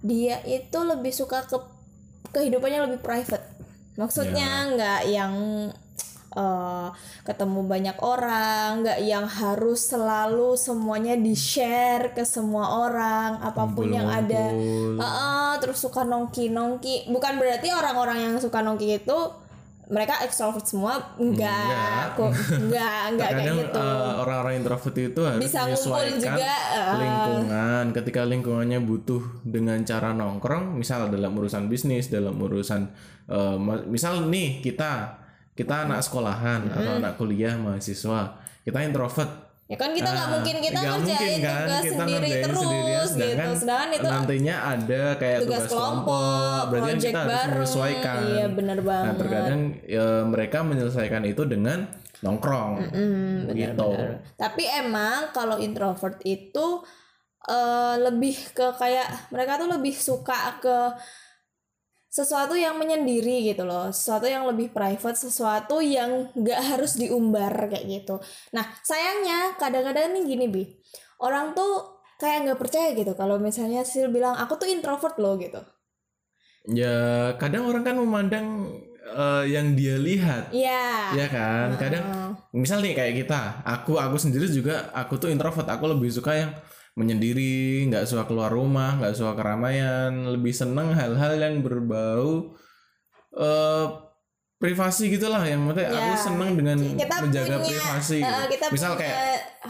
dia 0.03 0.41
itu 0.43 0.79
lebih 0.81 1.13
suka 1.13 1.45
ke 1.45 1.55
kehidupannya 2.33 2.89
lebih 2.89 2.99
private. 2.99 3.45
Maksudnya 3.95 4.75
nggak 4.75 5.01
yang 5.07 5.33
eh, 6.35 6.87
ketemu 7.23 7.63
banyak 7.63 7.97
orang, 7.97 8.83
nggak 8.83 8.99
yang 9.01 9.25
harus 9.25 9.87
selalu 9.87 10.53
semuanya 10.55 11.15
di 11.15 11.33
share 11.33 12.11
ke 12.11 12.21
semua 12.21 12.85
orang, 12.85 13.39
apa 13.39 13.63
pun 13.65 13.87
yang 13.89 14.05
ada. 14.05 14.51
Ngumpul. 14.51 14.99
Heeh, 14.99 15.51
terus 15.57 15.79
suka 15.79 16.03
nongki 16.03 16.51
nongki. 16.51 17.07
Bukan 17.07 17.39
berarti 17.39 17.71
orang-orang 17.71 18.17
yang 18.19 18.33
suka 18.37 18.59
nongki 18.59 18.99
itu 18.99 19.17
mereka 19.85 20.17
ekstrovert 20.25 20.65
semua 20.65 20.97
enggak 21.21 21.45
Enggak. 21.45 22.05
kok 22.17 22.31
enggak 22.57 23.01
enggak 23.05 23.29
kayak 23.37 23.53
gitu 23.53 23.85
eh, 23.85 24.13
orang-orang 24.17 24.53
introvert 24.57 24.95
itu 24.97 25.21
harus 25.21 25.41
Bisa 25.45 25.59
ngumpul 25.61 25.93
menyesuaikan 25.93 26.17
juga, 26.17 26.55
eh. 26.73 26.95
lingkungan. 26.97 27.85
Ketika 27.93 28.21
lingkungannya 28.25 28.79
butuh 28.81 29.21
dengan 29.45 29.77
cara 29.85 30.09
nongkrong, 30.09 30.73
misal 30.73 31.13
dalam 31.13 31.37
urusan 31.37 31.69
bisnis, 31.69 32.09
dalam 32.09 32.33
urusan 32.33 32.81
eh, 33.29 33.57
ma- 33.61 33.85
misal 33.85 34.25
nih 34.25 34.65
kita 34.65 35.21
kita 35.55 35.87
anak 35.87 36.03
sekolahan 36.03 36.67
atau 36.67 36.99
anak 36.99 37.15
kuliah 37.15 37.55
mahasiswa, 37.55 38.35
kita 38.67 38.79
introvert. 38.83 39.31
ya 39.65 39.81
kan 39.81 39.97
kita 39.97 40.05
nggak 40.13 40.29
Ah, 40.29 40.33
mungkin 40.37 40.55
kita 40.61 40.77
nggak 40.77 40.93
ngerjain 41.01 41.25
mungkin 41.25 41.41
kan 41.41 41.65
tugas 41.65 41.81
kita 41.81 41.95
sendiri 42.05 42.29
terus 42.37 42.57
sendirian, 42.61 43.01
gitu. 43.01 43.09
Sedangkan 43.17 43.49
sedangkan 43.57 43.89
itu 43.89 44.07
nantinya 44.13 44.55
ada 44.61 45.03
kayak 45.17 45.39
tugas 45.41 45.49
tugas, 45.49 45.71
kelompok, 45.73 46.61
berarti 46.69 46.85
kan 46.85 46.97
kita 47.01 47.21
harus 47.25 47.49
menyesuaikan. 47.49 48.19
Iya, 48.29 48.45
bener 48.53 48.77
nah 48.77 48.85
banget. 48.85 49.15
terkadang 49.17 49.61
ya, 49.89 50.07
mereka 50.29 50.57
menyelesaikan 50.61 51.23
itu 51.25 51.43
dengan 51.49 51.77
nongkrong. 52.21 52.73
Hmm, 52.93 53.37
gitu. 53.57 53.89
tapi 54.37 54.63
emang 54.69 55.33
kalau 55.33 55.57
introvert 55.57 56.21
itu 56.21 56.85
eh, 57.49 57.95
lebih 58.05 58.37
ke 58.53 58.69
kayak 58.77 59.33
mereka 59.33 59.57
tuh 59.57 59.69
lebih 59.73 59.97
suka 59.97 60.61
ke 60.61 60.77
sesuatu 62.15 62.55
yang 62.55 62.79
menyendiri 62.79 63.43
gitu 63.51 63.67
loh 63.67 63.91
sesuatu 63.91 64.23
yang 64.23 64.47
lebih 64.47 64.71
private 64.71 65.19
sesuatu 65.19 65.83
yang 65.83 66.31
nggak 66.31 66.61
harus 66.63 66.95
diumbar 66.95 67.51
kayak 67.67 67.83
gitu. 67.91 68.23
Nah 68.55 68.63
sayangnya 68.87 69.59
kadang-kadang 69.59 70.15
nih 70.15 70.23
gini 70.23 70.45
bi 70.47 70.63
orang 71.19 71.51
tuh 71.51 71.99
kayak 72.15 72.47
nggak 72.47 72.59
percaya 72.63 72.95
gitu 72.95 73.11
kalau 73.19 73.35
misalnya 73.35 73.83
Sil 73.83 74.07
bilang 74.07 74.39
aku 74.39 74.55
tuh 74.55 74.71
introvert 74.71 75.19
loh 75.19 75.35
gitu. 75.35 75.59
Ya 76.71 77.35
kadang 77.35 77.67
orang 77.67 77.83
kan 77.83 77.99
memandang 77.99 78.47
eh, 79.11 79.43
yang 79.51 79.75
dia 79.75 79.99
lihat. 79.99 80.55
Iya. 80.55 81.19
Ya 81.19 81.27
kan? 81.27 81.75
Kadang 81.75 82.05
Heeh. 82.07 82.31
misal 82.55 82.79
nih 82.79 82.95
kayak 82.95 83.27
kita 83.27 83.59
aku 83.67 83.99
aku 83.99 84.15
sendiri 84.15 84.47
juga 84.47 84.87
aku 84.95 85.19
tuh 85.19 85.27
introvert 85.27 85.67
aku 85.67 85.91
lebih 85.91 86.07
suka 86.15 86.31
yang 86.31 86.51
menyendiri 86.95 87.85
nggak 87.91 88.07
suka 88.07 88.23
keluar 88.23 88.51
rumah 88.51 88.95
nggak 88.99 89.15
suka 89.15 89.35
keramaian 89.35 90.31
lebih 90.31 90.55
seneng 90.55 90.95
hal-hal 90.95 91.35
yang 91.35 91.59
berbau 91.59 92.55
eh 93.35 93.85
privasi 94.55 95.11
gitulah 95.11 95.43
yang 95.43 95.67
maksudnya 95.67 95.91
aku 95.91 96.11
Ya, 96.15 96.17
seneng 96.17 96.49
dengan 96.55 96.77
kita 96.79 97.15
menjaga 97.27 97.55
punya, 97.59 97.67
privasi 97.75 98.19
gitu. 98.23 98.43
kita 98.55 98.65
misal 98.71 98.91
punya 98.95 99.01
kayak 99.03 99.19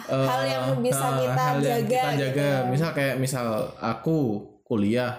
hal 0.05 0.41
yang 0.45 0.63
eh, 0.69 0.77
bisa 0.85 1.05
kita 1.17 1.41
hal 1.41 1.57
yang 1.57 1.65
jaga 1.65 1.89
kita 1.89 2.09
jaga 2.21 2.49
gitu. 2.53 2.69
misal 2.69 2.89
kayak 2.93 3.15
misal 3.17 3.45
aku 3.81 4.17
kuliah 4.61 5.13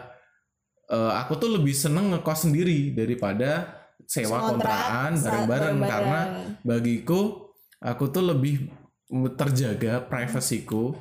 eh, 0.86 1.12
aku 1.18 1.32
tuh 1.42 1.50
lebih 1.58 1.74
seneng 1.74 2.14
ngekos 2.14 2.46
sendiri 2.46 2.94
daripada 2.94 3.82
sewa 4.06 4.38
Kontrak 4.38 4.70
kontrakan 4.70 5.10
bareng-bareng. 5.18 5.76
karena 5.82 6.20
bagiku 6.62 7.50
aku 7.82 8.04
tuh 8.14 8.22
lebih 8.22 8.70
terjaga 9.34 10.06
privasiku 10.06 10.94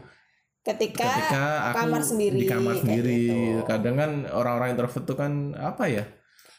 ketika, 0.65 1.05
ketika 1.05 1.43
aku 1.69 1.77
kamar 1.85 2.01
sendiri, 2.01 2.37
di 2.41 2.49
kamar 2.49 2.75
sendiri 2.81 3.21
gitu. 3.29 3.61
kadang 3.69 3.95
kan 4.01 4.11
orang-orang 4.33 4.73
introvert 4.73 5.05
tuh 5.05 5.17
kan 5.17 5.53
apa 5.53 5.85
ya 5.85 6.03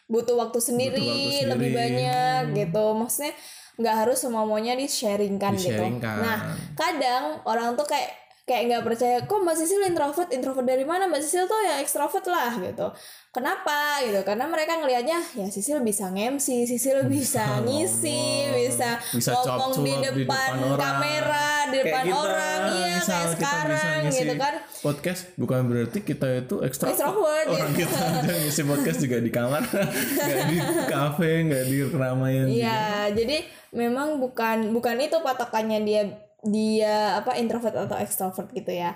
butuh 0.07 0.38
waktu 0.38 0.62
sendiri, 0.62 1.02
waktu 1.02 1.42
sendiri. 1.42 1.50
lebih 1.50 1.70
banyak 1.74 2.42
gitu 2.54 2.84
maksudnya 2.94 3.34
nggak 3.76 3.96
harus 4.07 4.18
semuanya 4.22 4.78
di 4.78 4.86
sharingkan 4.86 5.52
gitu 5.59 5.84
nah 6.00 6.54
kadang 6.78 7.42
orang 7.42 7.74
tuh 7.74 7.84
kayak 7.84 8.26
kayak 8.47 8.62
nggak 8.70 8.84
percaya 8.86 9.16
kok 9.20 9.38
mbak 9.38 9.55
Sisil 9.55 9.82
introvert? 9.82 10.30
Introvert 10.30 10.62
dari 10.64 10.86
mana? 10.86 11.05
Mbak 11.05 11.18
Sisil 11.18 11.44
tuh 11.44 11.59
ya 11.61 11.82
ekstrovert 11.82 12.22
lah 12.26 12.55
gitu. 12.57 12.94
Kenapa? 13.28 13.99
Gitu. 14.01 14.22
Karena 14.22 14.47
mereka 14.47 14.78
ngelihatnya 14.78 15.18
ya 15.34 15.47
Sisil 15.51 15.82
bisa 15.82 16.09
nge-MC 16.09 16.62
Sisil 16.64 17.05
bisa 17.05 17.42
ngisi 17.66 18.47
bisa, 18.57 19.03
Bisa 19.11 19.34
ngomong 19.34 19.82
di 19.82 19.92
depan, 19.92 20.14
di 20.14 20.22
depan 20.24 20.51
orang. 20.62 20.78
kamera 20.78 21.47
di 21.66 21.74
Kayak 21.74 21.84
depan 21.84 22.05
kita, 22.05 22.16
orang. 22.16 22.61
Iya 22.66 22.97
kayak 22.97 23.03
kita 23.03 23.03
bisa 23.03 23.34
sekarang 23.34 23.99
ngisi 24.01 24.22
gitu 24.22 24.34
kan. 24.36 24.55
podcast 24.78 25.20
bukan 25.34 25.61
berarti 25.66 25.99
kita 26.01 26.26
itu 26.36 26.57
ekstrovert 26.62 26.94
Extrovert, 26.94 27.47
orang 27.49 27.70
gitu. 27.72 27.82
kita 27.82 27.99
aja 28.22 28.34
ngisi 28.36 28.62
podcast 28.62 28.99
juga 29.01 29.16
di 29.18 29.30
kamar 29.30 29.62
nggak 30.22 30.42
di 30.47 30.57
kafe 30.86 31.30
nggak 31.44 31.64
di 31.66 31.76
keramaian 31.84 32.47
juga. 32.47 32.55
Iya, 32.57 32.82
jadi 33.12 33.36
memang 33.72 34.09
bukan 34.16 34.70
bukan 34.70 34.97
itu 34.97 35.18
patokannya 35.18 35.82
dia 35.82 36.03
dia 36.47 37.18
apa 37.18 37.34
introvert 37.36 37.74
atau 37.74 37.97
extrovert 37.99 38.49
gitu 38.51 38.70
ya. 38.70 38.94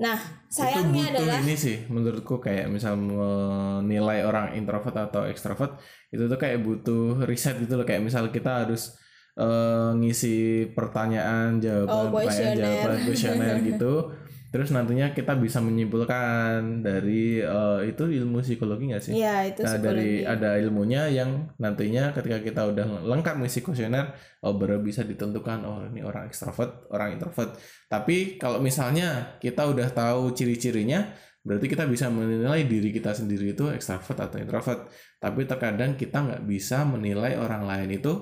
Nah, 0.00 0.16
itu 0.18 0.56
sayangnya 0.56 1.12
butuh 1.12 1.20
adalah 1.22 1.38
ini 1.40 1.54
sih 1.54 1.76
menurutku 1.86 2.40
kayak 2.40 2.66
misal 2.66 2.96
menilai 2.96 4.24
orang 4.24 4.56
introvert 4.56 4.96
atau 4.96 5.28
extrovert 5.28 5.78
itu 6.08 6.26
tuh 6.26 6.38
kayak 6.40 6.58
butuh 6.58 7.22
riset 7.22 7.60
gitu 7.60 7.76
loh 7.76 7.84
kayak 7.84 8.02
misal 8.02 8.26
kita 8.28 8.64
harus 8.64 8.96
eh, 9.36 9.90
ngisi 9.94 10.36
pertanyaan 10.72 11.60
jawaban 11.60 12.08
Oh, 12.08 12.08
pertanyaan 12.10 12.26
kuesioner. 12.26 12.56
jawaban 12.58 12.98
kuesioner 13.06 13.54
gitu 13.62 13.92
terus 14.52 14.68
nantinya 14.68 15.16
kita 15.16 15.32
bisa 15.40 15.64
menyimpulkan 15.64 16.84
dari 16.84 17.40
eh, 17.40 17.80
itu 17.88 18.04
ilmu 18.04 18.44
psikologi 18.44 18.92
nggak 18.92 19.02
sih 19.02 19.12
Iya, 19.16 19.48
itu 19.48 19.64
Nah, 19.64 19.80
dari 19.80 20.20
ada 20.28 20.60
ilmunya 20.60 21.08
yang 21.08 21.48
nantinya 21.56 22.12
ketika 22.12 22.38
kita 22.44 22.60
udah 22.68 23.08
lengkap 23.08 23.40
ngisi 23.40 23.64
kuesioner, 23.64 24.12
oh 24.44 24.52
baru 24.60 24.84
bisa 24.84 25.00
ditentukan 25.08 25.64
oh 25.64 25.88
ini 25.88 26.04
orang 26.04 26.28
ekstrovert, 26.28 26.92
orang 26.92 27.16
introvert. 27.16 27.56
Tapi 27.88 28.36
kalau 28.36 28.60
misalnya 28.60 29.40
kita 29.40 29.64
udah 29.64 29.88
tahu 29.88 30.36
ciri-cirinya, 30.36 31.08
berarti 31.40 31.66
kita 31.72 31.88
bisa 31.88 32.12
menilai 32.12 32.68
diri 32.68 32.92
kita 32.92 33.16
sendiri 33.16 33.56
itu 33.56 33.72
ekstrovert 33.72 34.28
atau 34.28 34.36
introvert. 34.36 34.92
Tapi 35.16 35.48
terkadang 35.48 35.96
kita 35.96 36.18
nggak 36.28 36.42
bisa 36.44 36.84
menilai 36.84 37.40
orang 37.40 37.64
lain 37.64 37.88
itu 37.96 38.12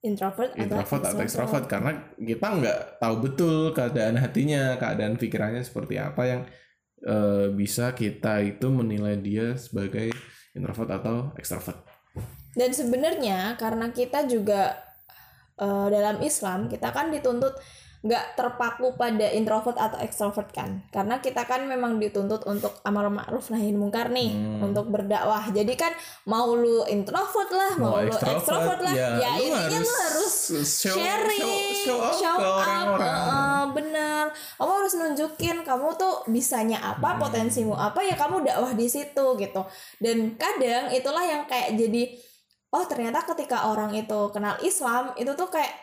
introvert, 0.00 0.56
introvert 0.56 1.02
atau 1.04 1.20
ekstrovert 1.20 1.64
karena 1.68 1.92
kita 2.16 2.46
nggak 2.56 2.78
tahu 3.00 3.14
betul 3.20 3.56
keadaan 3.76 4.16
hatinya, 4.16 4.80
keadaan 4.80 5.20
pikirannya 5.20 5.60
seperti 5.60 6.00
apa 6.00 6.22
yang 6.24 6.42
eh, 7.04 7.46
bisa 7.52 7.92
kita 7.92 8.40
itu 8.40 8.72
menilai 8.72 9.20
dia 9.20 9.56
sebagai 9.60 10.08
introvert 10.56 10.90
atau 11.00 11.16
ekstrovert. 11.36 11.84
Dan 12.56 12.72
sebenarnya 12.72 13.60
karena 13.60 13.92
kita 13.92 14.24
juga 14.24 14.80
eh, 15.60 15.86
dalam 15.92 16.24
Islam 16.24 16.72
kita 16.72 16.96
kan 16.96 17.12
dituntut 17.12 17.60
nggak 18.00 18.32
terpaku 18.32 18.96
pada 18.96 19.28
introvert 19.28 19.76
atau 19.76 20.00
extrovert 20.00 20.48
kan 20.48 20.80
karena 20.88 21.20
kita 21.20 21.44
kan 21.44 21.68
memang 21.68 22.00
dituntut 22.00 22.48
untuk 22.48 22.72
amar 22.80 23.12
ma'ruf 23.12 23.52
nahi 23.52 23.76
mungkar 23.76 24.08
nih 24.08 24.32
Hmm. 24.32 24.72
untuk 24.72 24.88
berdakwah 24.88 25.44
jadi 25.52 25.68
kan 25.76 25.92
mau 26.24 26.48
lu 26.52 26.80
introvert 26.88 27.52
lah 27.52 27.76
mau, 27.76 28.00
lu 28.00 28.08
extrovert 28.08 28.80
lah 28.80 28.94
ya, 28.96 29.36
lu 29.36 29.52
intinya 29.52 29.78
lu 29.78 29.92
harus 29.92 30.32
show, 30.64 30.96
sharing 30.96 31.44
show, 31.76 31.92
show 31.92 31.98
off 32.00 32.16
show 32.16 32.36
up, 32.40 32.64
orang-orang. 32.64 33.04
heeh, 33.04 33.62
bener 33.76 34.24
kamu 34.56 34.72
harus 34.72 34.94
nunjukin 34.96 35.56
kamu 35.60 35.88
tuh 35.94 36.14
bisanya 36.26 36.78
apa 36.80 37.08
Hmm. 37.12 37.20
potensimu 37.20 37.76
apa 37.76 38.00
ya 38.00 38.16
kamu 38.16 38.40
dakwah 38.42 38.72
di 38.72 38.88
situ 38.88 39.26
gitu 39.36 39.62
dan 40.00 40.16
kadang 40.40 40.88
itulah 40.88 41.20
yang 41.20 41.44
kayak 41.44 41.76
jadi 41.76 42.16
oh 42.70 42.84
ternyata 42.88 43.20
ketika 43.26 43.68
orang 43.68 43.92
itu 43.92 44.32
kenal 44.32 44.56
Islam 44.62 45.12
itu 45.14 45.36
tuh 45.36 45.52
kayak 45.52 45.74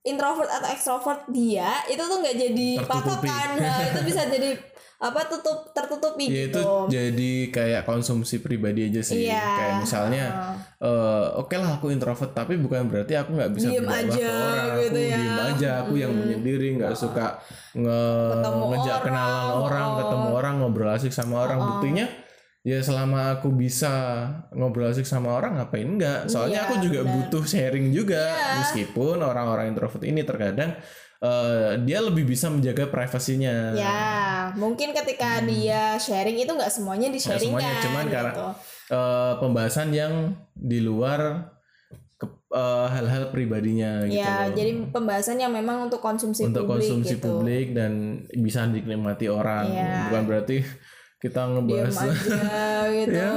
introvert 0.00 0.48
atau 0.48 0.68
extrovert 0.72 1.28
dia 1.28 1.76
itu 1.92 2.00
tuh 2.00 2.18
nggak 2.24 2.36
jadi 2.36 2.68
patokan. 2.88 3.48
Nah, 3.60 3.78
itu 3.84 4.00
bisa 4.08 4.24
jadi 4.28 4.56
apa 5.00 5.24
tutup 5.32 5.72
tertutupi 5.72 6.28
ya 6.28 6.52
itu 6.52 6.60
gitu 6.60 6.92
jadi 6.92 7.32
kayak 7.48 7.82
konsumsi 7.88 8.44
pribadi 8.44 8.92
aja 8.92 9.00
sih. 9.00 9.24
Iya. 9.24 9.40
kayak 9.40 9.74
misalnya 9.80 10.24
eh, 10.76 11.24
oke 11.40 11.56
lah 11.56 11.80
aku 11.80 11.88
introvert 11.88 12.36
tapi 12.36 12.60
bukan 12.60 12.84
berarti 12.84 13.16
aku 13.16 13.32
nggak 13.32 13.50
bisa 13.56 13.72
Diem 13.72 13.88
aja 13.88 14.12
ke 14.12 14.28
orang. 14.28 14.76
Gitu 14.76 15.00
aku 15.00 15.00
ya. 15.00 15.16
diem 15.16 15.40
aja 15.40 15.68
aku 15.80 15.92
yang 15.96 16.12
menyendiri 16.12 16.66
nggak 16.76 16.92
suka 16.92 17.40
nge 17.72 18.00
Ketemu 18.36 18.62
ngejak 18.76 18.92
orang, 18.92 19.04
kenalan 19.08 19.48
orang. 19.56 19.84
oh. 19.88 19.96
ketemu 19.96 20.28
orang 20.36 20.54
ngobrol 20.60 20.90
asik 20.92 21.12
sama 21.16 21.48
orang. 21.48 21.58
Buktinya 21.64 22.04
ya 22.62 22.76
selama 22.78 23.34
aku 23.34 23.48
bisa 23.50 23.88
ngobrol 24.52 24.84
asik 24.86 25.04
sama 25.04 25.32
orang 25.32 25.56
ngapain 25.56 25.88
enggak 25.88 26.28
soalnya 26.28 26.60
Iya, 26.60 26.68
aku 26.68 26.74
juga 26.82 27.00
benar. 27.00 27.12
butuh 27.16 27.44
sharing 27.44 27.88
juga 27.88 28.20
Iya. 28.20 28.60
meskipun 28.60 29.16
orang-orang 29.18 29.72
introvert 29.72 30.04
ini 30.04 30.20
terkadang 30.20 30.76
eh, 31.18 31.70
dia 31.80 32.00
lebih 32.00 32.24
bisa 32.24 32.48
menjaga 32.48 32.84
privasinya 32.86 33.72
ya 33.74 34.08
mungkin 34.54 34.92
ketika 34.92 35.40
dia 35.42 35.96
sharing 35.96 36.36
itu 36.38 36.48
nggak 36.48 36.68
semuanya 36.68 37.08
di 37.08 37.16
Hmm. 37.16 37.28
Sharing 37.32 37.52
semuanya, 37.52 37.72
kan 37.72 37.82
cuman 37.82 38.04
karena- 38.06 38.34
gitu. 38.34 38.44
eh, 38.90 39.32
pembahasan 39.38 39.88
yang 39.90 40.14
di 40.50 40.78
luar 40.80 41.20
eh, 42.50 42.86
hal-hal 42.90 43.30
pribadinya 43.30 44.04
gitu 44.04 44.18
ya 44.18 44.48
loh. 44.48 44.52
jadi 44.52 44.70
pembahasan 44.90 45.38
yang 45.38 45.48
memang 45.50 45.86
untuk 45.86 46.02
konsumsi 46.02 46.42
untuk 46.42 46.66
publik 46.66 46.82
konsumsi 46.82 47.14
gitu. 47.14 47.40
publik 47.40 47.72
dan 47.72 47.92
bisa 48.34 48.66
dinikmati 48.66 49.30
orang 49.30 49.64
Iya. 49.66 50.10
bukan 50.10 50.22
berarti 50.26 50.56
kita 51.20 51.44
diam 51.44 51.52
ngebahas. 51.60 51.96
aja 52.00 52.08
gitu. 52.96 53.12
Ya 53.20 53.32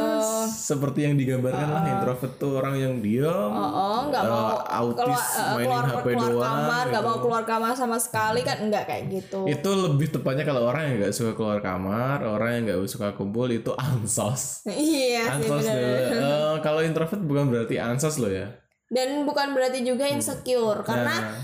seperti 0.47 1.03
yang 1.03 1.19
digambarkan 1.19 1.67
lah 1.67 1.83
introvert 1.91 2.33
tuh 2.39 2.55
orang 2.55 2.79
yang 2.79 2.93
diam 3.03 3.51
Oh, 3.51 3.59
oh, 3.59 3.97
nggak 4.07 4.23
eh, 4.23 4.31
mau 4.31 4.55
autis 4.63 5.03
keluar, 5.03 5.19
eh, 5.19 5.51
mainin 5.51 5.67
keluar, 5.67 5.83
HP 5.83 6.05
keluar 6.07 6.31
doang 6.31 6.47
kamar, 6.47 6.83
nggak 6.87 7.03
gitu. 7.03 7.11
mau 7.11 7.17
keluar 7.19 7.43
kamar 7.43 7.71
sama 7.75 7.97
sekali 7.99 8.41
kan? 8.47 8.57
Enggak 8.63 8.83
kayak 8.87 9.03
gitu. 9.11 9.39
itu 9.43 9.69
lebih 9.75 10.07
tepatnya 10.15 10.47
kalau 10.47 10.63
orang 10.63 10.83
yang 10.87 10.95
nggak 11.03 11.13
suka 11.13 11.31
keluar 11.35 11.59
kamar 11.59 12.23
orang 12.23 12.49
yang 12.55 12.63
nggak 12.71 12.79
suka 12.87 13.11
kumpul 13.19 13.51
itu 13.51 13.75
ansos. 13.75 14.63
Iya 14.63 15.43
sih 15.43 15.51
ansos 15.51 15.63
benar. 15.67 15.75
deh. 15.75 16.01
Eh, 16.23 16.55
kalau 16.63 16.79
introvert 16.79 17.19
bukan 17.19 17.51
berarti 17.51 17.75
ansos 17.83 18.15
loh 18.15 18.31
ya. 18.31 18.47
Dan 18.87 19.27
bukan 19.27 19.51
berarti 19.51 19.83
juga 19.83 20.07
insecure 20.07 20.87
karena 20.87 21.19
Nah, 21.19 21.35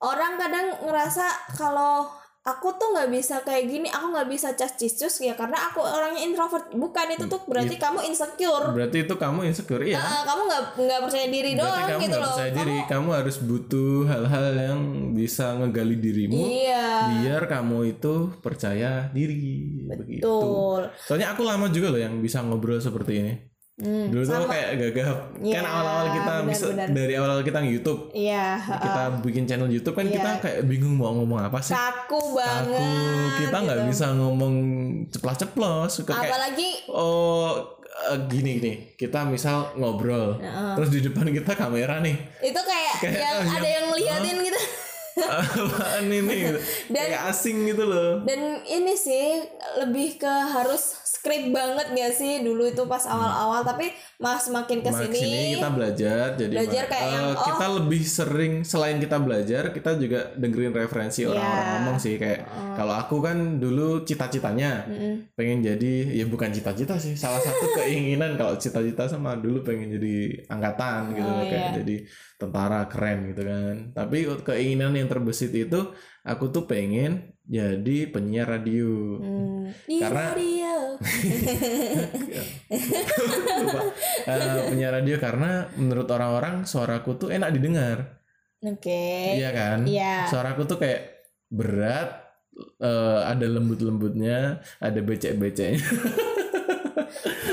orang 0.00 0.36
kadang 0.36 0.66
ngerasa 0.84 1.24
kalau 1.56 2.19
aku 2.40 2.72
tuh 2.74 2.96
nggak 2.96 3.12
bisa 3.12 3.44
kayak 3.44 3.68
gini, 3.68 3.84
aku 3.86 4.16
nggak 4.16 4.28
bisa 4.28 4.48
cas 4.54 4.72
ya 5.20 5.36
karena 5.36 5.68
aku 5.68 5.84
orangnya 5.84 6.24
introvert. 6.24 6.72
Bukan 6.72 7.06
itu 7.12 7.24
tuh 7.26 7.40
berarti 7.44 7.76
kamu 7.76 8.00
insecure. 8.04 8.72
berarti 8.72 9.04
itu 9.04 9.14
kamu 9.14 9.44
insecure 9.44 9.84
ya 9.84 10.00
Ah, 10.00 10.24
kamu 10.24 10.40
nggak 10.48 10.62
nggak 10.78 11.00
percaya 11.04 11.26
diri 11.28 11.50
Berarti 11.52 11.60
doang 11.60 11.84
kamu 11.86 12.00
gitu 12.00 12.16
loh. 12.16 12.32
percaya 12.32 12.50
diri, 12.50 12.76
Kamu- 12.78 12.88
kamu 12.88 13.08
harus 13.12 13.36
butuh 13.38 13.94
hal-hal 14.06 14.46
yang 14.56 14.80
bisa 15.12 15.46
ngegali 15.54 15.96
dirimu 15.96 16.40
Iya. 16.40 16.88
biar 17.20 17.42
kamu 17.44 17.78
itu 17.90 18.14
percaya 18.40 18.90
diri 19.10 19.36
begitu. 19.86 20.24
Betul. 20.24 20.80
Soalnya 20.98 21.32
aku 21.32 21.42
lama 21.44 21.68
juga 21.68 21.92
loh 21.92 22.00
yang 22.00 22.18
bisa 22.18 22.40
ngobrol 22.40 22.80
seperti 22.80 23.12
ini. 23.16 23.32
Hmm, 23.80 24.06
Dulu 24.06 24.22
tuh 24.22 24.36
sama. 24.36 24.52
kayak 24.52 24.68
gagap. 24.78 25.16
Iya, 25.36 25.54
kan 25.56 25.64
awal-awal 25.66 26.06
kita 26.10 26.32
bisa 26.44 26.64
benar-benar. 26.68 26.92
dari 26.94 27.12
awal 27.14 27.40
kita 27.40 27.58
YouTube, 27.62 28.00
Iya. 28.12 28.46
ha-ha. 28.54 28.76
kita 28.78 29.02
bikin 29.20 29.44
channel 29.44 29.66
YouTube 29.66 29.94
kan 29.94 30.04
Iya. 30.04 30.14
kita 30.14 30.30
kayak 30.38 30.58
bingung 30.64 30.94
mau 30.94 31.12
ngomong 31.14 31.40
apa 31.40 31.58
sih. 31.58 31.72
Kaku 31.72 32.20
banget. 32.34 32.76
Aku 32.76 32.84
kita 33.38 33.56
nggak 33.58 33.78
gitu. 33.78 33.88
bisa 33.88 34.06
ngomong 34.12 34.54
ceplas-ceplos, 35.08 35.90
suka 35.94 36.12
kayak 36.14 36.28
Apalagi 36.28 36.68
oh 36.88 37.56
eh, 38.06 38.20
gini 38.26 38.50
gini 38.56 38.72
kita 38.94 39.24
misal 39.24 39.72
ngobrol 39.74 40.36
terus 40.74 40.88
di 40.88 41.00
depan 41.00 41.28
kita 41.28 41.52
kamera 41.54 41.98
nih 41.98 42.16
itu 42.40 42.56
kayak, 42.58 42.94
Kayak, 42.96 43.18
yang 43.18 43.36
oh, 43.38 43.52
ada 43.56 43.68
yang- 43.68 43.86
ngeliatin 43.88 44.36
gitu. 44.42 44.60
apaan 45.20 46.04
ini 46.06 46.34
gitu. 46.46 46.58
Dan- 46.94 47.08
kayak 47.08 47.22
asing 47.28 47.66
gitu 47.66 47.84
loh 47.84 48.22
Dan 48.22 48.40
ini 48.62 48.94
sih 48.94 49.44
lebih 49.76 50.16
ke 50.16 50.28
harus 50.48 50.99
skrip 51.10 51.50
banget 51.50 51.90
gak 51.90 52.12
sih 52.12 52.38
dulu 52.40 52.62
itu 52.64 52.86
pas 52.86 53.02
awal-awal 53.02 53.66
tapi 53.66 53.90
mas 54.16 54.46
makin 54.46 54.78
Makin 54.78 54.86
ke 54.86 54.90
sini 54.94 55.18
sini 55.18 55.42
kita 55.58 55.70
belajar 55.70 56.24
jadi 56.34 56.54
Belajar 56.54 56.84
kayak 56.86 57.02
eh, 57.02 57.10
yang, 57.10 57.26
oh. 57.34 57.42
kita 57.42 57.66
lebih 57.74 58.02
sering 58.02 58.52
selain 58.62 58.96
kita 58.96 59.18
belajar 59.18 59.62
kita 59.70 59.90
juga 59.96 60.30
dengerin 60.34 60.70
referensi 60.70 61.26
orang-orang 61.26 61.58
Iya. 61.60 61.72
ngomong 61.74 61.98
sih 61.98 62.14
kayak 62.14 62.40
kalau 62.76 62.94
aku 62.94 63.16
kan 63.18 63.36
dulu 63.58 64.06
cita-citanya 64.06 64.86
pengen 65.34 65.58
jadi 65.60 65.92
ya 66.14 66.24
bukan 66.24 66.50
cita-cita 66.50 66.94
sih 66.94 67.18
salah 67.18 67.42
satu 67.42 67.66
keinginan 67.82 68.38
kalau 68.38 68.54
cita-cita 68.54 69.04
sama 69.04 69.34
dulu 69.34 69.60
pengen 69.60 69.90
jadi 69.90 70.14
angkatan 70.46 71.10
gitu 71.12 71.26
Oh, 71.26 71.42
kayak 71.42 71.64
iya. 71.64 71.74
jadi 71.82 71.96
tentara 72.36 72.86
keren 72.86 73.18
gitu 73.26 73.42
kan 73.42 73.74
tapi 73.90 74.18
keinginan 74.40 74.94
yang 74.94 75.06
terbesit 75.06 75.50
itu 75.50 75.90
aku 76.22 76.48
tuh 76.48 76.64
pengen 76.64 77.34
jadi 77.44 78.06
penyiar 78.06 78.46
radio 78.46 79.18
Hmm, 79.18 79.66
di 79.82 79.98
Karena- 79.98 80.30
radio. 80.30 80.69
Eh, 84.22 84.38
penyiar 84.68 84.92
radio 84.94 85.16
karena 85.16 85.50
menurut 85.74 86.06
orang-orang 86.06 86.62
suaraku 86.62 87.16
tuh 87.16 87.28
enak 87.28 87.50
didengar 87.50 88.20
Oke. 88.60 89.34
iya 89.34 89.50
kan 89.50 89.82
Iya. 89.82 90.26
suaraku 90.26 90.64
tuh 90.64 90.78
kayak 90.78 91.24
berat 91.48 92.20
eh, 92.78 93.20
ada 93.24 93.46
lembut-lembutnya 93.46 94.60
ada 94.78 95.00
becek-beceknya 95.00 95.80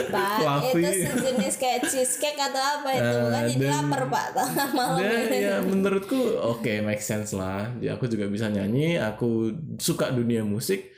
Pak, 0.07 0.39
fluffy. 0.39 0.79
itu 0.79 0.91
sejenis 1.03 1.55
kayak 1.57 1.81
cheesecake 1.83 2.39
atau 2.39 2.61
apa 2.79 2.89
itu 2.93 3.03
Eh, 3.17 3.27
kan 3.27 3.43
jadi 3.43 3.59
dan- 3.59 3.73
lapar 3.83 4.03
Pak 4.07 4.25
tengah 4.31 4.69
malam. 4.77 4.99
Dan 5.03 5.27
ya 5.33 5.55
menurutku 5.59 6.15
oke 6.37 6.73
make 6.79 7.01
sense 7.01 7.33
lah. 7.33 7.75
Ya, 7.77 7.97
aku 7.97 8.07
juga 8.07 8.23
bisa 8.25 8.47
nyanyi, 8.47 8.95
aku 8.95 9.51
suka 9.75 10.07
dunia 10.09 10.47
musik. 10.47 10.93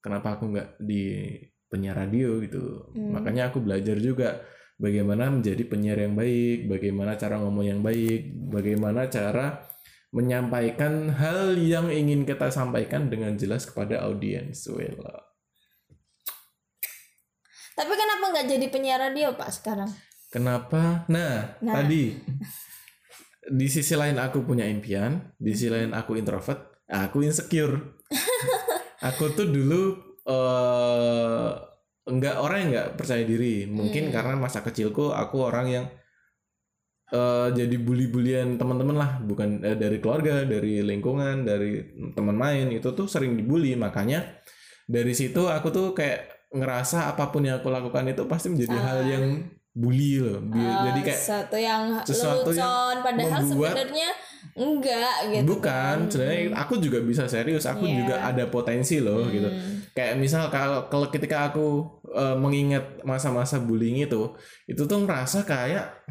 Kenapa 0.00 0.36
aku 0.36 0.50
nggak 0.50 0.76
di 0.76 1.32
penyiar 1.70 1.96
radio 1.96 2.42
gitu? 2.42 2.90
Hmm. 2.92 3.14
Makanya 3.14 3.54
aku 3.54 3.62
belajar 3.62 3.96
juga 4.02 4.42
bagaimana 4.76 5.30
menjadi 5.30 5.62
penyiar 5.64 6.02
yang 6.02 6.18
baik, 6.18 6.66
bagaimana 6.66 7.14
cara 7.14 7.38
ngomong 7.38 7.64
yang 7.64 7.80
baik, 7.80 8.34
bagaimana 8.50 9.06
cara 9.06 9.70
menyampaikan 10.10 11.14
hal 11.14 11.54
yang 11.54 11.86
ingin 11.86 12.26
kita 12.26 12.50
sampaikan 12.50 13.06
dengan 13.06 13.38
jelas 13.38 13.70
kepada 13.70 14.02
audiens. 14.02 14.66
Wela. 14.66 15.30
Tapi 17.78 17.92
kenapa 17.94 18.24
nggak 18.34 18.46
jadi 18.50 18.66
penyiar 18.68 18.98
radio 18.98 19.32
Pak 19.38 19.50
sekarang? 19.54 19.88
Kenapa? 20.30 21.06
Nah, 21.06 21.54
Nah. 21.62 21.74
tadi 21.80 22.18
di 23.50 23.66
sisi 23.70 23.94
lain 23.94 24.18
aku 24.18 24.42
punya 24.42 24.66
impian, 24.66 25.34
di 25.38 25.54
sisi 25.54 25.70
lain 25.70 25.94
aku 25.94 26.18
introvert, 26.18 26.82
aku 26.90 27.22
insecure. 27.22 27.98
aku 29.08 29.32
tuh 29.32 29.46
dulu 29.48 30.09
eh 30.22 31.50
enggak 32.02 32.36
orang 32.36 32.58
yang 32.60 32.70
nggak 32.70 32.88
percaya 32.94 33.22
diri. 33.22 33.64
Mungkin 33.64 34.08
Hmm. 34.08 34.12
karena 34.12 34.34
masa 34.34 34.60
kecilku 34.60 35.10
aku 35.10 35.36
orang 35.42 35.66
yang 35.68 35.86
eh 37.10 37.48
jadi 37.50 37.74
bully-bulian 37.76 38.54
teman-teman 38.54 38.94
lah, 38.94 39.10
bukan 39.20 39.62
eh, 39.62 39.74
dari 39.74 39.98
keluarga, 39.98 40.44
dari 40.44 40.78
lingkungan, 40.80 41.42
dari 41.42 41.82
teman 42.12 42.34
main 42.34 42.70
itu 42.70 42.86
tuh 42.90 43.04
sering 43.04 43.34
dibully. 43.34 43.74
Makanya 43.74 44.38
dari 44.86 45.10
situ 45.10 45.46
aku 45.46 45.68
tuh 45.68 45.86
kayak 45.90 46.30
ngerasa 46.50 47.10
apa 47.10 47.30
pun 47.30 47.42
yang 47.42 47.58
aku 47.58 47.68
lakukan 47.68 48.06
itu 48.06 48.26
pasti 48.26 48.50
menjadi 48.50 48.74
hal 48.76 48.98
yang 49.04 49.24
bully 49.70 50.18
loh. 50.18 50.38
Bi- 50.40 50.58
Ah, 50.60 50.82
jadi 50.84 51.00
kayak 51.04 51.20
sesuatu 51.20 51.56
yang 51.58 51.82
sesuatu 52.02 52.50
yang 52.50 52.66
lelucon 52.66 52.96
padahal 53.00 53.40
membuat- 53.40 53.74
sebenarnya 53.74 54.08
enggak 54.60 55.16
gitu. 55.26 55.44
bukan 55.48 55.96
kan. 55.96 55.96
sebenarnya 56.06 56.52
aku 56.54 56.74
juga 56.76 57.00
bisa 57.00 57.24
serius 57.24 57.64
aku 57.64 57.82
Iya. 57.82 57.96
juga 57.98 58.14
ada 58.20 58.44
potensi 58.46 59.00
loh 59.00 59.24
gitu 59.26 59.48
Hmm. 59.48 59.88
kayak 59.90 60.14
misal 60.14 60.46
kalau 60.48 60.84
kalau 60.86 61.08
ketika 61.08 61.48
aku 61.48 61.88
eh, 62.06 62.36
mengingat 62.36 63.00
masa-masa 63.02 63.56
bullying 63.56 63.96
itu 63.98 64.36
itu 64.66 64.82
tuh 64.84 64.98
ngerasa 65.00 65.42
kayak 65.42 66.04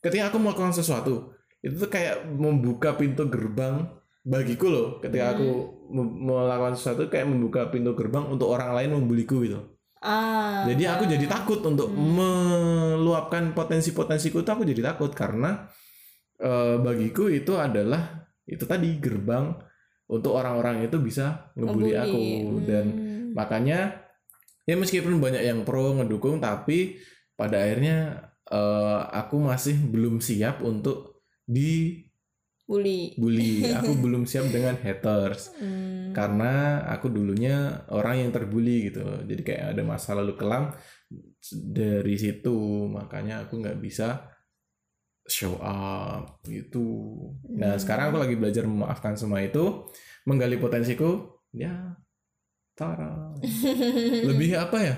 ketika 0.00 0.32
aku 0.32 0.40
melakukan 0.40 0.72
sesuatu 0.72 1.36
itu 1.60 1.76
tuh 1.76 1.86
kayak 1.86 2.24
membuka 2.26 2.96
pintu 2.96 3.28
gerbang 3.28 3.86
bagiku 4.22 4.66
loh 4.66 4.88
ketika 4.98 5.34
aku 5.34 5.48
Hmm. 5.92 6.00
me- 6.00 6.14
melakukan 6.32 6.72
sesuatu 6.72 7.06
kayak 7.06 7.26
membuka 7.26 7.68
pintu 7.68 7.92
gerbang 7.92 8.24
untuk 8.24 8.48
orang 8.48 8.72
lain 8.72 8.96
membuliku 8.96 9.42
gitu 9.42 9.60
Ah. 9.98 10.64
jadi 10.64 10.96
aku 10.96 11.06
jadi 11.06 11.26
takut 11.26 11.62
untuk 11.62 11.92
meluapkan 11.94 13.52
potensi-potensiku 13.52 14.40
itu 14.40 14.50
aku 14.50 14.64
jadi 14.64 14.82
takut 14.88 15.12
karena 15.12 15.70
eh, 16.42 16.76
bagiku 16.78 17.30
itu 17.30 17.54
adalah 17.54 18.26
itu 18.44 18.66
tadi 18.66 18.98
gerbang 18.98 19.54
untuk 20.10 20.34
orang-orang 20.34 20.84
itu 20.84 20.98
bisa 20.98 21.48
ngebully 21.54 21.94
Ngebully. 21.94 22.02
aku 22.02 22.22
dan 22.66 22.86
Hmm. 22.90 23.30
makanya 23.32 23.78
ya 24.62 24.74
meskipun 24.76 25.16
banyak 25.16 25.40
yang 25.40 25.62
pro 25.62 25.94
ngedukung 25.94 26.36
tapi 26.36 26.98
pada 27.32 27.62
akhirnya 27.62 28.20
eh, 28.44 29.00
aku 29.14 29.40
masih 29.40 29.78
belum 29.88 30.20
siap 30.20 30.60
untuk 30.60 31.24
dibully 31.46 33.16
bully 33.16 33.52
aku 33.78 33.92
belum 33.96 34.24
siap 34.24 34.50
dengan 34.50 34.76
haters 34.76 35.54
Hmm. 35.56 36.12
karena 36.12 36.52
aku 36.90 37.08
dulunya 37.08 37.86
orang 37.88 38.20
yang 38.20 38.30
terbully 38.30 38.90
gitu 38.90 39.00
jadi 39.24 39.40
kayak 39.40 39.64
ada 39.72 39.82
masa 39.82 40.12
lalu 40.12 40.36
kelam 40.36 40.74
dari 41.52 42.16
situ 42.16 42.86
makanya 42.86 43.46
aku 43.46 43.58
nggak 43.58 43.80
bisa 43.80 44.28
show 45.24 45.54
up 45.58 46.42
gitu 46.44 47.18
nah 47.48 47.74
Hmm. 47.74 47.80
sekarang 47.80 48.10
aku 48.10 48.18
lagi 48.18 48.34
belajar 48.34 48.64
memaafkan 48.64 49.14
semua 49.14 49.40
itu 49.40 49.86
menggali 50.24 50.56
potensiku 50.56 51.38
ya 51.50 51.94
tara 52.72 53.34
lebih 54.28 54.56
apa 54.56 54.78
ya 54.78 54.94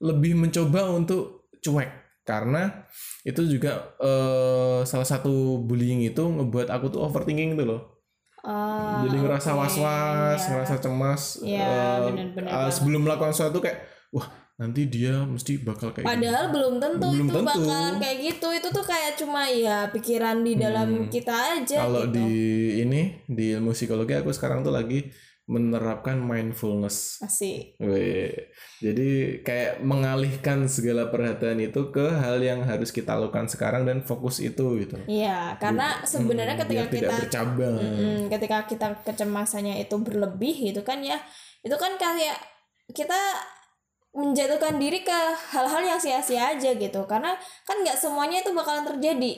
lebih 0.00 0.34
mencoba 0.34 0.90
untuk 0.90 1.50
cuek 1.58 1.90
karena 2.22 2.86
itu 3.22 3.40
juga 3.44 3.94
eh, 3.98 4.80
salah 4.84 5.06
satu 5.06 5.60
bullying 5.60 6.04
itu 6.04 6.20
ngebuat 6.20 6.68
aku 6.68 6.90
tuh 6.90 7.02
overthinking 7.02 7.54
gitu 7.54 7.66
loh 7.66 7.82
Ah, 8.38 9.02
jadi 9.02 9.18
ngerasa 9.18 9.50
was-was, 9.50 10.38
ya. 10.38 10.48
ngerasa 10.48 10.74
cemas. 10.78 11.42
Iya, 11.42 11.58
eh, 11.58 11.98
benar-benar 12.06 12.46
eh, 12.46 12.54
banget. 12.54 12.72
sebelum 12.72 13.00
melakukan 13.02 13.34
sesuatu 13.34 13.58
kayak, 13.58 13.82
wah 14.14 14.30
nanti 14.58 14.84
dia 14.84 15.22
mesti 15.22 15.62
bakal 15.62 15.90
kayak. 15.90 16.02
Padahal 16.04 16.50
belum 16.50 16.74
tentu 16.76 17.06
Belum 17.08 17.24
itu 17.24 17.38
tentu. 17.38 17.46
bakalan 17.46 17.94
kayak 17.96 18.16
gitu. 18.20 18.48
Itu 18.50 18.68
tuh 18.68 18.82
kayak 18.82 19.12
cuma 19.14 19.46
ya 19.46 19.86
pikiran 19.88 20.42
di 20.42 20.52
dalam 20.54 20.88
Hmm. 20.98 21.08
kita 21.08 21.30
aja 21.56 21.78
Kalau 21.80 22.04
gitu. 22.04 22.18
di 22.18 22.30
ini 22.80 23.00
di 23.24 23.54
ilmu 23.54 23.70
psikologi 23.70 24.12
aku 24.12 24.28
sekarang 24.28 24.60
tuh 24.60 24.70
lagi 24.70 25.06
menerapkan 25.46 26.20
mindfulness. 26.20 27.24
Asik. 27.24 27.78
Weh. 27.78 28.28
Jadi 28.78 29.08
kayak 29.40 29.80
mengalihkan 29.80 30.66
segala 30.66 31.08
perhatian 31.08 31.56
itu 31.58 31.88
ke 31.88 32.04
hal 32.04 32.36
yang 32.38 32.60
harus 32.62 32.90
kita 32.90 33.16
lakukan 33.16 33.48
sekarang 33.48 33.82
dan 33.82 34.02
fokus 34.02 34.38
itu 34.38 34.76
gitu. 34.76 35.00
Iya, 35.06 35.56
karena 35.56 36.04
sebenarnya 36.04 36.52
Hmm, 36.52 36.62
ketika 36.62 36.84
kita 36.90 37.14
bercabang. 37.16 37.74
Mm-mm, 37.74 38.18
ketika 38.28 38.58
kita 38.66 38.88
kecemasannya 39.02 39.80
itu 39.80 39.96
berlebih 39.96 40.52
gitu 40.68 40.82
kan 40.82 41.00
ya, 41.00 41.16
itu 41.58 41.74
kan 41.74 41.96
kayak 41.96 42.36
kita 42.90 43.16
menjatuhkan 44.10 44.76
diri 44.76 45.00
ke 45.00 45.18
hal-hal 45.50 45.82
yang 45.86 45.96
sia-sia 45.96 46.50
aja 46.50 46.70
gitu. 46.70 47.00
Karena 47.04 47.34
kan 47.62 47.76
nggak 47.78 47.94
semuanya 47.94 48.40
itu 48.40 48.50
bakalan 48.50 48.84
terjadi. 48.86 49.32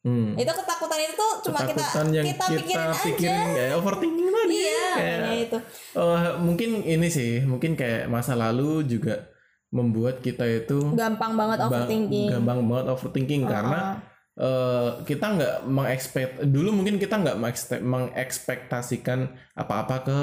Hmm. 0.00 0.34
Itu 0.34 0.52
ketakutan 0.52 1.02
itu 1.02 1.26
cuma 1.42 1.58
kita 1.60 1.74
Ketakutan 1.76 2.06
yang 2.10 2.24
kita, 2.24 2.44
kita, 2.44 2.56
pikirin 2.56 2.86
aja. 2.86 3.02
pikirin 3.02 3.46
kayak 3.52 3.72
overthinking 3.74 4.28
tadi. 4.30 4.54
Iya, 4.56 4.90
Kayak- 4.94 5.42
itu. 5.42 5.58
Oh, 5.94 6.14
mungkin 6.38 6.68
ini 6.80 7.08
sih, 7.08 7.42
mungkin 7.42 7.74
kayak 7.74 8.06
masa 8.06 8.32
lalu 8.32 8.86
juga 8.86 9.26
membuat 9.68 10.22
kita 10.22 10.46
itu 10.46 10.94
Gampang 10.94 11.34
banget 11.34 11.58
ba- 11.58 11.66
overthinking. 11.66 12.30
gampang 12.30 12.62
banget 12.64 12.86
overthinking 12.88 13.42
karena 13.44 13.98
Uh-uh. 14.32 14.46
eh, 14.46 14.90
kita 15.04 15.26
nggak 15.28 15.54
mengekspekt 15.66 16.32
dulu 16.44 16.70
mungkin 16.70 16.96
kita 16.96 17.18
nggak 17.18 17.36
mengekspektasikan 17.82 19.26
apa-apa 19.52 19.96
ke 20.00 20.18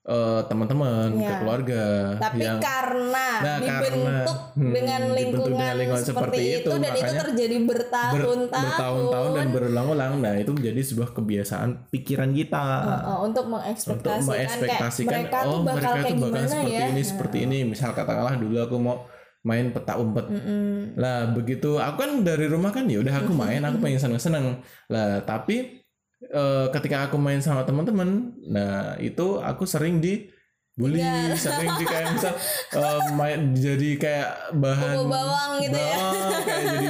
eh, 0.00 0.40
teman-teman, 0.48 1.08
ke 1.12 1.20
Iya. 1.20 1.38
keluarga 1.44 1.82
Tapi 2.16 2.40
yang 2.40 2.56
karena 2.56 3.26
Nah, 3.40 3.56
dibentuk 3.56 3.88
karena, 3.88 4.16
hmm, 4.52 4.72
dengan 4.72 5.00
dibentuk 5.00 5.16
lingkungan, 5.16 5.50
dengan 5.50 5.74
lingkungan 5.76 6.04
seperti, 6.04 6.20
seperti 6.20 6.40
itu, 6.40 6.56
itu, 6.60 6.70
dan 6.76 6.92
itu 6.92 7.12
terjadi 7.24 7.56
ber- 7.56 7.68
bertahun-tahun. 7.70 8.64
bertahun-tahun 8.64 9.30
dan 9.32 9.46
berulang-ulang, 9.48 10.12
nah 10.20 10.34
itu 10.36 10.50
menjadi 10.52 10.80
sebuah 10.84 11.08
kebiasaan 11.16 11.68
pikiran 11.88 12.30
kita. 12.36 12.60
Uh, 12.60 13.18
untuk 13.24 13.44
untuk 13.48 13.52
mengekspektasikan, 13.56 14.24
mengekspektasikan 14.28 15.08
kayak 15.08 15.24
mereka 15.28 15.38
oh 15.40 15.48
tuh 15.48 15.60
bakal 15.64 15.92
mereka 15.96 16.08
tuh 16.08 16.16
bakal 16.20 16.44
seperti 16.44 16.72
ya? 16.72 16.86
ini 16.92 17.02
seperti 17.02 17.38
ini. 17.48 17.58
Misal 17.64 17.90
katakanlah 17.96 18.34
dulu 18.36 18.56
aku 18.60 18.76
mau 18.76 18.96
main 19.40 19.72
peta 19.72 19.96
umpet. 19.96 20.26
Mm-mm. 20.28 21.00
lah 21.00 21.32
begitu. 21.32 21.80
Aku 21.80 21.96
kan 21.96 22.10
dari 22.20 22.44
rumah 22.44 22.68
kan 22.68 22.84
ya 22.84 23.00
udah 23.00 23.24
aku 23.24 23.32
main 23.32 23.64
aku 23.64 23.80
pengen 23.80 23.96
seneng 23.96 24.20
seneng 24.20 24.44
lah 24.92 25.24
tapi 25.24 25.79
eh, 26.22 26.66
ketika 26.70 27.08
aku 27.08 27.16
main 27.16 27.40
sama 27.40 27.64
teman-teman 27.64 28.32
nah 28.44 28.94
itu 28.96 29.40
aku 29.40 29.64
sering 29.64 29.98
di 29.98 30.28
bully 30.70 30.96
Iya. 30.96 31.36
sering 31.36 31.76
di 31.76 31.84
kayak 31.84 32.08
misal 32.14 32.32
eh, 32.72 33.00
main 33.12 33.52
jadi 33.52 33.90
kayak 33.96 34.30
bahan 34.54 34.96
Bau 34.96 35.08
bawang 35.08 35.52
gitu 35.60 35.76
ya. 35.76 35.92
bawang, 35.92 36.32
kayak 36.40 36.64
jadi 36.64 36.88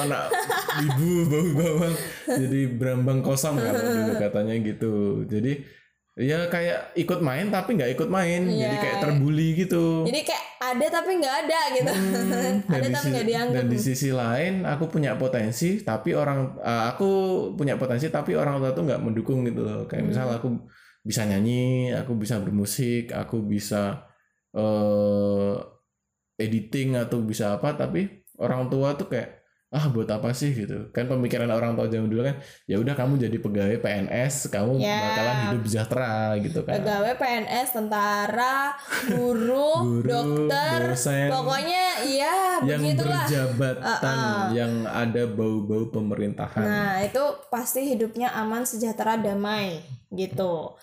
anak 0.00 0.24
ibu 0.82 1.10
bau 1.26 1.48
bawang 1.54 1.94
jadi 2.26 2.60
berambang 2.74 3.20
kosong 3.20 3.54
kalau 3.56 3.78
dulu 3.78 4.12
katanya 4.18 4.54
gitu 4.58 4.94
jadi 5.26 5.52
ya 6.20 6.46
kayak 6.46 6.92
ikut 6.94 7.24
main 7.24 7.48
tapi 7.48 7.80
nggak 7.80 7.96
ikut 7.96 8.08
main. 8.08 8.44
Jadi 8.44 8.60
Iya. 8.60 8.82
kayak 8.84 8.98
terbully 9.00 9.48
gitu. 9.56 10.04
Jadi 10.04 10.20
kayak 10.20 10.44
ada 10.60 10.86
tapi 10.92 11.10
nggak 11.16 11.36
ada 11.48 11.60
gitu. 11.72 11.92
Hmm, 11.96 12.54
ada 12.76 12.86
tapi 12.92 13.06
nggak 13.08 13.26
dianggap 13.26 13.56
dan 13.56 13.66
di 13.66 13.78
sisi 13.80 14.12
lain 14.12 14.62
aku 14.62 14.84
punya 14.86 15.16
potensi 15.16 15.80
tapi 15.80 16.12
orang 16.12 16.60
eh, 16.60 16.84
aku 16.92 17.08
punya 17.56 17.80
potensi 17.80 18.12
tapi 18.12 18.36
orang 18.36 18.60
tua 18.60 18.70
tuh 18.70 18.84
nggak 18.84 19.00
mendukung 19.00 19.48
gitu 19.48 19.64
loh. 19.64 19.88
Kayak 19.88 20.04
misal 20.12 20.28
Hmm. 20.28 20.36
aku 20.36 20.48
bisa 21.00 21.24
nyanyi 21.24 21.96
aku 21.96 22.12
bisa 22.12 22.36
bermusik 22.38 23.08
aku 23.10 23.40
bisa 23.40 24.04
eh 24.52 25.56
editing 26.36 26.96
atau 26.96 27.24
bisa 27.24 27.56
apa 27.56 27.72
tapi 27.72 28.04
orang 28.36 28.68
tua 28.68 28.92
tuh 28.96 29.08
kayak 29.08 29.39
ah 29.70 29.86
buat 29.86 30.10
apa 30.10 30.34
sih 30.34 30.50
gitu 30.50 30.90
kan 30.90 31.06
pemikiran 31.06 31.46
orang 31.46 31.78
tua 31.78 31.86
zaman 31.86 32.10
dulu 32.10 32.26
kan 32.26 32.42
ya 32.66 32.74
udah 32.74 32.90
kamu 32.90 33.22
jadi 33.22 33.36
pegawai 33.38 33.78
PNS 33.78 34.50
kamu 34.50 34.82
Ya. 34.82 34.98
bakalan 34.98 35.36
hidup 35.46 35.62
sejahtera 35.62 36.10
gitu 36.42 36.60
kan 36.66 36.74
pegawai 36.74 37.14
PNS 37.14 37.68
tentara 37.70 38.74
guru, 39.06 39.70
Guru, 39.86 40.10
dokter 40.10 40.90
dosen. 40.90 41.30
pokoknya 41.30 41.84
ya 42.02 42.34
yang 42.66 42.82
begitulah 42.82 43.22
berjabatan 43.22 44.16
Uh-uh. 44.18 44.46
yang 44.50 44.72
ada 44.84 45.22
bau-bau 45.24 45.86
pemerintahan 45.88 46.66
Nah, 46.66 46.94
itu 47.00 47.22
pasti 47.46 47.94
hidupnya 47.94 48.34
aman, 48.34 48.66
sejahtera, 48.66 49.14
damai 49.16 49.78
gitu. 50.10 50.74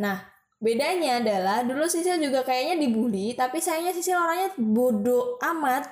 Nah, 0.00 0.16
bedanya 0.56 1.20
adalah 1.20 1.60
dulu 1.60 1.84
Sisil 1.84 2.16
juga 2.16 2.40
kayaknya 2.40 2.80
dibully, 2.80 3.36
tapi 3.36 3.60
sayangnya 3.60 3.92
Sisil 3.92 4.16
orangnya 4.16 4.48
bodoh 4.56 5.36
amat. 5.42 5.84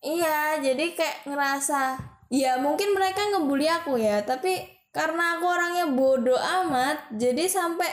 Iya, 0.00 0.56
jadi 0.64 0.96
kayak 0.96 1.28
ngerasa 1.28 2.00
ya 2.32 2.56
mungkin 2.56 2.96
mereka 2.96 3.20
ngebully 3.36 3.68
aku 3.68 4.00
ya, 4.00 4.24
tapi 4.24 4.64
karena 4.90 5.36
aku 5.36 5.44
orangnya 5.44 5.86
bodoh 5.92 6.40
amat, 6.40 7.12
jadi 7.14 7.44
sampai 7.46 7.86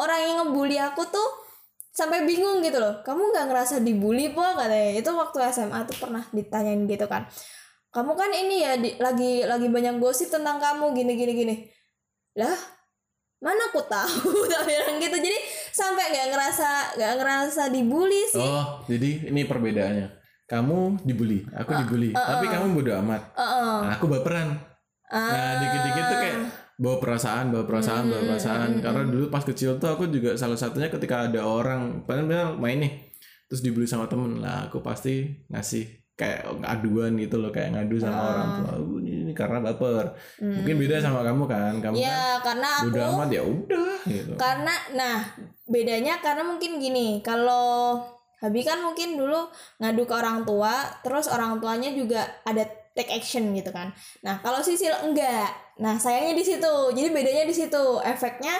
orang 0.00 0.18
yang 0.24 0.36
ngebully 0.40 0.80
aku 0.80 1.04
tuh 1.12 1.28
sampai 1.92 2.24
bingung 2.24 2.64
gitu 2.64 2.80
loh. 2.80 3.04
Kamu 3.04 3.34
nggak 3.34 3.46
ngerasa 3.52 3.84
dibully 3.84 4.32
po 4.32 4.40
katanya. 4.56 4.96
Itu 4.96 5.12
waktu 5.12 5.38
SMA 5.52 5.84
tuh 5.84 6.00
pernah 6.00 6.24
ditanyain 6.32 6.86
gitu 6.88 7.04
kan. 7.04 7.28
Kamu 7.90 8.14
kan 8.14 8.30
ini 8.30 8.62
ya 8.62 8.78
di- 8.78 8.96
lagi 8.96 9.42
lagi 9.44 9.66
banyak 9.68 9.98
gosip 9.98 10.30
tentang 10.30 10.62
kamu 10.62 10.94
gini 10.96 11.12
gini 11.18 11.32
gini. 11.34 11.54
Lah 12.38 12.56
mana 13.42 13.68
aku 13.68 13.82
tahu? 13.84 14.30
Tak 14.52 14.62
bilang 14.64 14.96
gitu. 15.02 15.16
Jadi 15.18 15.38
sampai 15.74 16.08
nggak 16.14 16.26
ngerasa 16.32 16.68
nggak 16.96 17.12
ngerasa 17.20 17.62
dibully 17.68 18.22
sih. 18.30 18.40
Oh 18.40 18.80
jadi 18.86 19.28
ini 19.28 19.44
perbedaannya 19.44 20.19
kamu 20.50 20.98
dibully. 21.00 21.46
Aku 21.54 21.70
dibully. 21.78 22.10
uh, 22.10 22.18
tapi 22.18 22.50
kamu 22.50 22.74
bodo 22.74 22.90
amat. 22.98 23.22
Heeh. 23.32 23.76
Nah, 23.86 23.92
aku 23.94 24.10
baperan. 24.10 24.58
Nah 25.06 25.18
Ah. 25.30 25.54
dikit-dikit 25.58 26.04
tuh 26.04 26.18
kayak 26.18 26.38
bawa 26.76 26.96
perasaan 26.98 27.44
bawa 27.50 27.64
perasaan 27.64 28.04
bawa 28.06 28.18
Hmm, 28.18 28.28
perasaan 28.28 28.70
karena 28.78 29.02
dulu 29.04 29.26
pas 29.26 29.42
kecil 29.42 29.76
tuh 29.76 29.90
aku 29.90 30.06
juga 30.06 30.34
salah 30.34 30.54
satunya 30.54 30.86
ketika 30.86 31.26
ada 31.26 31.42
orang 31.42 32.02
bilang 32.06 32.56
main 32.56 32.78
nih 32.78 32.92
terus 33.46 33.60
dibully 33.60 33.86
sama 33.86 34.06
temen. 34.06 34.38
Lah 34.38 34.66
aku 34.66 34.78
pasti 34.80 35.22
ngasih 35.46 35.86
kayak 36.14 36.46
aduan 36.62 37.16
gitu 37.16 37.36
loh 37.36 37.48
kayak 37.48 37.74
ngadu 37.74 37.96
sama 37.96 38.16
Ah. 38.16 38.28
orang 38.30 38.48
tua. 38.54 38.72
"Oh, 38.76 38.98
ini, 38.98 39.32
karena 39.32 39.58
baper. 39.60 40.04
Hmm. 40.36 40.52
mungkin 40.62 40.74
beda 40.78 40.96
sama 40.98 41.20
kamu 41.20 41.42
kan. 41.44 41.74
Kamu 41.78 41.94
kan 41.96 42.02
ya 42.02 42.22
karena 42.38 42.68
aku 42.76 42.86
bodo 42.86 43.00
amat 43.08 43.28
ya 43.30 43.42
udah 43.42 43.98
gitu. 44.06 44.32
Karena 44.36 44.74
nah 44.94 45.16
bedanya 45.64 46.18
karena 46.18 46.42
mungkin 46.44 46.76
gini 46.76 47.18
kalau 47.20 47.98
Habi 48.40 48.64
kan 48.64 48.80
mungkin 48.80 49.20
dulu 49.20 49.52
ngadu 49.80 50.08
ke 50.08 50.14
orang 50.16 50.48
tua 50.48 50.88
terus 51.04 51.28
orang 51.28 51.60
tuanya 51.60 51.92
juga 51.92 52.24
ada 52.48 52.64
take 52.96 53.12
action 53.12 53.52
gitu 53.52 53.68
kan. 53.70 53.92
Nah 54.24 54.40
kalau 54.40 54.64
Sisil 54.64 54.92
enggak. 55.04 55.52
Nah 55.78 56.00
sayangnya 56.00 56.34
di 56.34 56.44
situ. 56.44 56.74
Jadi 56.96 57.08
bedanya 57.12 57.44
di 57.44 57.54
situ. 57.54 57.84
Efeknya 58.00 58.56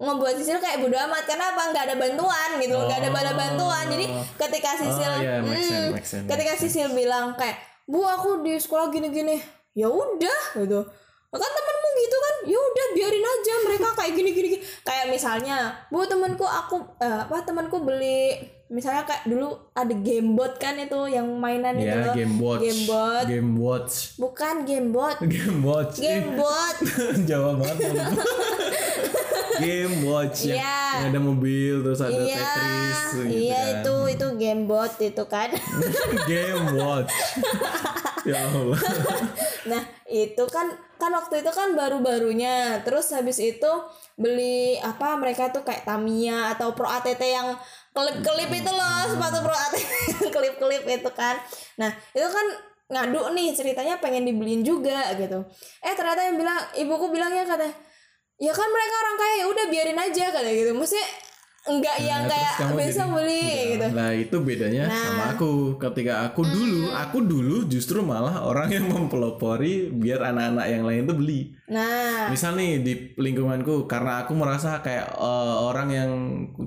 ngebuat 0.00 0.34
Sisil 0.40 0.58
kayak 0.58 0.80
bodo 0.80 0.96
amat. 0.96 1.28
Karena 1.28 1.52
apa? 1.52 1.62
Nggak 1.70 1.84
ada 1.92 1.96
bantuan 2.00 2.50
gitu. 2.58 2.76
Nggak 2.76 2.98
ada 3.04 3.10
bala 3.12 3.32
bantuan. 3.36 3.84
Jadi 3.92 4.06
ketika 4.40 4.70
Sisil 4.80 5.12
oh, 5.12 5.20
iya, 5.20 5.34
make 5.44 5.60
sense, 5.60 5.76
hmm, 5.76 5.92
make 5.92 6.08
sense, 6.08 6.26
ketika 6.26 6.52
make 6.56 6.60
sense. 6.60 6.72
Sisil 6.72 6.88
bilang 6.96 7.36
kayak 7.36 7.60
bu 7.84 8.00
aku 8.08 8.40
di 8.40 8.56
sekolah 8.56 8.88
gini-gini. 8.88 9.36
Ya 9.76 9.86
udah 9.86 10.58
gitu 10.58 10.82
kan 11.38 11.50
temenmu 11.52 11.88
gitu 11.96 12.16
kan? 12.16 12.34
Ya 12.42 12.58
udah 12.58 12.86
biarin 12.90 13.22
aja 13.22 13.54
mereka 13.62 13.88
kayak 13.94 14.12
gini 14.14 14.30
gini 14.32 14.48
gini. 14.50 14.62
kayak 14.82 15.06
misalnya 15.06 15.70
bu 15.86 16.02
temanku 16.02 16.42
aku 16.42 16.82
eh, 16.98 17.22
apa 17.22 17.46
temanku 17.46 17.78
beli 17.80 18.34
misalnya 18.66 19.02
kayak 19.02 19.26
dulu 19.26 19.50
ada 19.74 19.90
gamebot 19.90 20.54
kan 20.58 20.78
itu 20.78 21.10
yang 21.10 21.26
mainan 21.38 21.74
itu 21.74 21.90
ya 21.90 22.14
game 22.14 22.38
watch. 22.38 22.62
Gamebot. 22.62 23.24
game 23.26 23.52
watch. 23.58 23.94
Bukan 24.16 24.54
gamebot 24.62 25.16
game 25.26 25.58
watch. 25.62 25.94
Ih, 26.02 26.06
gamebot 26.06 26.76
Jawa 27.28 27.50
banget. 27.58 27.78
Game 29.60 30.08
watch 30.08 30.48
yang, 30.48 30.56
Iya. 30.56 30.80
yang 30.96 31.06
ada 31.12 31.20
mobil 31.20 31.84
terus 31.84 32.00
ada 32.00 32.16
iya. 32.16 32.32
Tetris 32.32 33.00
gitu 33.12 33.22
iya 33.28 33.60
kan. 33.60 33.76
itu 33.76 33.94
itu 34.16 34.26
game 34.40 34.62
bot 34.64 34.92
itu 34.96 35.24
kan. 35.28 35.52
Game 36.24 36.64
watch. 36.80 37.12
Ya 38.24 38.40
Allah. 38.48 38.80
Nah 39.68 39.82
itu 40.08 40.44
kan 40.48 40.80
kan 41.00 41.10
waktu 41.16 41.40
itu 41.40 41.50
kan 41.50 41.72
baru-barunya. 41.72 42.84
Terus 42.84 43.10
habis 43.16 43.40
itu 43.40 43.72
beli 44.20 44.76
apa 44.78 45.16
mereka 45.16 45.48
tuh 45.48 45.64
kayak 45.64 45.88
Tamiya 45.88 46.52
atau 46.54 46.76
Pro 46.76 46.84
ATT 46.86 47.22
yang 47.24 47.56
kelip-kelip 47.96 48.50
itu 48.52 48.70
loh 48.70 49.00
sepatu 49.08 49.40
Pro 49.40 49.56
ATT 49.56 49.76
kelip-kelip 50.34 50.84
itu 50.84 51.10
kan. 51.16 51.40
Nah 51.80 51.90
itu 52.12 52.28
kan 52.28 52.46
ngadu 52.90 53.32
nih 53.32 53.56
ceritanya 53.56 53.96
pengen 53.98 54.28
dibeliin 54.28 54.60
juga 54.60 55.16
gitu. 55.16 55.40
Eh 55.80 55.94
ternyata 55.96 56.20
yang 56.28 56.36
bilang 56.36 56.60
ibuku 56.76 57.08
bilangnya 57.08 57.48
katanya 57.48 57.74
ya 58.40 58.52
kan 58.56 58.68
mereka 58.72 58.94
orang 59.04 59.16
kaya 59.20 59.34
ya 59.36 59.46
udah 59.48 59.64
biarin 59.72 59.98
aja 59.98 60.24
katanya 60.28 60.54
gitu. 60.54 60.72
Maksudnya 60.76 61.08
enggak 61.62 61.96
yang 61.98 62.22
Nah, 62.22 62.32
terus 62.32 62.52
kayak 62.56 62.72
besok 62.74 62.96
jadi- 63.02 63.14
beli 63.14 63.40
Iya. 63.42 63.64
gitu 63.70 63.86
Nah 63.90 64.10
itu 64.12 64.36
bedanya 64.40 64.82
Nah. 64.86 64.96
sama 64.96 65.24
aku. 65.30 65.52
Ketika 65.76 66.14
aku 66.24 66.40
dulu, 66.42 66.82
aku 66.90 67.18
dulu 67.22 67.56
justru 67.66 68.00
malah 68.00 68.40
orang 68.40 68.68
yang 68.68 68.86
mempelopori 68.94 69.72
biar 69.90 70.24
anak-anak 70.26 70.66
yang 70.66 70.82
lain 70.82 71.04
tuh 71.04 71.16
beli. 71.16 71.52
nah 71.66 72.26
Misal 72.26 72.56
nih 72.56 72.80
di 72.80 72.92
lingkunganku, 73.14 73.86
karena 73.86 74.24
aku 74.24 74.34
merasa 74.34 74.80
kayak 74.80 75.06
eh, 75.12 75.56
orang 75.60 75.88
yang 75.88 76.10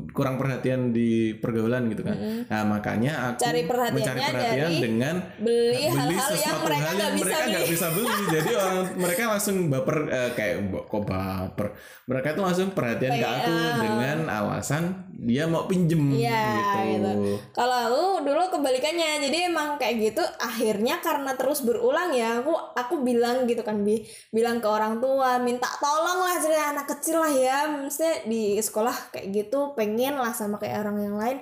kurang 0.09 0.37
perhatian 0.37 0.89
di 0.89 1.35
pergaulan 1.35 1.89
gitu 1.89 2.01
kan. 2.01 2.15
Nah 2.45 2.61
makanya 2.63 3.11
aku 3.29 3.43
Cari 3.43 3.65
perhatiannya 3.65 3.99
mencari 3.99 4.21
perhatian 4.23 4.69
dari 4.69 4.79
dengan 4.79 5.15
beli 5.37 5.83
hal-hal 5.83 6.07
yang 6.07 6.23
sesuatu 6.23 6.63
mereka 6.63 6.87
nggak 6.87 7.03
yang 7.03 7.13
bisa 7.13 7.25
mereka 7.25 7.43
nggak 7.43 7.59
beli 7.59 7.73
bisa 7.73 7.87
beli. 7.89 8.15
Jadi 8.35 8.51
orang 8.53 8.77
mereka 8.95 9.21
langsung 9.27 9.55
baper 9.67 9.97
eh, 10.07 10.31
kayak 10.33 10.55
kok 10.85 11.03
baper. 11.03 11.67
Mereka 12.03 12.27
tuh 12.31 12.43
langsung 12.43 12.67
perhatian 12.71 13.13
ke 13.13 13.27
aku 13.27 13.53
dengan 13.81 14.17
alasan 14.29 14.82
dia 15.23 15.47
mau 15.47 15.63
pinjem 15.69 16.11
Iya, 16.11 16.43
gitu. 16.83 17.09
gitu. 17.09 17.11
Kalau 17.55 17.77
aku 17.87 18.03
dulu 18.27 18.43
kebalikannya, 18.51 19.23
jadi 19.23 19.47
emang 19.47 19.79
kayak 19.79 19.95
gitu. 19.99 20.23
Akhirnya 20.41 20.99
karena 20.99 21.31
terus 21.39 21.63
berulang 21.63 22.11
ya, 22.11 22.43
aku 22.43 22.51
aku 22.75 23.03
bilang 23.05 23.47
gitu 23.47 23.63
kan, 23.63 23.81
bi 23.81 24.03
bilang 24.35 24.59
ke 24.59 24.67
orang 24.67 24.99
tua, 24.99 25.39
minta 25.39 25.69
tolong 25.79 26.27
lah 26.27 26.35
cerita 26.43 26.75
anak 26.75 26.87
kecil 26.97 27.23
lah 27.23 27.33
ya, 27.33 27.57
mesti 27.71 28.27
di 28.27 28.59
sekolah 28.59 29.15
kayak 29.15 29.27
gitu, 29.31 29.71
pengen 29.73 30.19
lah 30.19 30.35
sama 30.35 30.59
kayak 30.59 30.83
orang 30.83 30.97
yang 30.99 31.15
lain. 31.15 31.37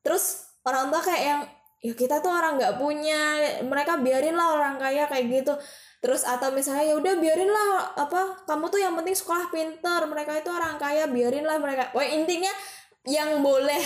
Terus 0.00 0.48
orang 0.64 0.88
tua 0.88 1.02
kayak 1.04 1.22
yang 1.22 1.40
ya 1.82 1.94
kita 1.98 2.22
tuh 2.22 2.30
orang 2.30 2.56
nggak 2.56 2.78
punya, 2.78 3.42
mereka 3.66 3.98
biarin 3.98 4.38
lah 4.38 4.54
orang 4.56 4.78
kaya 4.78 5.10
kayak 5.10 5.26
gitu. 5.28 5.54
Terus 6.02 6.26
atau 6.26 6.50
misalnya 6.50 6.82
ya 6.82 6.94
udah 6.98 7.14
biarin 7.14 7.46
lah 7.46 7.94
apa 7.94 8.42
kamu 8.42 8.66
tuh 8.68 8.82
yang 8.82 8.98
penting 8.98 9.14
sekolah 9.14 9.54
pinter 9.54 10.02
mereka 10.10 10.34
itu 10.34 10.50
orang 10.50 10.74
kaya 10.74 11.06
biarin 11.06 11.46
lah 11.46 11.62
mereka. 11.62 11.94
Wah 11.94 12.02
intinya 12.02 12.50
yang 13.06 13.38
boleh 13.38 13.78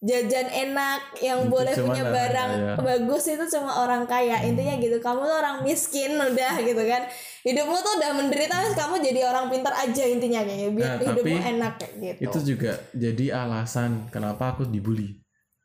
jajan 0.00 0.48
enak, 0.48 1.20
yang 1.20 1.44
Itu 1.44 1.52
boleh 1.52 1.74
punya 1.76 2.08
barang 2.08 2.50
kaya. 2.72 2.80
bagus 2.80 3.28
itu 3.28 3.44
cuma 3.52 3.84
orang 3.84 4.08
kaya. 4.08 4.40
Intinya 4.40 4.80
gitu. 4.80 4.96
Kamu 4.96 5.20
tuh 5.20 5.36
orang 5.36 5.60
miskin 5.60 6.16
udah 6.16 6.54
gitu 6.64 6.80
kan. 6.88 7.04
Hidupmu 7.44 7.76
tuh 7.76 7.92
udah 8.00 8.10
menderita 8.16 8.56
kamu 8.72 9.04
jadi 9.04 9.20
orang 9.28 9.52
pintar 9.52 9.76
aja 9.76 10.04
intinya 10.08 10.40
kayak 10.40 10.72
biar 10.72 10.90
Nah, 10.96 11.04
hidupmu 11.04 11.36
enak 11.36 11.72
kayak 11.76 11.92
gitu. 12.00 12.20
Itu 12.24 12.38
juga 12.56 12.72
jadi 12.96 13.36
alasan 13.36 14.08
kenapa 14.08 14.56
aku 14.56 14.64
dibully. 14.64 15.20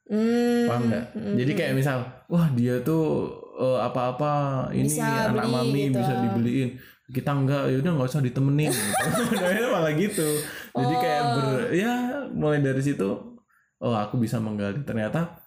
Hmm, 0.06 0.68
Paham 0.70 0.82
nggak? 0.92 1.06
hmm, 1.18 1.36
Jadi 1.40 1.52
kayak 1.56 1.74
misal, 1.74 1.98
wah 2.28 2.52
dia 2.52 2.78
tuh 2.84 3.32
eh, 3.56 3.80
apa-apa 3.82 4.34
ini 4.72 4.88
Bisa 4.88 5.32
anak 5.32 5.48
beli 5.48 5.54
mami 5.56 5.82
gitu. 5.90 6.00
bisa 6.00 6.14
dibeliin. 6.22 6.70
Kita 7.06 7.32
enggak, 7.32 7.70
ya 7.70 7.78
udah 7.80 7.92
nggak 7.96 8.10
usah 8.10 8.22
ditemenin. 8.22 8.74
gitu. 8.74 9.36
Nah, 9.38 9.70
malah 9.72 9.94
gitu. 9.94 10.28
Jadi 10.74 10.94
kayak 10.98 11.22
Oh. 11.22 11.32
ber, 11.38 11.48
ya 11.72 11.94
mulai 12.34 12.60
dari 12.60 12.82
situ, 12.82 13.10
oh 13.78 13.94
aku 13.94 14.18
bisa 14.18 14.42
menggali 14.42 14.82
ternyata 14.82 15.38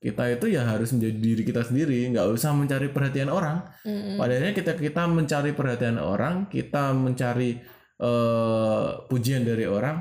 kita 0.00 0.32
itu 0.32 0.48
ya 0.48 0.64
harus 0.64 0.90
menjadi 0.90 1.14
diri 1.14 1.42
kita 1.44 1.60
sendiri, 1.62 2.08
nggak 2.10 2.32
usah 2.32 2.56
mencari 2.56 2.88
perhatian 2.88 3.28
orang. 3.28 3.60
hmm, 3.84 4.16
Padahal 4.16 4.50
kita 4.50 4.72
kita 4.74 5.04
mencari 5.06 5.52
perhatian 5.52 6.00
orang, 6.00 6.48
kita 6.48 6.90
mencari 6.90 7.60
eh, 8.00 8.88
pujian 9.06 9.44
dari 9.44 9.68
orang, 9.68 10.00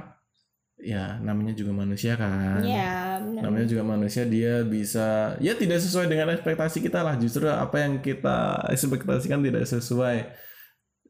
ya 0.80 1.20
namanya 1.20 1.52
juga 1.52 1.76
manusia 1.76 2.16
kan 2.16 2.64
Ya, 2.64 3.20
benar. 3.20 3.42
namanya 3.44 3.68
juga 3.68 3.84
manusia 3.84 4.24
dia 4.24 4.64
bisa 4.64 5.36
ya 5.38 5.52
tidak 5.54 5.80
sesuai 5.80 6.08
dengan 6.08 6.32
ekspektasi 6.32 6.80
kita 6.80 7.04
lah 7.04 7.20
justru 7.20 7.46
apa 7.46 7.84
yang 7.84 8.00
kita 8.00 8.64
ekspektasikan 8.72 9.44
tidak 9.44 9.68
sesuai 9.68 10.32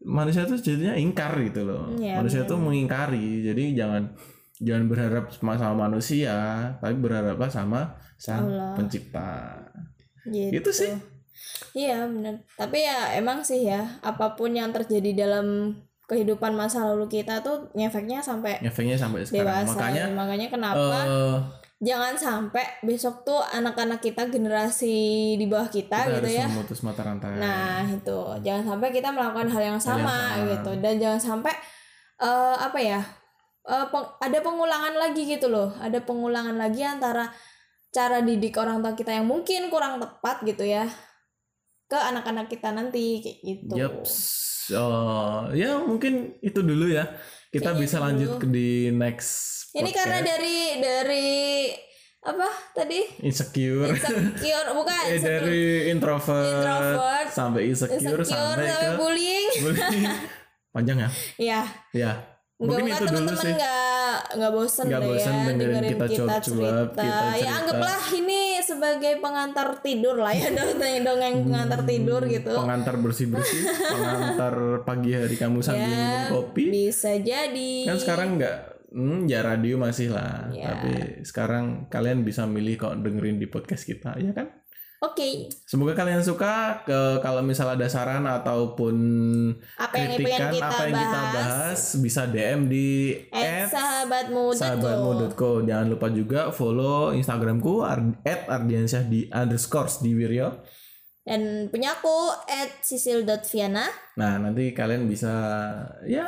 manusia 0.02 0.44
tuh 0.44 0.58
jadinya 0.58 0.96
ingkar 0.96 1.38
gitu 1.44 1.64
loh 1.64 1.94
Iya, 1.94 2.18
manusia 2.18 2.42
benar. 2.42 2.50
tuh 2.50 2.60
mengingkari 2.60 3.28
jadi 3.44 3.64
jangan 3.78 4.04
jangan 4.58 4.84
berharap 4.88 5.26
sama 5.30 5.54
sama 5.56 5.76
manusia 5.86 6.36
tapi 6.80 6.96
berharaplah 6.98 7.48
sama 7.48 7.82
sang 8.18 8.50
Allah. 8.50 8.74
pencipta 8.76 9.56
gitu. 10.26 10.60
Gitu 10.60 10.72
sih. 10.76 10.94
Iya 11.72 12.04
benar. 12.06 12.44
Tapi 12.54 12.84
ya 12.84 13.16
emang 13.16 13.40
sih 13.42 13.64
ya 13.64 14.02
apa 14.02 14.36
pun 14.36 14.52
yang 14.52 14.76
terjadi 14.76 15.16
dalam 15.16 15.78
kehidupan 16.10 16.58
masa 16.58 16.90
lalu 16.90 17.06
kita 17.22 17.46
tuh 17.46 17.70
ngefeknya 17.78 18.18
sampai 18.18 18.58
efeknya 18.66 18.98
sampai 18.98 19.22
sekarang 19.22 19.62
dewasa. 19.62 19.78
makanya 19.78 20.04
makanya 20.18 20.48
kenapa 20.50 20.98
eh, 21.06 21.38
jangan 21.80 22.18
sampai 22.18 22.66
besok 22.84 23.24
tuh 23.24 23.40
anak-anak 23.40 24.04
kita 24.04 24.28
generasi 24.28 25.38
di 25.40 25.46
bawah 25.48 25.70
kita, 25.70 26.10
kita 26.10 26.18
gitu 26.20 26.28
harus 26.28 26.40
ya. 26.44 26.48
memutus 26.50 26.80
mata 26.84 27.02
rantai 27.06 27.40
Nah 27.40 27.88
itu 27.88 28.20
jangan 28.42 28.76
sampai 28.76 28.90
kita 28.92 29.14
melakukan 29.14 29.48
hal 29.48 29.64
yang 29.64 29.80
sama, 29.80 30.36
sama. 30.36 30.50
gitu 30.50 30.72
dan 30.84 31.00
jangan 31.00 31.22
sampai 31.22 31.54
eh, 32.20 32.56
apa 32.58 32.80
ya 32.82 33.00
eh, 33.70 33.86
peng- 33.94 34.12
ada 34.18 34.38
pengulangan 34.44 34.98
lagi 34.98 35.24
gitu 35.24 35.48
loh. 35.48 35.72
Ada 35.78 36.04
pengulangan 36.04 36.58
lagi 36.58 36.84
antara 36.84 37.32
cara 37.94 38.26
didik 38.26 38.58
orang 38.60 38.82
tua 38.82 38.98
kita 38.98 39.14
yang 39.16 39.30
mungkin 39.30 39.72
kurang 39.72 40.02
tepat 40.02 40.44
gitu 40.44 40.66
ya 40.66 40.90
ke 41.90 41.98
anak-anak 41.98 42.52
kita 42.52 42.76
nanti 42.76 43.22
kayak 43.24 43.38
gitu. 43.46 43.74
Yaps. 43.78 44.14
Oh, 44.72 45.50
ya 45.52 45.80
mungkin 45.80 46.38
itu 46.40 46.60
dulu 46.60 46.86
ya. 46.88 47.06
Kita 47.48 47.72
Kayaknya 47.72 47.82
bisa 47.82 47.98
lanjut 47.98 48.30
dulu. 48.30 48.42
ke 48.42 48.48
di 48.48 48.70
next. 48.90 49.30
Ini 49.72 49.90
karena 49.90 50.18
podcast. 50.18 50.30
dari 50.30 50.58
dari 50.78 51.30
apa 52.20 52.46
tadi 52.76 53.00
insecure. 53.22 53.90
insecure 53.90 54.70
bukan 54.76 55.04
eh 55.10 55.18
dari 55.18 55.62
introvert, 55.88 56.52
Introvert, 56.52 57.28
sampai 57.32 57.62
insecure, 57.66 57.96
insecure 57.96 58.24
sampai 58.24 58.68
sampai 58.68 58.68
ke 58.68 58.90
bullying 58.96 59.48
bullying. 59.64 60.06
Panjang 60.70 60.98
ya? 61.00 61.10
ya 61.40 61.62
Ya. 61.92 62.12
Mungkin 62.60 62.86
Moga-moga 62.86 62.92
itu 62.92 63.06
dulu 63.08 63.16
teman-teman 63.16 63.40
sih. 63.42 63.54
nggak 63.56 64.14
nggak 64.36 64.52
bosen 64.52 64.84
Nggak 64.86 65.02
bosen 65.02 65.32
ya 65.32 65.44
dengerin 65.48 65.84
kita 65.88 66.06
cuap-cuap, 66.12 66.44
cerita. 66.44 66.84
kita 66.92 67.08
Ya 67.08 67.18
cerita. 67.32 67.52
anggaplah 67.56 68.02
ini 68.12 68.44
sebagai 68.70 69.18
pengantar 69.18 69.82
tidur 69.82 70.16
lah 70.16 70.32
ya 70.32 70.54
dongeng 70.58 71.02
dongeng 71.02 71.36
pengantar 71.44 71.82
tidur 71.84 72.22
gitu. 72.26 72.54
Pengantar 72.54 72.96
bersih-bersih, 73.02 73.62
pengantar 73.94 74.56
pagi 74.86 75.12
hari 75.12 75.34
kamu 75.34 75.60
sambil 75.60 75.84
Ya, 75.84 75.90
minum 75.90 76.24
kopi. 76.30 76.70
Bisa 76.70 77.18
jadi. 77.18 77.72
Kan 77.90 77.98
sekarang 77.98 78.38
nggak 78.38 78.58
Hmm, 78.90 79.30
ya 79.30 79.46
radio 79.46 79.78
masih 79.78 80.10
lah, 80.10 80.50
Ya. 80.50 80.74
tapi 80.74 81.22
sekarang 81.22 81.86
kalian 81.94 82.26
bisa 82.26 82.50
milih 82.50 82.74
kok 82.74 82.98
dengerin 82.98 83.38
di 83.38 83.46
podcast 83.46 83.86
kita, 83.86 84.18
ya 84.18 84.34
kan? 84.34 84.50
Oke, 85.00 85.48
Semoga 85.64 85.96
kalian 85.96 86.20
suka. 86.20 86.84
Ke 86.84 87.24
kalau 87.24 87.40
misal 87.40 87.72
ada 87.72 87.88
saran 87.88 88.28
ataupun 88.28 88.96
apa 89.80 89.96
yang 89.96 90.12
kritikan 90.20 90.52
kita 90.52 90.68
apa 90.68 90.84
yang 90.92 91.00
kita 91.00 91.20
bahas? 91.24 91.32
bahas 91.40 91.82
bisa 92.04 92.22
DM 92.28 92.62
di 92.68 92.88
At 93.32 93.72
sahabatmu 93.72 94.52
sahabatmu.co. 94.52 95.64
Jangan 95.64 95.88
lupa 95.88 96.08
juga 96.12 96.52
follow 96.52 97.16
Instagramku 97.16 97.80
ar- 97.80 98.20
@ardiansyah 98.28 99.08
di 99.08 99.24
underscore 99.32 99.88
di 100.04 100.12
Wiryo. 100.12 100.50
dan 101.24 101.70
punya 101.70 101.94
aku 101.94 102.34
sisil.viana 102.82 103.86
Nah 104.18 104.42
nanti 104.42 104.74
kalian 104.74 105.06
bisa 105.06 105.30
ya 106.10 106.26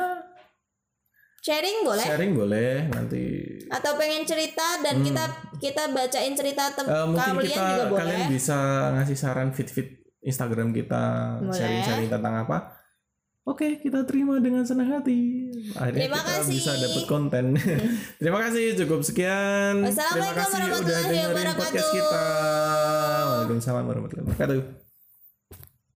sharing 1.42 1.82
boleh 1.82 2.06
sharing 2.06 2.32
boleh 2.32 2.86
nanti. 2.86 3.24
atau 3.66 3.98
pengen 3.98 4.22
cerita 4.22 4.78
dan 4.78 5.02
kita 5.02 5.24
kita 5.58 5.90
bacain 5.90 6.32
cerita 6.32 6.70
tem- 6.70 6.86
Hmm. 6.86 7.10
Mungkin 7.10 7.34
kalian 7.34 7.50
kita 7.50 7.66
juga 7.68 7.84
boleh 7.88 7.98
kalian 8.00 8.22
bisa 8.30 8.58
ngasih 8.92 9.16
saran 9.16 9.50
fit-fit 9.50 9.88
Instagram 10.20 10.70
kita 10.70 11.02
Boleh. 11.36 11.50
sharing-sharing 11.52 12.06
tentang 12.08 12.34
apa. 12.40 12.78
Oke, 13.42 13.74
kita 13.76 14.06
terima 14.06 14.38
dengan 14.38 14.62
senang 14.62 14.86
hati. 14.88 15.50
Akhirnya 15.72 16.06
Terima 16.06 16.14
kita 16.16 16.32
kasih. 16.38 16.54
bisa 16.54 16.72
dapat 16.78 17.04
konten. 17.04 17.44
terima 18.22 18.38
kasih, 18.40 18.64
cukup 18.78 19.02
sekian. 19.02 19.82
Terima 19.82 19.90
Wassalamualaikum 19.90 20.38
kasih 20.38 20.54
udah 20.54 20.70
warahmatullahi 20.78 21.10
dengerin 21.10 21.58
podcast 21.58 21.90
kita. 21.90 22.22
Waalaikumsalam 23.26 23.84
warahmatullahi 23.84 24.26
wabarakatuh. 24.30 24.81